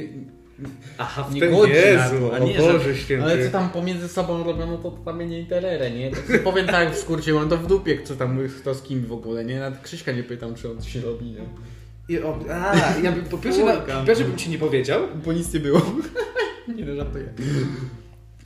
Aha, 0.97 1.24
w 1.24 1.34
nie 1.34 1.41
ten 1.41 1.52
godzi 1.52 1.74
na 1.74 1.80
Jezu, 1.80 2.19
to, 2.19 2.36
a 2.36 2.39
nie, 2.39 2.58
Boże 2.58 2.80
że, 2.80 2.97
święty. 2.97 3.26
ale 3.26 3.45
co 3.45 3.52
tam 3.52 3.69
pomiędzy 3.69 4.08
sobą 4.08 4.43
robią, 4.43 4.67
no 4.67 4.78
to 4.78 4.91
tam 4.91 5.30
nie 5.30 5.39
interere, 5.39 5.91
nie? 5.91 6.12
To 6.12 6.17
powiem 6.43 6.67
tak 6.67 6.93
w 6.93 6.97
skrócie, 6.97 7.34
mam 7.34 7.50
to 7.50 7.58
w 7.58 7.67
dupie, 7.67 8.04
co 8.04 8.15
tam, 8.15 8.39
kto 8.60 8.74
z 8.76 8.82
kim 8.82 9.06
w 9.06 9.12
ogóle, 9.12 9.45
nie? 9.45 9.60
Nawet 9.60 9.82
Krzyśka 9.82 10.12
nie 10.12 10.24
pytam, 10.24 10.56
czy 10.56 10.71
on 10.71 10.82
się 10.82 11.02
robi, 11.02 11.26
nie? 11.26 11.41
I, 12.10 12.24
o, 12.24 12.39
a, 12.50 12.76
ja 13.04 13.12
bym, 13.12 13.26
po 13.26 13.38
pierwsze, 13.38 13.65
na, 13.65 13.74
po 13.74 14.06
pierwsze 14.06 14.24
bym 14.24 14.38
ci 14.38 14.50
nie 14.50 14.58
powiedział. 14.58 15.02
Bo 15.26 15.34
nic 15.34 15.54
nie 15.54 15.60
było. 15.60 15.82
nie 16.76 16.86
no, 16.86 16.95
żartuję. 16.95 17.34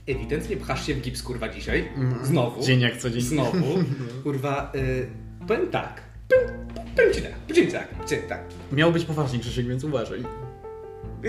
Ewidentnie 0.06 0.56
pchasz 0.56 0.86
się 0.86 0.94
w 0.94 1.00
gips, 1.00 1.22
kurwa, 1.22 1.48
dzisiaj. 1.48 1.88
Znowu. 2.22 2.62
Dzień 2.62 2.80
jak 2.80 2.96
co 2.96 3.10
dzień. 3.10 3.20
Znowu. 3.20 3.66
Kurwa, 4.24 4.72
y, 4.74 5.06
powiem 5.48 5.70
tak. 5.70 6.02
Powiem, 6.28 6.48
powiem 6.96 7.14
ci 7.14 7.22
tak. 7.22 7.32
Powiem 7.32 7.66
ci 7.66 7.72
tak. 7.72 7.88
Powiem 7.88 8.08
ci 8.08 8.28
tak. 8.28 8.44
Miał 8.72 8.92
być 8.92 9.04
poważnie 9.04 9.38
Krzysiek, 9.38 9.66
więc 9.66 9.84
uważaj. 9.84 10.22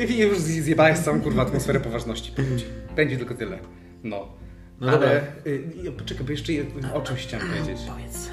I 0.09 0.17
już 0.17 0.37
zje- 0.39 0.61
zjebałeś 0.61 0.99
całą, 0.99 1.21
kurwa, 1.21 1.41
atmosferę 1.41 1.79
poważności. 1.79 2.31
Będzie 2.95 3.17
tylko 3.17 3.35
tyle. 3.35 3.59
No. 4.03 4.27
No 4.81 4.91
Ale, 4.91 5.21
y, 5.47 5.49
y, 5.87 5.91
poczekaj, 5.91 6.25
bo 6.25 6.31
jeszcze 6.31 6.53
je- 6.53 6.65
o 6.93 7.01
czymś 7.01 7.19
chciałem 7.19 7.47
powiedzieć. 7.47 7.77
Powiedz. 7.87 8.29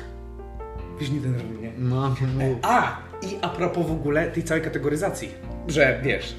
Wiesz, 1.00 1.10
nie 1.10 1.20
denerwuj 1.20 1.58
mnie. 1.58 1.72
No, 1.78 2.14
mów. 2.38 2.58
A, 2.62 2.98
i 3.22 3.38
a 3.42 3.48
propos 3.48 3.86
w 3.86 3.90
ogóle 3.92 4.30
tej 4.30 4.42
całej 4.44 4.62
kategoryzacji, 4.62 5.28
że 5.68 6.00
wiesz, 6.04 6.34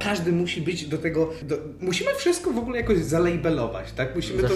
każdy 0.00 0.32
musi 0.32 0.60
być 0.62 0.86
do 0.88 0.98
tego, 0.98 1.30
do, 1.42 1.56
musimy 1.80 2.14
wszystko 2.14 2.50
w 2.52 2.58
ogóle 2.58 2.76
jakoś 2.80 2.98
zalejbelować, 2.98 3.92
tak? 3.92 4.14
Musimy 4.14 4.42
to... 4.42 4.48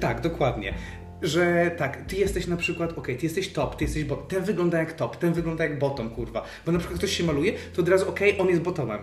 Tak, 0.00 0.20
dokładnie. 0.20 0.74
Że 1.22 1.70
tak, 1.76 2.04
ty 2.06 2.16
jesteś 2.16 2.46
na 2.46 2.56
przykład, 2.56 2.98
okej, 2.98 3.16
ty 3.16 3.26
jesteś 3.26 3.52
top, 3.52 3.76
ty 3.76 3.84
jesteś 3.84 4.04
bottom, 4.04 4.26
ten 4.26 4.44
wygląda 4.44 4.78
jak 4.78 4.92
top, 4.92 5.16
ten 5.16 5.32
wygląda 5.32 5.64
jak 5.64 5.78
bottom, 5.78 6.10
kurwa. 6.10 6.44
Bo 6.66 6.72
na 6.72 6.78
przykład 6.78 6.98
ktoś 6.98 7.16
się 7.16 7.24
maluje, 7.24 7.52
to 7.74 7.82
od 7.82 7.88
razu 7.88 8.08
okej, 8.08 8.40
on 8.40 8.48
jest 8.48 8.62
bottomem. 8.62 8.98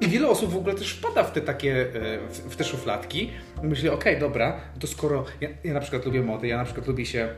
I 0.00 0.08
wiele 0.08 0.28
osób 0.28 0.50
w 0.50 0.56
ogóle 0.56 0.74
też 0.74 0.92
wpada 0.92 1.24
w 1.24 1.32
te 1.32 1.40
takie, 1.40 1.80
e, 1.80 2.18
w, 2.28 2.56
te 2.56 2.64
szufladki. 2.64 3.30
Myśli, 3.62 3.88
okej, 3.88 4.20
dobra, 4.20 4.60
to 4.78 4.86
skoro 4.86 5.24
ja, 5.40 5.48
ja 5.64 5.74
na 5.74 5.80
przykład 5.80 6.06
lubię 6.06 6.22
mody, 6.22 6.48
ja 6.48 6.56
na 6.56 6.64
przykład 6.64 6.86
lubię 6.86 7.06
się 7.06 7.28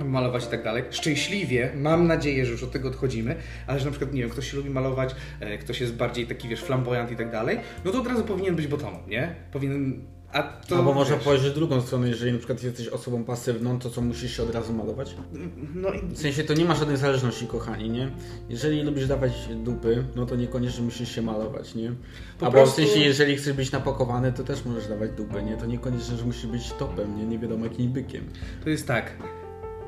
malować 0.00 0.44
i 0.44 0.48
tak 0.48 0.62
dalej. 0.62 0.84
Szczęśliwie, 0.90 1.72
mam 1.76 2.06
nadzieję, 2.06 2.46
że 2.46 2.52
już 2.52 2.62
od 2.62 2.72
tego 2.72 2.88
odchodzimy, 2.88 3.36
ale 3.66 3.78
że 3.78 3.84
na 3.84 3.90
przykład, 3.90 4.12
nie 4.12 4.20
wiem, 4.20 4.30
ktoś 4.30 4.50
się 4.50 4.56
lubi 4.56 4.70
malować, 4.70 5.14
e, 5.40 5.58
ktoś 5.58 5.80
jest 5.80 5.94
bardziej 5.94 6.26
taki, 6.26 6.48
wiesz, 6.48 6.62
flamboyant 6.62 7.10
i 7.10 7.16
tak 7.16 7.30
dalej, 7.30 7.58
no 7.84 7.92
to 7.92 8.00
od 8.00 8.06
razu 8.06 8.24
powinien 8.24 8.56
być 8.56 8.66
bottomem, 8.66 9.00
nie? 9.08 9.34
Powinien... 9.52 10.04
A 10.34 10.42
to, 10.42 10.76
Albo 10.76 10.92
można 10.94 11.16
wiesz, 11.16 11.24
powiedzieć 11.24 11.50
w 11.50 11.54
drugą 11.54 11.80
stronę, 11.80 12.08
jeżeli 12.08 12.32
na 12.32 12.38
przykład 12.38 12.62
jesteś 12.62 12.88
osobą 12.88 13.24
pasywną, 13.24 13.78
to 13.78 13.90
co 13.90 14.00
musisz 14.00 14.36
się 14.36 14.42
od 14.42 14.54
razu 14.54 14.72
malować? 14.72 15.16
No 15.74 15.92
i 15.92 16.00
W 16.02 16.18
sensie 16.18 16.44
to 16.44 16.54
nie 16.54 16.64
ma 16.64 16.74
żadnej 16.74 16.96
zależności, 16.96 17.46
kochani, 17.46 17.90
nie? 17.90 18.10
Jeżeli 18.48 18.82
lubisz 18.82 19.06
dawać 19.06 19.32
dupy, 19.64 20.04
no 20.16 20.26
to 20.26 20.36
niekoniecznie 20.36 20.84
musisz 20.84 21.08
się 21.14 21.22
malować, 21.22 21.74
nie? 21.74 21.92
Po 22.38 22.46
Albo 22.46 22.58
prostu- 22.58 22.82
w 22.82 22.84
sensie, 22.86 23.00
jeżeli 23.00 23.36
chcesz 23.36 23.52
być 23.52 23.72
napakowany, 23.72 24.32
to 24.32 24.44
też 24.44 24.64
możesz 24.64 24.88
dawać 24.88 25.10
dupy, 25.10 25.42
nie? 25.42 25.56
To 25.56 25.66
niekoniecznie, 25.66 26.16
że 26.16 26.24
musisz 26.24 26.46
być 26.46 26.72
topem, 26.72 27.16
nie? 27.18 27.24
Nie 27.26 27.38
wiadomo 27.38 27.64
jakim 27.64 27.92
bykiem. 27.92 28.24
To 28.64 28.70
jest 28.70 28.86
tak. 28.86 29.12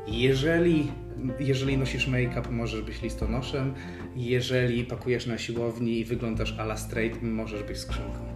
Jeżeli, 0.06 0.92
jeżeli 1.40 1.78
nosisz 1.78 2.08
make-up, 2.08 2.50
możesz 2.50 2.82
być 2.82 3.02
listonoszem. 3.02 3.74
Jeżeli 4.16 4.84
pakujesz 4.84 5.26
na 5.26 5.38
siłowni 5.38 5.98
i 6.00 6.04
wyglądasz 6.04 6.54
a 6.58 6.62
la 6.62 6.76
straight, 6.76 7.22
możesz 7.22 7.62
być 7.62 7.78
skrzynką. 7.78 8.35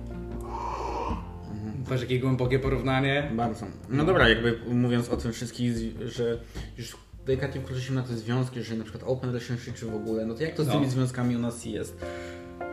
Patrz, 1.90 2.03
jakie 2.03 2.20
głębokie 2.20 2.59
porównanie. 2.59 3.31
Bardzo. 3.37 3.66
No 3.88 4.05
dobra, 4.05 4.29
jakby 4.29 4.59
mówiąc 4.70 5.09
o 5.09 5.16
tym 5.16 5.33
wszystkim, 5.33 5.74
że 6.07 6.38
już 6.79 6.96
delikatnie 7.26 7.61
wkroczyliśmy 7.61 7.96
na 7.96 8.03
te 8.03 8.16
związki, 8.16 8.62
że 8.62 8.76
na 8.76 8.85
przykład 8.85 9.05
open 9.07 9.31
relationship 9.31 9.74
czy 9.74 9.87
w 9.87 9.94
ogóle, 9.94 10.26
no 10.26 10.35
to 10.35 10.42
jak 10.42 10.55
to 10.55 10.64
z 10.64 10.66
No. 10.66 10.72
tymi 10.72 10.90
związkami 10.90 11.37
u 11.37 11.38
nas 11.38 11.64
jest? 11.64 11.96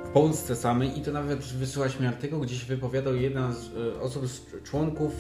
W 0.05 0.09
Polsce 0.09 0.55
samej 0.55 0.99
i 0.99 1.01
to 1.01 1.11
nawet 1.11 1.39
wysyłaś 1.39 1.99
mi 1.99 2.07
artykuł, 2.07 2.39
gdzie 2.39 2.55
się 2.55 2.65
wypowiadał 2.65 3.15
jedna 3.15 3.51
z 3.51 3.69
e, 3.97 4.01
osób, 4.01 4.27
z 4.27 4.41
członków 4.63 5.11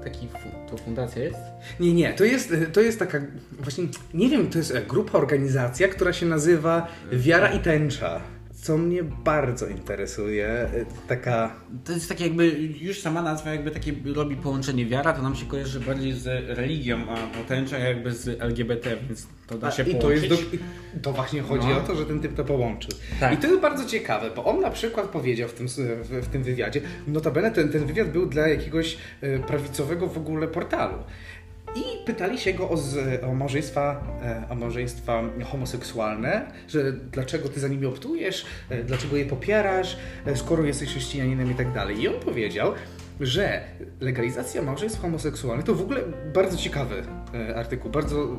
e, 0.00 0.04
takiej, 0.04 0.28
to 0.70 0.76
fundacja 0.76 1.24
jest? 1.24 1.38
Nie, 1.80 1.94
nie, 1.94 2.12
to 2.12 2.24
jest, 2.24 2.54
to 2.72 2.80
jest 2.80 2.98
taka, 2.98 3.20
właśnie, 3.60 3.84
nie 4.14 4.28
wiem, 4.28 4.50
to 4.50 4.58
jest 4.58 4.74
e, 4.74 4.82
grupa, 4.82 5.18
organizacja, 5.18 5.88
która 5.88 6.12
się 6.12 6.26
nazywa 6.26 6.86
Wiara 7.12 7.48
i 7.52 7.58
Tęcza. 7.60 8.20
Co 8.62 8.78
mnie 8.78 9.02
bardzo 9.04 9.66
interesuje, 9.66 10.46
e, 10.48 10.68
taka 11.08 11.56
To 11.84 11.92
jest 11.92 12.08
takie 12.08 12.24
jakby, 12.24 12.48
już 12.80 13.00
sama 13.00 13.22
nazwa 13.22 13.50
jakby 13.50 13.70
takie 13.70 13.92
robi 14.14 14.36
połączenie 14.36 14.86
wiara, 14.86 15.12
to 15.12 15.22
nam 15.22 15.36
się 15.36 15.46
kojarzy 15.46 15.80
bardziej 15.80 16.12
z 16.12 16.26
religią, 16.58 16.98
a 17.08 17.36
potęcza 17.38 17.78
jakby 17.78 18.12
z 18.12 18.40
LGBT, 18.42 18.96
więc 19.08 19.26
to 19.46 19.58
da 19.58 19.70
się 19.70 19.82
I 19.82 19.94
to, 19.94 20.00
połączyć. 20.00 20.30
jest 20.30 20.42
do, 20.50 20.58
to 21.02 21.12
właśnie 21.12 21.42
chodzi 21.42 21.68
No. 21.68 21.76
o 21.76 21.80
to, 21.80 21.94
że 21.96 22.06
ten 22.06 22.20
typ 22.20 22.34
to 22.34 22.44
połączył. 22.44 22.90
Tak. 23.20 23.34
I 23.34 23.36
to 23.36 23.46
jest 23.46 23.60
bardzo 23.60 23.84
ciekawe, 23.84 24.30
bo 24.36 24.44
on 24.44 24.60
na 24.60 24.70
przykład 24.70 25.06
powiedział 25.06 25.48
w 25.48 25.52
tym, 25.52 25.66
w, 25.68 26.08
w 26.10 26.26
tym 26.26 26.42
wywiadzie, 26.42 26.80
notabene 27.06 27.50
ten, 27.50 27.68
ten 27.68 27.86
wywiad 27.86 28.10
był 28.12 28.26
dla 28.26 28.48
jakiegoś 28.48 28.96
e, 29.20 29.38
prawicowego 29.38 30.06
w 30.06 30.16
ogóle 30.18 30.48
portalu. 30.48 30.94
I 31.74 32.04
pytali 32.06 32.38
się 32.38 32.52
go 32.52 32.70
o, 32.70 32.76
z, 32.76 33.24
o, 33.24 33.34
małżeństwa, 33.34 34.04
e, 34.22 34.52
o 34.52 34.54
małżeństwa 34.54 35.22
homoseksualne, 35.44 36.52
że 36.68 36.92
dlaczego 36.92 37.48
ty 37.48 37.60
za 37.60 37.68
nimi 37.68 37.86
optujesz, 37.86 38.46
e, 38.70 38.84
dlaczego 38.84 39.16
je 39.16 39.26
popierasz, 39.26 39.96
e, 40.26 40.36
skoro 40.36 40.64
jesteś 40.64 40.88
chrześcijaninem 40.88 41.50
i 41.50 41.54
tak 41.54 41.72
dalej. 41.72 42.00
I 42.00 42.08
on 42.08 42.20
powiedział, 42.20 42.72
że 43.20 43.64
legalizacja 44.00 44.62
małżeństw 44.62 45.00
homoseksualnych 45.00 45.66
to 45.66 45.74
w 45.74 45.80
ogóle 45.80 46.00
bardzo 46.34 46.56
ciekawy 46.56 47.02
artykuł, 47.56 47.90
bardzo, 47.90 48.38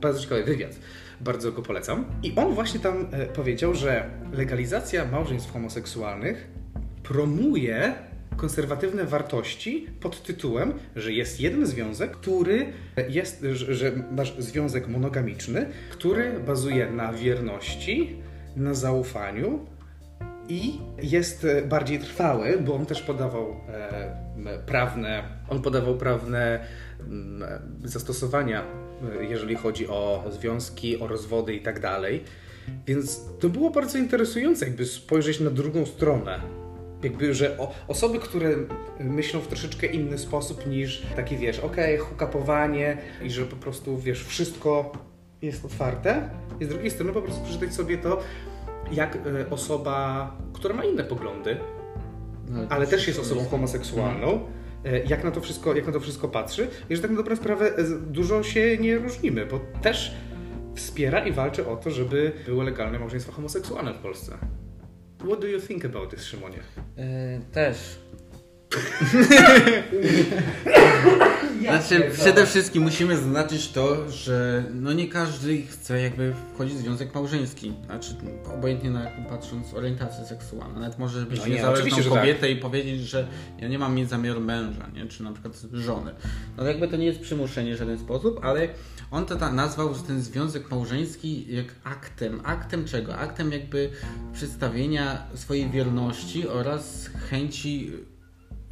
bardzo 0.00 0.20
ciekawy 0.20 0.44
wywiad. 0.44 0.70
Bardzo 1.20 1.52
go 1.52 1.62
polecam. 1.62 2.04
I 2.22 2.32
on 2.36 2.54
właśnie 2.54 2.80
tam 2.80 3.06
powiedział, 3.34 3.74
że 3.74 4.10
legalizacja 4.32 5.04
małżeństw 5.04 5.52
homoseksualnych 5.52 6.48
promuje 7.02 7.94
konserwatywne 8.42 9.04
wartości 9.04 9.86
pod 10.00 10.22
tytułem, 10.22 10.72
że 10.96 11.12
jest 11.12 11.40
jeden 11.40 11.66
związek, 11.66 12.10
który 12.10 12.72
jest, 13.08 13.46
że, 13.52 13.92
masz 14.10 14.34
związek 14.38 14.88
monogamiczny, 14.88 15.66
który 15.90 16.40
bazuje 16.46 16.90
na 16.90 17.12
wierności, 17.12 18.16
na 18.56 18.74
zaufaniu 18.74 19.66
i 20.48 20.78
jest 21.02 21.44
e, 21.44 21.62
bardziej 21.62 21.98
trwały, 21.98 22.58
bo 22.58 22.74
on 22.74 22.86
też 22.86 23.02
podawał 23.02 23.56
e, 23.68 24.58
prawne, 24.66 25.22
on 25.48 25.62
podawał 25.62 25.96
prawne 25.96 26.64
mm, 27.00 27.42
zastosowania, 27.84 28.62
e, 29.20 29.24
jeżeli 29.24 29.54
chodzi 29.54 29.88
o 29.88 30.24
związki, 30.30 31.00
o 31.00 31.06
rozwody 31.06 31.54
i 31.54 31.60
tak 31.60 31.80
dalej. 31.80 32.24
Więc 32.86 33.20
to 33.40 33.48
było 33.48 33.70
bardzo 33.70 33.98
interesujące, 33.98 34.64
jakby 34.66 34.86
spojrzeć 34.86 35.40
na 35.40 35.50
drugą 35.50 35.86
stronę. 35.86 36.61
Jakby, 37.02 37.34
że 37.34 37.58
osoby, 37.88 38.18
które 38.18 38.48
myślą 39.00 39.40
w 39.40 39.48
troszeczkę 39.48 39.86
inny 39.86 40.18
sposób 40.18 40.66
niż 40.66 41.06
taki, 41.16 41.36
wiesz, 41.36 41.58
okej, 41.58 41.94
okay, 41.94 42.06
hukapowanie 42.08 42.98
i 43.22 43.30
że 43.30 43.44
po 43.44 43.56
prostu, 43.56 43.98
wiesz, 43.98 44.24
wszystko 44.24 44.92
jest 45.42 45.64
otwarte. 45.64 46.30
I 46.60 46.64
z 46.64 46.68
drugiej 46.68 46.90
strony 46.90 47.12
po 47.12 47.22
prostu 47.22 47.44
przeczytać 47.44 47.74
sobie 47.74 47.98
to, 47.98 48.20
jak 48.92 49.16
e, 49.16 49.50
osoba, 49.50 50.36
która 50.52 50.74
ma 50.74 50.84
inne 50.84 51.04
poglądy, 51.04 51.56
no, 52.48 52.60
ale 52.68 52.86
też 52.86 53.06
jest 53.06 53.20
osobą 53.20 53.44
homoseksualną, 53.44 54.40
e, 54.84 55.04
jak 55.04 55.24
na 55.24 55.30
to 55.30 55.40
wszystko, 55.40 55.74
jak 55.74 55.86
na 55.86 55.92
to 55.92 56.00
wszystko 56.00 56.28
patrzy 56.28 56.68
i 56.90 56.96
że 56.96 57.02
tak 57.02 57.10
na 57.10 57.16
dobrą 57.16 57.36
sprawę 57.36 57.76
e, 57.76 57.84
dużo 58.06 58.42
się 58.42 58.78
nie 58.78 58.98
różnimy, 58.98 59.46
bo 59.46 59.60
też 59.82 60.14
wspiera 60.74 61.26
i 61.26 61.32
walczy 61.32 61.66
o 61.66 61.76
to, 61.76 61.90
żeby 61.90 62.32
były 62.46 62.64
legalne 62.64 62.98
małżeństwa 62.98 63.32
homoseksualne 63.32 63.94
w 63.94 63.98
Polsce. 63.98 64.38
What 65.24 65.40
do 65.40 65.46
you 65.46 65.60
think 65.60 65.84
about 65.84 66.10
this, 66.10 66.24
Szymonie? 66.24 66.58
Yy, 66.96 67.04
też. 67.52 67.76
Znaczy, 71.60 72.10
przede 72.12 72.46
wszystkim 72.46 72.82
musimy 72.82 73.16
zaznaczyć 73.16 73.72
to, 73.72 74.10
że 74.10 74.64
no 74.74 74.92
nie 74.92 75.08
każdy 75.08 75.62
chce 75.62 76.02
jakby 76.02 76.34
wchodzić 76.54 76.74
w 76.74 76.78
związek 76.78 77.14
małżeński. 77.14 77.72
Znaczy, 77.86 78.14
obojętnie 78.54 78.90
na 78.90 79.10
patrząc 79.28 79.74
orientację 79.74 80.24
seksualną. 80.24 80.80
Nawet 80.80 80.98
może 80.98 81.26
być 81.26 81.40
no 81.40 81.46
nie, 81.46 81.54
niezależną 81.54 82.10
kobietę 82.10 82.40
tak. 82.40 82.50
i 82.50 82.56
powiedzieć, 82.56 83.00
że 83.00 83.26
ja 83.58 83.68
nie 83.68 83.78
mam 83.78 83.94
mieć 83.94 84.08
zamiaru 84.08 84.40
męża, 84.40 84.86
nie? 84.94 85.06
czy 85.06 85.22
na 85.22 85.32
przykład 85.32 85.54
żony. 85.72 86.14
No 86.56 86.64
jakby 86.64 86.88
to 86.88 86.96
nie 86.96 87.06
jest 87.06 87.20
przymuszenie 87.20 87.74
w 87.74 87.78
żaden 87.78 87.98
sposób, 87.98 88.40
ale 88.44 88.68
on 89.12 89.26
to 89.26 89.36
ta, 89.36 89.52
nazwał 89.52 89.94
ten 89.94 90.22
związek 90.22 90.70
małżeński 90.70 91.54
jak 91.54 91.66
aktem. 91.84 92.40
Aktem 92.44 92.84
czego? 92.84 93.16
Aktem 93.16 93.52
jakby 93.52 93.90
przedstawienia 94.32 95.26
swojej 95.34 95.70
wierności 95.70 96.48
oraz 96.48 97.10
chęci 97.30 97.92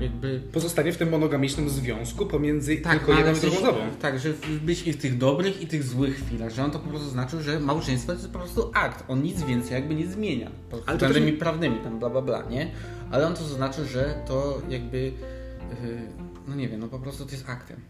jakby... 0.01 0.41
Pozostanie 0.53 0.93
w 0.93 0.97
tym 0.97 1.09
monogamicznym 1.09 1.71
związku 1.71 2.27
pomiędzy 2.27 2.77
tak, 2.77 2.99
tylko 2.99 3.13
jedną 3.13 3.33
i 3.33 3.41
drugą 3.41 3.57
osobą. 3.57 3.79
Tak, 4.01 4.19
że 4.19 4.33
być 4.63 4.87
i 4.87 4.93
w 4.93 4.97
tych 4.97 5.19
dobrych 5.19 5.63
i 5.63 5.67
tych 5.67 5.85
złych 5.85 6.17
chwilach, 6.17 6.51
że 6.51 6.65
on 6.65 6.71
to 6.71 6.79
po 6.79 6.89
prostu 6.89 7.09
znaczył, 7.09 7.41
że 7.41 7.61
małżeństwo 7.61 8.13
to 8.13 8.19
jest 8.19 8.33
po 8.33 8.39
prostu 8.39 8.71
akt, 8.75 9.05
on 9.09 9.23
nic 9.23 9.43
więcej 9.43 9.73
jakby 9.73 9.95
nie 9.95 10.07
zmienia. 10.07 10.51
Ale 10.87 10.97
względami 10.97 11.31
też... 11.31 11.41
prawnymi 11.41 11.81
tam 11.81 11.99
bla 11.99 12.11
bla 12.11 12.23
bla, 12.23 12.43
nie? 12.43 12.71
Ale 13.11 13.27
on 13.27 13.35
to 13.35 13.45
zaznaczył, 13.45 13.85
że 13.85 14.15
to 14.27 14.63
jakby, 14.69 14.99
yy, 14.99 15.13
no 16.49 16.55
nie 16.55 16.69
wiem, 16.69 16.81
no 16.81 16.89
po 16.89 16.99
prostu 16.99 17.27
to 17.27 17.31
jest 17.31 17.49
aktem. 17.49 17.81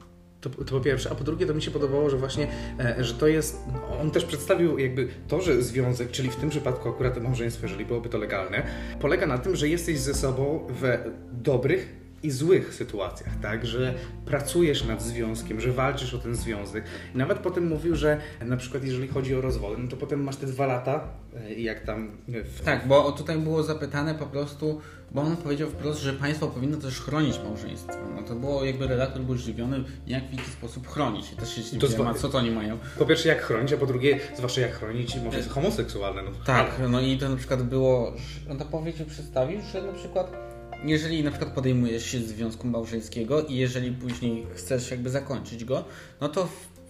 To, 0.40 0.50
to, 0.50 0.64
po 0.64 0.80
pierwsze, 0.80 1.10
a 1.10 1.14
po 1.14 1.24
drugie 1.24 1.46
to 1.46 1.54
mi 1.54 1.62
się 1.62 1.70
podobało, 1.70 2.10
że 2.10 2.16
właśnie, 2.16 2.48
e, 2.80 3.04
że 3.04 3.14
to 3.14 3.26
jest, 3.26 3.58
no, 3.72 3.98
on 4.00 4.10
też 4.10 4.24
przedstawił 4.24 4.78
jakby 4.78 5.08
to, 5.28 5.40
że 5.40 5.62
związek, 5.62 6.10
czyli 6.10 6.30
w 6.30 6.36
tym 6.36 6.50
przypadku 6.50 6.88
akurat 6.88 7.22
małżeństwo, 7.22 7.66
jeżeli 7.66 7.84
byłoby 7.84 8.08
to 8.08 8.18
legalne, 8.18 8.66
polega 9.00 9.26
na 9.26 9.38
tym, 9.38 9.56
że 9.56 9.68
jesteś 9.68 9.98
ze 9.98 10.14
sobą 10.14 10.66
w 10.68 10.98
dobrych 11.32 11.99
i 12.22 12.30
złych 12.30 12.74
sytuacjach, 12.74 13.32
tak, 13.42 13.66
że 13.66 13.94
pracujesz 14.26 14.84
nad 14.84 15.02
związkiem, 15.02 15.60
że 15.60 15.72
walczysz 15.72 16.14
o 16.14 16.18
ten 16.18 16.34
związek. 16.34 16.84
I 17.14 17.18
nawet 17.18 17.38
potem 17.38 17.68
mówił, 17.68 17.96
że 17.96 18.20
na 18.44 18.56
przykład 18.56 18.84
jeżeli 18.84 19.08
chodzi 19.08 19.34
o 19.34 19.40
rozwody, 19.40 19.82
no 19.82 19.88
to 19.88 19.96
potem 19.96 20.24
masz 20.24 20.36
te 20.36 20.46
dwa 20.46 20.66
lata 20.66 21.08
e, 21.36 21.54
i 21.54 21.62
jak 21.62 21.80
tam... 21.80 22.10
W... 22.28 22.64
Tak, 22.64 22.88
bo 22.88 23.12
tutaj 23.12 23.38
było 23.38 23.62
zapytane 23.62 24.14
po 24.14 24.26
prostu, 24.26 24.80
bo 25.10 25.22
on 25.22 25.36
powiedział 25.36 25.70
wprost, 25.70 26.00
że 26.00 26.12
państwo 26.12 26.46
powinno 26.46 26.76
też 26.76 27.00
chronić 27.00 27.38
małżeństwo. 27.44 27.92
No 28.16 28.22
to 28.22 28.34
było 28.34 28.64
jakby 28.64 28.86
redaktor 28.86 29.22
był 29.22 29.36
zdziwiony, 29.36 29.84
jak 30.06 30.28
w 30.28 30.32
jaki 30.32 30.50
sposób 30.50 30.88
chronić. 30.88 31.32
I 31.32 31.36
też 31.36 31.54
się 31.54 31.62
zdziwiłem, 31.62 32.06
a 32.06 32.14
co 32.14 32.28
to 32.28 32.38
oni 32.38 32.50
mają? 32.50 32.78
Po 32.98 33.06
pierwsze 33.06 33.28
jak 33.28 33.42
chronić, 33.42 33.72
a 33.72 33.76
po 33.76 33.86
drugie 33.86 34.20
zwłaszcza 34.36 34.60
jak 34.60 34.72
chronić 34.72 35.16
małżeństwo 35.16 35.54
homoseksualne. 35.54 36.22
No. 36.22 36.30
Tak, 36.46 36.70
no 36.88 37.00
i 37.00 37.18
to 37.18 37.28
na 37.28 37.36
przykład 37.36 37.62
było, 37.62 38.12
on 38.50 38.58
to 38.58 38.64
powiedział, 38.64 39.06
przedstawił, 39.06 39.60
że 39.72 39.82
na 39.82 39.92
przykład 39.92 40.49
jeżeli 40.84 41.24
na 41.24 41.30
przykład 41.30 41.54
podejmujesz 41.54 42.06
się 42.06 42.18
związku 42.18 42.66
małżeńskiego 42.66 43.42
i 43.42 43.54
jeżeli 43.54 43.92
później 43.92 44.46
chcesz 44.54 44.90
jakby 44.90 45.10
zakończyć 45.10 45.64
go, 45.64 45.84
no 46.20 46.28
to 46.28 46.48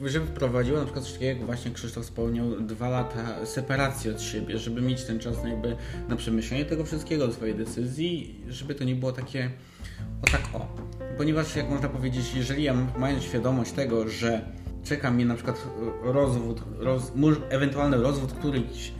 żeby 0.09 0.27
wprowadziło 0.27 0.79
na 0.79 0.85
przykład 0.85 1.05
coś 1.05 1.13
takiego, 1.13 1.39
jak 1.39 1.47
właśnie 1.47 1.71
Krzysztof 1.71 2.05
wspomniał, 2.05 2.61
dwa 2.61 2.89
lata 2.89 3.47
separacji 3.47 4.11
od 4.11 4.23
siebie, 4.23 4.59
żeby 4.59 4.81
mieć 4.81 5.05
ten 5.05 5.19
czas 5.19 5.37
jakby 5.45 5.77
na 6.09 6.17
przemyślenie 6.17 6.65
tego 6.65 6.85
wszystkiego, 6.85 7.27
do 7.27 7.33
swojej 7.33 7.55
decyzji, 7.55 8.41
żeby 8.49 8.75
to 8.75 8.85
nie 8.85 8.95
było 8.95 9.13
takie 9.13 9.51
o 10.23 10.27
tak 10.31 10.43
o. 10.55 10.67
Ponieważ 11.17 11.57
jak 11.57 11.71
można 11.71 11.89
powiedzieć, 11.89 12.35
jeżeli 12.35 12.63
ja 12.63 12.75
mając 12.99 13.23
świadomość 13.23 13.73
tego, 13.73 14.09
że 14.09 14.53
czeka 14.85 15.11
mnie 15.11 15.27
na 15.27 15.35
przykład 15.35 15.67
rozwód, 16.03 16.63
roz, 16.79 17.13
ewentualny 17.51 17.97
rozwód 17.97 18.33
któryś 18.33 18.93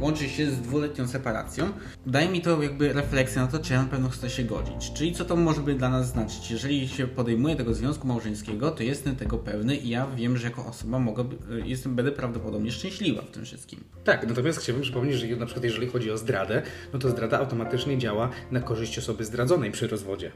łączy 0.00 0.28
się 0.28 0.50
z 0.50 0.60
dwuletnią 0.60 1.08
separacją, 1.08 1.72
daje 2.06 2.28
mi 2.28 2.40
to 2.40 2.62
jakby 2.62 2.92
refleksję 2.92 3.42
na 3.42 3.48
to, 3.48 3.58
czy 3.58 3.72
ja 3.72 3.82
na 3.82 3.88
pewno 3.88 4.08
chcę 4.08 4.30
się 4.30 4.44
godzić. 4.44 4.92
Czyli 4.92 5.14
co 5.14 5.24
to 5.24 5.36
może 5.36 5.60
by 5.60 5.74
dla 5.74 5.88
nas 5.88 6.08
znaczyć? 6.08 6.50
Jeżeli 6.50 6.88
się 6.88 7.06
podejmuje 7.06 7.56
tego 7.56 7.74
związku 7.74 8.06
małżeńskiego, 8.06 8.70
to 8.70 8.82
jestem 8.82 9.16
tego 9.16 9.38
pewny 9.38 9.76
i 9.76 9.88
ja 9.88 10.06
wiem, 10.16 10.36
że 10.36 10.46
jako 10.48 10.66
osoba 10.66 10.98
mogę, 10.98 11.24
jestem, 11.64 11.94
będę 11.94 12.12
prawdopodobnie 12.12 12.72
szczęśliwa 12.72 13.22
w 13.22 13.30
tym 13.30 13.44
wszystkim. 13.44 13.84
Tak, 14.04 14.28
natomiast 14.28 14.58
chciałbym 14.58 14.82
przypomnieć, 14.82 15.16
że 15.16 15.36
na 15.36 15.46
przykład 15.46 15.64
jeżeli 15.64 15.86
chodzi 15.86 16.10
o 16.10 16.18
zdradę, 16.18 16.62
no 16.92 16.98
to 16.98 17.10
zdrada 17.10 17.38
automatycznie 17.38 17.98
działa 17.98 18.30
na 18.50 18.60
korzyść 18.60 18.98
osoby 18.98 19.24
zdradzonej 19.24 19.70
przy 19.70 19.86
rozwodzie. 19.88 20.32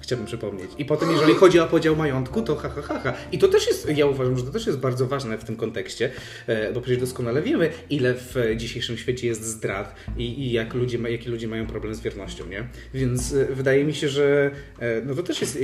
Chciałbym 0.00 0.26
przypomnieć. 0.26 0.70
I 0.78 0.84
potem, 0.84 1.10
jeżeli 1.10 1.34
chodzi 1.42 1.60
o 1.60 1.66
podział 1.66 1.96
majątku, 1.96 2.42
to 2.42 2.56
ha, 2.56 2.68
ha, 2.68 2.82
ha, 2.82 3.00
ha. 3.04 3.12
I 3.32 3.38
to 3.38 3.48
też 3.48 3.66
jest, 3.66 3.96
ja 3.96 4.06
uważam, 4.06 4.38
że 4.38 4.44
to 4.44 4.50
też 4.50 4.66
jest 4.66 4.78
bardzo 4.78 5.06
ważne 5.06 5.38
w 5.38 5.44
tym 5.44 5.56
kontekście, 5.56 6.10
e, 6.46 6.72
bo 6.72 6.80
przecież 6.80 7.00
doskonale 7.00 7.42
wiemy, 7.42 7.70
ile 7.90 8.14
w 8.14 8.34
dzisiejszym 8.56 8.96
świecie 8.96 9.26
jest 9.26 9.44
zdrad 9.44 9.94
i, 10.16 10.40
i 10.40 10.52
jak 10.52 10.74
ludzie, 10.74 10.98
jaki 11.08 11.28
ludzie 11.28 11.48
mają 11.48 11.66
problem 11.66 11.94
z 11.94 12.00
wiernością, 12.00 12.46
nie? 12.46 12.68
Więc 12.94 13.34
e, 13.34 13.44
wydaje 13.44 13.84
mi 13.84 13.94
się, 13.94 14.08
że 14.08 14.50
e, 14.78 15.02
no 15.04 15.14
to 15.14 15.22
też 15.22 15.40
jest, 15.40 15.58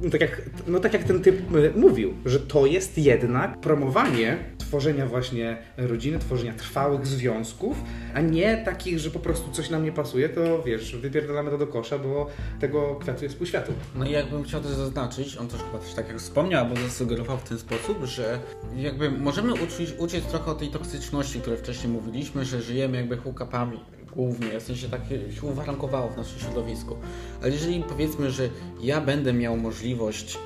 no 0.00 0.10
tak, 0.10 0.20
jak, 0.20 0.42
no 0.66 0.80
tak 0.80 0.92
jak 0.92 1.04
ten 1.04 1.22
typ 1.22 1.36
mówił, 1.76 2.14
że 2.26 2.40
to 2.40 2.66
jest 2.66 2.98
jednak 2.98 3.60
promowanie 3.60 4.38
tworzenia 4.68 5.06
właśnie 5.06 5.56
rodziny, 5.76 6.18
tworzenia 6.18 6.52
trwałych 6.52 7.06
związków, 7.06 7.76
a 8.14 8.20
nie 8.20 8.56
takich, 8.56 8.98
że 8.98 9.10
po 9.10 9.18
prostu 9.18 9.50
coś 9.50 9.70
nam 9.70 9.84
nie 9.84 9.92
pasuje, 9.92 10.28
to 10.28 10.62
wiesz, 10.62 10.96
wypierdolamy 10.96 11.50
to 11.50 11.58
do 11.58 11.66
kosza, 11.66 11.98
bo 11.98 12.30
tego 12.60 12.96
kwiatu 12.96 13.24
jest 13.24 13.36
pół 13.36 13.46
światu. 13.48 13.72
No 13.94 14.06
i 14.06 14.10
jakbym 14.10 14.44
chciał 14.44 14.60
też 14.60 14.72
zaznaczyć, 14.72 15.36
on 15.36 15.48
też 15.48 15.60
chyba 15.62 15.78
też 15.78 15.94
tak 15.94 16.08
jak 16.08 16.18
wspomniał, 16.18 16.64
albo 16.64 16.80
zasugerował 16.80 17.38
w 17.38 17.48
ten 17.48 17.58
sposób, 17.58 18.04
że 18.04 18.38
jakby 18.76 19.10
możemy 19.10 19.54
uczyć, 19.54 19.94
uczyć 19.98 20.24
trochę 20.24 20.50
o 20.50 20.54
tej 20.54 20.68
toksyczności, 20.68 21.40
której 21.40 21.58
wcześniej 21.58 21.92
mówiliśmy, 21.92 22.44
że 22.44 22.62
żyjemy 22.62 22.96
jakby 22.96 23.16
hukapami 23.16 23.80
głównie, 24.12 24.60
w 24.60 24.62
sensie 24.62 24.88
tak 24.88 25.00
się 25.40 25.46
uwarunkowało 25.46 26.08
w 26.08 26.16
naszym 26.16 26.38
środowisku. 26.38 26.96
Ale 27.42 27.50
jeżeli 27.50 27.84
powiedzmy, 27.88 28.30
że 28.30 28.48
ja 28.80 29.00
będę 29.00 29.32
miał 29.32 29.56
możliwość 29.56 30.38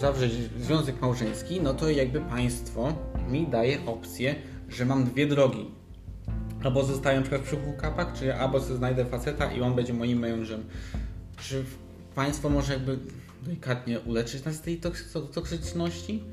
zawrzeć 0.00 0.32
związek 0.60 1.00
małżeński, 1.00 1.60
no 1.60 1.74
to 1.74 1.90
jakby 1.90 2.20
państwo 2.20 2.94
mi 3.28 3.46
daje 3.46 3.86
opcję, 3.86 4.34
że 4.68 4.84
mam 4.84 5.04
dwie 5.04 5.26
drogi. 5.26 5.70
Albo 6.64 6.84
zostaję 6.84 7.16
na 7.16 7.22
przykład 7.22 7.42
przy 7.42 7.56
hookupach, 7.56 8.12
czy 8.18 8.34
albo 8.34 8.60
sobie 8.60 8.76
znajdę 8.76 9.04
faceta 9.04 9.52
i 9.52 9.60
on 9.60 9.74
będzie 9.74 9.92
moim 9.92 10.18
mężem. 10.18 10.64
Czy 11.36 11.64
państwo 12.14 12.48
może 12.48 12.72
jakby 12.72 12.98
delikatnie 13.42 14.00
uleczyć 14.00 14.44
nas 14.44 14.54
z 14.54 14.60
tej 14.60 14.80
toksyczności? 15.32 16.24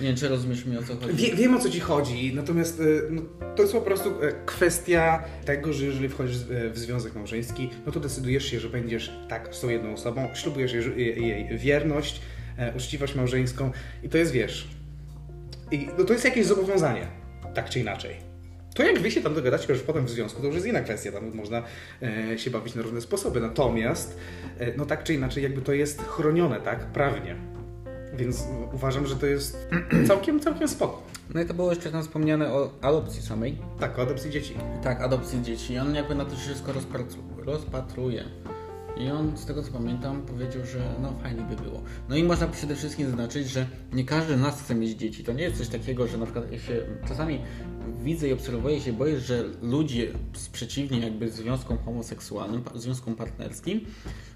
Nie 0.00 0.08
wiem, 0.08 0.16
czy 0.16 0.28
rozumiesz 0.28 0.64
mi 0.64 0.78
o 0.78 0.82
co 0.82 0.96
chodzi. 0.96 1.14
Wie, 1.14 1.36
wiem 1.36 1.54
o 1.54 1.58
co 1.58 1.70
ci 1.70 1.80
chodzi, 1.80 2.34
natomiast 2.34 2.80
y, 2.80 3.02
no, 3.10 3.22
to 3.56 3.62
jest 3.62 3.74
po 3.74 3.80
prostu 3.80 4.08
y, 4.08 4.34
kwestia 4.46 5.24
tego, 5.44 5.72
że 5.72 5.84
jeżeli 5.84 6.08
wchodzisz 6.08 6.36
w 6.72 6.78
związek 6.78 7.14
małżeński, 7.14 7.70
no 7.86 7.92
to 7.92 8.00
decydujesz 8.00 8.44
się, 8.44 8.60
że 8.60 8.68
będziesz 8.68 9.12
tak 9.28 9.54
z 9.54 9.60
tą 9.60 9.68
jedną 9.68 9.92
osobą, 9.92 10.28
ślubujesz 10.34 10.72
jej, 10.72 11.28
jej 11.28 11.58
wierność, 11.58 12.20
uczciwość 12.76 13.14
małżeńską 13.14 13.70
i 14.02 14.08
to 14.08 14.18
jest, 14.18 14.32
wiesz, 14.32 14.68
i, 15.70 15.88
no 15.98 16.04
to 16.04 16.12
jest 16.12 16.24
jakieś 16.24 16.46
zobowiązanie, 16.46 17.06
tak 17.54 17.70
czy 17.70 17.80
inaczej. 17.80 18.31
To 18.74 18.82
jak 18.82 18.98
wy 18.98 19.10
się 19.10 19.20
tam 19.20 19.34
dogadacie 19.34 19.72
już 19.72 19.82
potem 19.82 20.06
w 20.06 20.10
związku, 20.10 20.40
to 20.40 20.46
już 20.46 20.54
jest 20.54 20.66
inna 20.66 20.80
kwestia, 20.80 21.12
tam 21.12 21.34
można 21.34 21.62
e, 22.02 22.38
się 22.38 22.50
bawić 22.50 22.74
na 22.74 22.82
różne 22.82 23.00
sposoby. 23.00 23.40
Natomiast, 23.40 24.18
e, 24.58 24.76
no 24.76 24.86
tak 24.86 25.04
czy 25.04 25.14
inaczej, 25.14 25.42
jakby 25.42 25.62
to 25.62 25.72
jest 25.72 26.02
chronione, 26.02 26.60
tak, 26.60 26.86
prawnie. 26.86 27.36
Więc 28.14 28.44
uważam, 28.72 29.06
że 29.06 29.16
to 29.16 29.26
jest 29.26 29.68
całkiem, 30.08 30.40
całkiem 30.40 30.68
spoko. 30.68 31.02
No 31.34 31.40
i 31.40 31.46
to 31.46 31.54
było 31.54 31.70
jeszcze 31.70 31.90
tam 31.90 32.02
wspomniane 32.02 32.52
o 32.52 32.70
adopcji 32.80 33.22
samej. 33.22 33.58
Tak, 33.80 33.98
o 33.98 34.02
adopcji 34.02 34.30
dzieci. 34.30 34.54
Tak, 34.82 35.00
adopcji 35.00 35.42
dzieci. 35.42 35.78
On 35.78 35.94
jakby 35.94 36.14
na 36.14 36.24
to 36.24 36.36
wszystko 36.36 36.72
rozpatruje. 37.44 38.24
I 38.96 39.10
on, 39.10 39.36
z 39.36 39.44
tego 39.44 39.62
co 39.62 39.72
pamiętam, 39.72 40.22
powiedział, 40.22 40.66
że 40.66 40.94
no 41.02 41.12
fajnie 41.22 41.42
by 41.42 41.62
było. 41.62 41.82
No 42.08 42.16
i 42.16 42.24
można 42.24 42.46
przede 42.46 42.76
wszystkim 42.76 43.06
zaznaczyć, 43.06 43.48
że 43.48 43.66
nie 43.92 44.04
każdy 44.04 44.36
z 44.36 44.40
nas 44.40 44.62
chce 44.62 44.74
mieć 44.74 44.98
dzieci. 44.98 45.24
To 45.24 45.32
nie 45.32 45.42
jest 45.42 45.58
coś 45.58 45.68
takiego, 45.68 46.06
że 46.06 46.18
na 46.18 46.24
przykład 46.24 46.52
ja 46.52 46.58
się 46.58 46.86
czasami 47.08 47.40
widzę 48.02 48.28
i 48.28 48.32
obserwuję 48.32 48.80
się 48.80 48.92
boję, 48.92 49.20
że 49.20 49.44
ludzie 49.62 50.12
przeciwni 50.52 51.00
jakby 51.00 51.30
związkom 51.30 51.78
homoseksualnym, 51.78 52.62
związkom 52.74 53.14
partnerskim, 53.14 53.80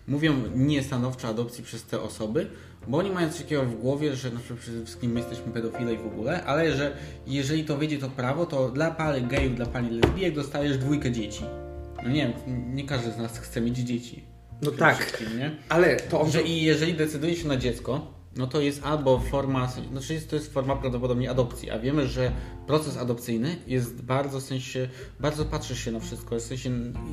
mówią 0.08 0.34
nie 0.54 0.82
stanowczo 0.82 1.28
adopcji 1.28 1.64
przez 1.64 1.84
te 1.84 2.00
osoby, 2.00 2.46
bo 2.88 2.98
oni 2.98 3.10
mają 3.10 3.30
coś 3.30 3.40
takiego 3.40 3.64
w 3.64 3.80
głowie, 3.80 4.16
że 4.16 4.30
na 4.30 4.38
przykład 4.38 4.60
przede 4.60 4.84
wszystkim 4.84 5.12
my 5.12 5.20
jesteśmy 5.20 5.52
pedofile 5.52 5.94
i 5.94 5.98
w 5.98 6.06
ogóle, 6.06 6.44
ale 6.44 6.76
że 6.76 6.96
jeżeli 7.26 7.64
to 7.64 7.76
wyjdzie 7.76 7.98
to 7.98 8.10
prawo, 8.10 8.46
to 8.46 8.70
dla 8.70 8.90
pary 8.90 9.20
gejów, 9.20 9.56
dla 9.56 9.66
pani 9.66 9.90
lesbijek 9.90 10.34
dostajesz 10.34 10.78
dwójkę 10.78 11.12
dzieci. 11.12 11.44
No 12.02 12.08
nie 12.08 12.32
wiem, 12.46 12.74
nie 12.74 12.84
każdy 12.84 13.12
z 13.12 13.18
nas 13.18 13.38
chce 13.38 13.60
mieć 13.60 13.78
dzieci. 13.78 14.35
No 14.62 14.70
tak, 14.70 15.22
ale 15.68 15.96
to 15.96 16.20
on... 16.20 16.30
Że 16.30 16.42
i 16.42 16.62
jeżeli 16.62 16.94
decyduje 16.94 17.36
się 17.36 17.48
na 17.48 17.56
dziecko, 17.56 18.16
no 18.36 18.46
to 18.46 18.60
jest 18.60 18.80
albo 18.84 19.18
forma, 19.18 19.72
znaczy 19.92 20.20
to 20.20 20.36
jest 20.36 20.52
forma 20.52 20.76
prawdopodobnie 20.76 21.30
adopcji, 21.30 21.70
a 21.70 21.78
wiemy, 21.78 22.06
że 22.06 22.32
proces 22.66 22.96
adopcyjny 22.96 23.56
jest 23.66 24.02
bardzo 24.02 24.40
w 24.40 24.42
sensie, 24.42 24.88
bardzo 25.20 25.44
patrzysz 25.44 25.84
się 25.84 25.92
na 25.92 26.00
wszystko, 26.00 26.36
w 26.36 26.40
sensie, 26.40 26.70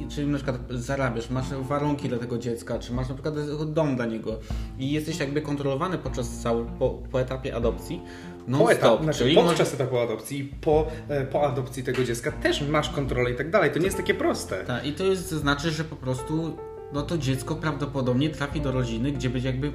czyli 0.10 0.28
na 0.28 0.38
przykład 0.38 0.58
zarabiasz, 0.70 1.30
masz 1.30 1.46
warunki 1.50 2.10
dla 2.10 2.18
tego 2.18 2.38
dziecka, 2.38 2.80
czy 2.80 2.94
masz 2.94 3.10
na 3.10 3.14
przykład 3.14 3.36
dom 3.74 3.96
dla 3.96 4.06
niego 4.06 4.40
i 4.80 4.92
jesteś 4.92 5.20
jakby 5.20 5.42
kontrolowany 5.42 5.98
podczas 5.98 6.30
cały, 6.30 6.66
po, 6.80 6.90
po 7.12 7.22
etapie 7.22 7.56
adopcji, 7.56 8.02
no 8.48 8.58
po 8.58 8.72
etap, 8.72 9.04
znaczy 9.04 9.20
czyli 9.20 9.36
podczas 9.36 9.60
masz- 9.60 9.74
etapu 9.74 10.00
adopcji, 10.00 10.54
po, 10.62 10.88
e, 11.08 11.26
po 11.26 11.48
adopcji 11.48 11.84
tego 11.84 12.04
dziecka 12.04 12.32
też 12.32 12.62
masz 12.62 12.90
kontrolę 12.90 13.32
i 13.32 13.36
tak 13.36 13.50
dalej. 13.50 13.72
To 13.72 13.80
nie 13.80 13.86
jest 13.86 13.98
takie 13.98 14.14
proste. 14.14 14.64
Tak, 14.64 14.86
i 14.86 14.94
to 14.94 15.04
jest, 15.04 15.30
znaczy, 15.30 15.72
że 15.72 15.84
po 15.84 15.96
prostu 15.96 16.58
no 16.94 17.02
to 17.02 17.18
dziecko 17.18 17.56
prawdopodobnie 17.56 18.30
trafi 18.30 18.62
do 18.62 18.72
rodziny, 18.72 19.12
gdzie 19.12 19.30
będzie 19.30 19.48
jakby 19.50 19.72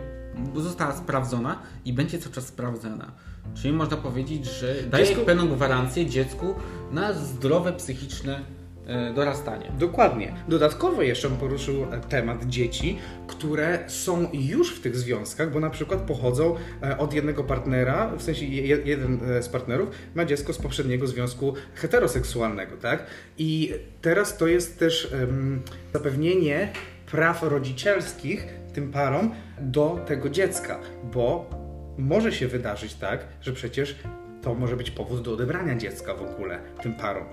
została 0.56 0.96
sprawdzona 0.96 1.62
i 1.84 1.92
będzie 1.92 2.18
cały 2.18 2.34
czas 2.34 2.46
sprawdzana. 2.46 3.12
Czyli 3.54 3.74
można 3.74 3.96
powiedzieć, 3.96 4.46
że 4.46 4.74
daje 4.90 5.06
Dziecko- 5.06 5.24
pewną 5.24 5.48
gwarancję 5.48 6.06
dziecku 6.06 6.54
na 6.92 7.12
zdrowe 7.12 7.72
psychiczne 7.72 8.40
e, 8.86 9.14
dorastanie. 9.14 9.72
Dokładnie. 9.78 10.34
Dodatkowo 10.48 11.02
jeszcze 11.02 11.30
poruszył 11.30 11.82
e, 11.84 12.00
temat 12.00 12.46
dzieci, 12.46 12.98
które 13.26 13.78
są 13.86 14.28
już 14.32 14.74
w 14.74 14.80
tych 14.80 14.96
związkach, 14.96 15.52
bo 15.52 15.60
na 15.60 15.70
przykład 15.70 16.00
pochodzą 16.00 16.54
e, 16.82 16.98
od 16.98 17.14
jednego 17.14 17.44
partnera, 17.44 18.16
w 18.16 18.22
sensie 18.22 18.44
je- 18.46 18.78
jeden 18.84 19.20
z 19.42 19.48
partnerów 19.48 19.88
ma 20.14 20.24
dziecko 20.24 20.52
z 20.52 20.58
poprzedniego 20.58 21.06
związku 21.06 21.54
heteroseksualnego, 21.74 22.76
tak? 22.76 23.06
I 23.38 23.74
teraz 24.02 24.36
to 24.36 24.46
jest 24.46 24.78
też 24.78 25.12
em, 25.12 25.62
zapewnienie 25.92 26.72
praw 27.10 27.42
rodzicielskich 27.42 28.46
tym 28.74 28.92
parom 28.92 29.34
do 29.60 30.04
tego 30.06 30.30
dziecka, 30.30 30.80
bo 31.12 31.50
może 31.98 32.32
się 32.32 32.48
wydarzyć 32.48 32.94
tak, 32.94 33.26
że 33.40 33.52
przecież 33.52 33.96
to 34.42 34.54
może 34.54 34.76
być 34.76 34.90
powód 34.90 35.22
do 35.22 35.32
odebrania 35.32 35.76
dziecka 35.76 36.14
w 36.14 36.22
ogóle 36.22 36.58
tym 36.82 36.94
parom. 36.94 37.24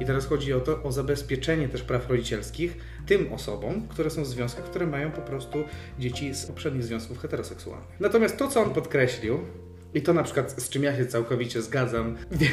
I 0.00 0.04
teraz 0.04 0.26
chodzi 0.26 0.52
o 0.52 0.60
to, 0.60 0.82
o 0.82 0.92
zabezpieczenie 0.92 1.68
też 1.68 1.82
praw 1.82 2.10
rodzicielskich 2.10 2.76
tym 3.06 3.32
osobom, 3.32 3.88
które 3.88 4.10
są 4.10 4.22
w 4.22 4.26
związkach, 4.26 4.64
które 4.64 4.86
mają 4.86 5.10
po 5.10 5.20
prostu 5.20 5.64
dzieci 5.98 6.34
z 6.34 6.46
poprzednich 6.46 6.84
związków 6.84 7.18
heteroseksualnych. 7.18 8.00
Natomiast 8.00 8.36
to, 8.36 8.48
co 8.48 8.62
on 8.62 8.70
podkreślił, 8.70 9.38
i 9.94 10.02
to 10.02 10.12
na 10.14 10.22
przykład 10.22 10.62
z 10.62 10.68
czym 10.68 10.82
ja 10.82 10.96
się 10.96 11.06
całkowicie 11.06 11.62
zgadzam, 11.62 12.16
wie, 12.30 12.46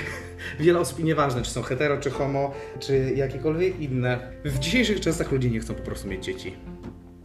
wiele 0.59 0.79
osób, 0.79 1.03
nieważne 1.03 1.41
czy 1.41 1.51
są 1.51 1.61
hetero, 1.61 1.97
czy 1.97 2.09
homo, 2.09 2.53
czy 2.79 3.13
jakiekolwiek 3.15 3.79
inne, 3.79 4.19
w 4.45 4.59
dzisiejszych 4.59 4.99
czasach 4.99 5.31
ludzie 5.31 5.49
nie 5.49 5.59
chcą 5.59 5.73
po 5.75 5.81
prostu 5.83 6.07
mieć 6.07 6.25
dzieci. 6.25 6.53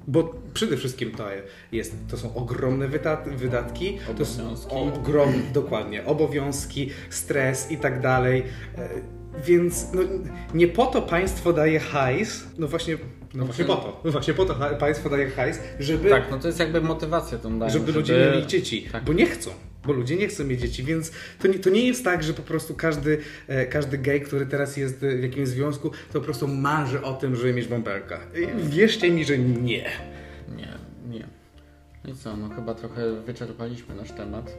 Bo 0.07 0.35
przede 0.55 0.77
wszystkim 0.77 1.11
to 1.11 1.25
jest, 1.73 1.95
to 2.11 2.17
są 2.17 2.35
ogromne 2.35 2.89
wyda- 2.89 3.37
wydatki, 3.37 3.99
to 4.19 4.25
są 4.25 4.43
Obowiązki. 4.43 4.75
ogromne, 4.77 5.39
dokładnie, 5.53 6.05
obowiązki, 6.05 6.91
stres 7.11 7.71
i 7.71 7.77
tak 7.77 8.01
dalej. 8.01 8.43
E, 8.79 8.89
Więc 9.47 9.87
no, 9.95 10.03
nie 10.55 10.69
po 10.69 10.87
to 10.87 11.03
państwo 11.03 11.53
daje 11.53 11.81
hajs, 11.81 12.45
no 12.59 12.69
właśnie, 12.69 12.99
no 13.35 13.45
właśnie 13.45 13.65
po 13.65 13.77
to, 13.77 14.11
właśnie 14.11 14.35
po 14.35 14.45
to 14.45 14.55
państwo 14.79 15.11
daje 15.11 15.31
hajs, 15.31 15.59
żeby, 15.81 16.11
Tak, 16.11 16.31
no 16.31 16.39
to 16.39 16.47
jest 16.47 16.59
jakby 16.61 16.81
motywacja 16.81 17.39
tą 17.39 17.59
dają, 17.59 17.73
żeby 17.73 17.93
ludzie 17.93 18.31
mieli 18.35 18.47
dzieci, 18.47 18.89
Tak. 18.93 19.05
bo 19.05 19.13
nie 19.13 19.27
chcą. 19.27 19.51
Bo 19.87 19.93
ludzie 19.93 20.17
nie 20.17 20.29
chcą 20.29 20.45
mieć 20.45 20.61
dzieci, 20.61 20.85
więc 20.85 21.13
to 21.39 21.49
nie, 21.49 21.59
to 21.59 21.71
nie 21.71 21.87
jest 21.87 22.05
tak, 22.05 22.23
że 22.23 22.35
po 22.35 22.43
prostu 22.43 22.75
każdy, 22.75 23.19
e, 23.49 23.67
każdy 23.67 23.99
gej, 23.99 24.21
który 24.21 24.47
teraz 24.47 24.77
jest 24.77 24.99
w 24.99 25.23
jakimś 25.23 25.49
związku, 25.49 25.91
to 25.91 25.97
po 26.13 26.21
prostu 26.21 26.49
marzy 26.49 27.03
o 27.03 27.15
tym, 27.15 27.37
żeby 27.37 27.53
mieć 27.53 27.69
bąbelka. 27.69 28.17
E, 28.17 28.69
Wierzcie 28.69 29.11
mi, 29.11 29.25
że 29.25 29.39
nie. 29.39 29.91
Nie, 30.57 30.69
nie. 31.09 31.27
No 32.05 32.11
i 32.11 32.15
co, 32.15 32.37
no 32.37 32.49
chyba 32.49 32.75
trochę 32.75 33.21
wyczerpaliśmy 33.23 33.95
nasz 33.95 34.11
temat. 34.13 34.59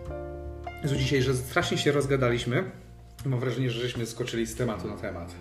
Jezu, 0.84 0.96
dzisiaj, 0.96 1.22
że 1.22 1.34
strasznie 1.34 1.78
się 1.78 1.92
rozgadaliśmy. 1.92 2.64
Mam 3.26 3.40
wrażenie, 3.40 3.70
że 3.70 3.82
żeśmy 3.82 4.06
skoczyli 4.06 4.46
z 4.46 4.56
tematu 4.56 4.88
na 4.88 4.98
temat. 4.98 5.36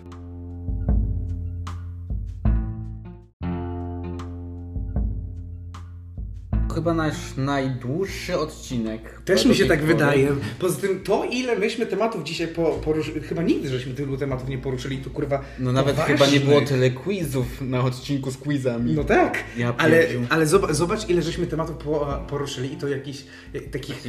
Chyba 6.75 6.93
nasz 6.93 7.15
najdłuższy 7.37 8.37
odcinek. 8.37 9.21
Też 9.25 9.45
mi 9.45 9.55
się 9.55 9.65
tak 9.65 9.79
pory. 9.79 9.93
wydaje. 9.93 10.35
Poza 10.59 10.81
tym, 10.81 10.99
to 11.03 11.23
ile 11.31 11.55
myśmy 11.59 11.85
tematów 11.85 12.23
dzisiaj 12.23 12.47
po, 12.47 12.71
poruszyli, 12.71 13.21
chyba 13.21 13.41
nigdy 13.43 13.69
żeśmy 13.69 13.93
tylu 13.93 14.17
tematów 14.17 14.49
nie 14.49 14.57
poruszyli, 14.57 14.97
to 14.97 15.09
kurwa. 15.09 15.41
No 15.59 15.71
nawet 15.71 15.95
poważnych. 15.95 16.19
chyba 16.19 16.31
nie 16.31 16.39
było 16.39 16.61
tyle 16.61 16.89
quizów 16.89 17.61
na 17.61 17.81
odcinku 17.83 18.31
z 18.31 18.37
quizami. 18.37 18.93
No 18.93 19.03
tak, 19.03 19.37
Ja 19.57 19.73
ale, 19.77 20.07
ale 20.29 20.45
zobacz, 20.71 21.09
ile 21.09 21.21
żeśmy 21.21 21.47
tematów 21.47 21.77
po, 21.77 22.23
poruszyli 22.29 22.73
i 22.73 22.77
to 22.77 22.87
jakichś 22.87 23.23
e, 23.53 23.59
takich 23.61 24.03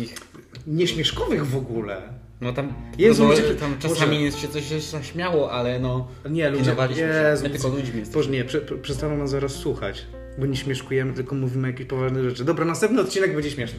nieśmieszkowych 0.66 1.46
w 1.46 1.56
ogóle. 1.56 2.02
No 2.40 2.52
tam, 2.52 2.72
Jezu, 2.98 3.22
no, 3.22 3.28
bo 3.28 3.34
ludzie- 3.34 3.54
tam 3.54 3.74
Boże. 3.74 3.88
czasami 3.94 4.32
się 4.32 4.48
coś 4.48 4.68
się 4.68 4.80
śmiało, 5.02 5.52
ale 5.52 5.80
no... 5.80 6.08
Nie, 6.30 6.50
ludzie, 6.50 6.74
się. 6.94 7.00
Jezu, 7.00 7.42
My 7.42 7.50
tylko 7.50 7.68
ludźmi. 7.68 8.02
Boże, 8.14 8.30
nie, 8.30 8.44
prze, 8.44 8.60
prze- 8.60 8.78
przestaną 8.78 9.16
nas 9.16 9.30
zaraz 9.30 9.52
słuchać, 9.52 10.06
bo 10.38 10.46
nie 10.46 10.56
śmieszkujemy, 10.56 11.12
tylko 11.12 11.34
mówimy 11.34 11.68
jakieś 11.68 11.86
poważne 11.86 12.22
rzeczy. 12.30 12.44
Dobra, 12.44 12.64
następny 12.64 13.00
odcinek 13.00 13.34
będzie 13.34 13.50
śmieszny. 13.50 13.78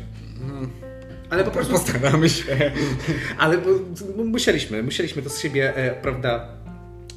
Ale 1.30 1.44
po 1.44 1.52
prostu 1.52 1.74
Postaramy 1.74 2.30
się. 2.30 2.72
Ale 3.38 3.58
bo, 3.58 3.70
bo 4.18 4.24
musieliśmy, 4.24 4.84
musieliśmy 4.84 5.22
to 5.22 5.30
z 5.30 5.40
siebie, 5.40 5.76
e, 5.76 6.02
prawda, 6.02 6.48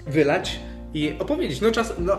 wylać 0.07 0.61
i 0.95 1.15
opowiedzieć. 1.19 1.61
No 1.61 1.71
czas, 1.71 1.95
no, 1.99 2.19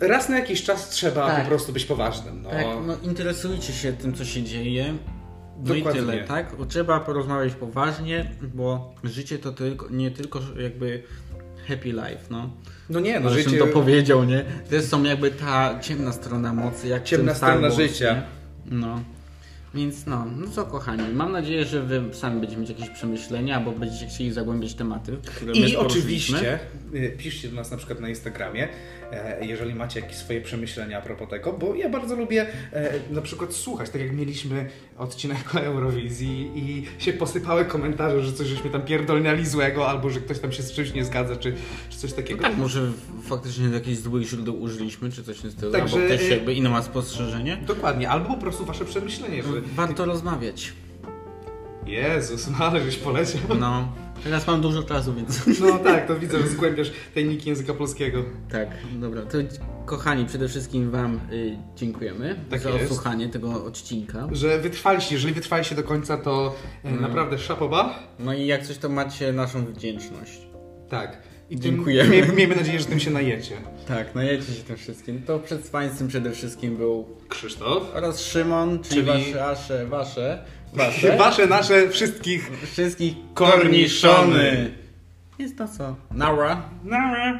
raz 0.00 0.28
na 0.28 0.38
jakiś 0.38 0.62
czas 0.62 0.88
trzeba 0.88 1.26
Tak. 1.26 1.42
po 1.42 1.48
prostu 1.48 1.72
być 1.72 1.84
poważnym. 1.84 2.42
No. 2.42 2.50
Tak, 2.50 2.66
no 2.86 2.96
interesujcie 3.02 3.72
się 3.72 3.92
tym, 3.92 4.14
co 4.14 4.24
się 4.24 4.42
dzieje. 4.42 4.94
No 5.58 5.74
Dokładnie. 5.74 6.00
i 6.00 6.04
tyle, 6.04 6.24
tak? 6.24 6.56
Trzeba 6.68 7.00
porozmawiać 7.00 7.54
poważnie, 7.54 8.30
bo 8.54 8.94
życie 9.04 9.38
to 9.38 9.52
tylko, 9.52 9.88
nie 9.90 10.10
tylko 10.10 10.40
jakby 10.58 11.02
happy 11.68 11.88
life, 11.88 12.24
no. 12.30 12.50
no 12.90 13.00
nie, 13.00 13.20
no 13.20 13.30
życie... 13.30 13.58
to 13.58 13.66
powiedział, 13.66 14.24
nie? 14.24 14.44
To 14.68 14.74
jest 14.74 14.88
są 14.88 15.02
jakby 15.02 15.30
ta 15.30 15.80
ciemna 15.80 16.12
strona 16.12 16.52
mocy, 16.52 16.88
jak 16.88 17.04
Ciemna 17.04 17.34
strona 17.34 17.60
Wars, 17.60 17.74
życia. 17.74 18.14
nie? 18.14 18.22
No. 18.78 19.00
Więc 19.74 20.06
no, 20.06 20.26
no 20.36 20.46
co 20.50 20.64
kochani, 20.64 21.02
mam 21.14 21.32
nadzieję, 21.32 21.64
że 21.64 21.82
wy 21.82 22.14
sami 22.14 22.40
będziecie 22.40 22.60
mieć 22.60 22.70
jakieś 22.70 22.90
przemyślenia, 22.90 23.56
albo 23.56 23.72
będziecie 23.72 24.06
chcieli 24.06 24.32
zagłębiać 24.32 24.74
tematy, 24.74 25.16
które 25.24 25.52
I 25.52 25.76
oczywiście 25.76 26.58
y, 26.94 27.14
piszcie 27.18 27.48
do 27.48 27.54
nas 27.54 27.70
na 27.70 27.76
przykład 27.76 28.00
na 28.00 28.08
Instagramie, 28.08 28.68
e, 29.12 29.46
jeżeli 29.46 29.74
macie 29.74 30.00
jakieś 30.00 30.16
swoje 30.16 30.40
przemyślenia 30.40 30.98
a 30.98 31.02
propos 31.02 31.28
tego, 31.28 31.52
bo 31.52 31.74
ja 31.74 31.88
bardzo 31.88 32.16
lubię 32.16 32.46
e, 32.72 32.92
na 33.10 33.22
przykład 33.22 33.52
słuchać, 33.52 33.90
tak 33.90 34.00
jak 34.00 34.12
mieliśmy 34.12 34.70
odcinek 34.98 35.54
o 35.54 35.60
Eurowizji 35.60 36.50
i 36.54 36.84
się 37.02 37.12
posypały 37.12 37.64
komentarze, 37.64 38.22
że 38.22 38.32
coś 38.32 38.46
żeśmy 38.46 38.70
tam 38.70 38.82
pierdolniali 38.82 39.46
złego, 39.46 39.88
albo 39.88 40.10
że 40.10 40.20
ktoś 40.20 40.38
tam 40.38 40.52
się 40.52 40.62
z 40.62 40.72
czymś 40.72 40.94
nie 40.94 41.04
zgadza, 41.04 41.36
czy, 41.36 41.54
czy 41.90 41.98
coś 41.98 42.10
No 42.10 42.16
takiego. 42.16 42.42
tak, 42.42 42.56
może 42.56 42.92
faktycznie 43.22 43.68
jakichś 43.68 43.98
złych 43.98 44.28
źródeł 44.28 44.62
użyliśmy, 44.62 45.10
czy 45.12 45.24
coś 45.24 45.40
tym 45.40 45.50
stylu, 45.50 45.72
Także, 45.72 45.96
albo 45.96 46.06
ktoś 46.06 46.22
y- 46.26 46.28
jakby 46.30 46.54
inny 46.54 46.68
ma 46.68 46.82
spostrzeżenie. 46.82 47.56
Dokładnie, 47.66 48.10
albo 48.10 48.26
po 48.34 48.40
prostu 48.40 48.64
wasze 48.64 48.84
przemyślenie, 48.84 49.42
że 49.42 49.48
Warto 49.76 50.04
rozmawiać. 50.04 50.72
Jezus, 51.86 52.48
no 52.50 52.56
ale 52.66 52.84
żeś 52.84 52.96
poleciał. 52.96 53.40
No, 53.60 53.92
teraz 54.24 54.46
mam 54.46 54.60
dużo 54.60 54.82
czasu, 54.82 55.14
więc... 55.14 55.60
No 55.60 55.78
tak, 55.78 56.06
to 56.08 56.16
widzę, 56.16 56.38
że 56.40 56.48
zgłębiasz 56.48 56.92
tajniki 57.14 57.48
języka 57.48 57.74
polskiego. 57.74 58.24
Tak, 58.50 58.68
dobra. 59.00 59.22
To 59.22 59.38
kochani, 59.86 60.26
przede 60.26 60.48
wszystkim 60.48 60.90
Wam 60.90 61.20
y, 61.32 61.58
dziękujemy 61.76 62.36
Tak 62.50 62.60
za 62.60 62.70
jest. 62.70 62.82
odsłuchanie 62.82 63.28
tego 63.28 63.64
odcinka. 63.64 64.28
Że 64.32 64.58
wytrwaliście, 64.58 65.14
jeżeli 65.14 65.34
wytrwaliście 65.34 65.74
do 65.74 65.82
końca, 65.82 66.16
to 66.16 66.54
e, 66.84 66.90
naprawdę 66.90 67.38
szapoba. 67.38 67.98
No 68.18 68.34
i 68.34 68.46
jak 68.46 68.62
coś, 68.66 68.78
to 68.78 68.88
macie 68.88 69.32
naszą 69.32 69.64
wdzięczność. 69.66 70.38
Tak. 70.88 71.18
I 71.50 71.60
Dziękujemy. 71.60 72.10
Tym, 72.10 72.28
mie- 72.30 72.36
miejmy 72.36 72.56
nadzieję, 72.56 72.78
że 72.80 72.84
tym 72.84 73.00
się 73.00 73.10
najecie. 73.10 73.54
Tak, 73.88 74.14
najecie 74.14 74.52
się 74.52 74.62
tym 74.62 74.76
wszystkim. 74.76 75.22
To 75.22 75.38
przed 75.38 75.68
Państwem 75.70 76.08
przede 76.08 76.30
wszystkim 76.32 76.76
był 76.76 77.08
Krzysztof. 77.28 77.82
oraz 77.94 78.20
Szymon, 78.20 78.82
czyli, 78.82 78.94
Czyli- 79.06 79.06
wasze, 79.06 79.38
wasze, 79.38 79.86
wasze, 79.86 80.44
wasze, 80.74 81.16
Wasze, 81.16 81.46
nasze, 81.46 81.88
wszystkich. 81.90 82.50
wszystkich 82.72 83.14
Korniszony. 83.34 84.14
korniszony. 84.34 84.74
Jest 85.38 85.58
to 85.58 85.68
co? 85.68 85.96
Nara. 86.10 86.62
Nara. 86.84 87.38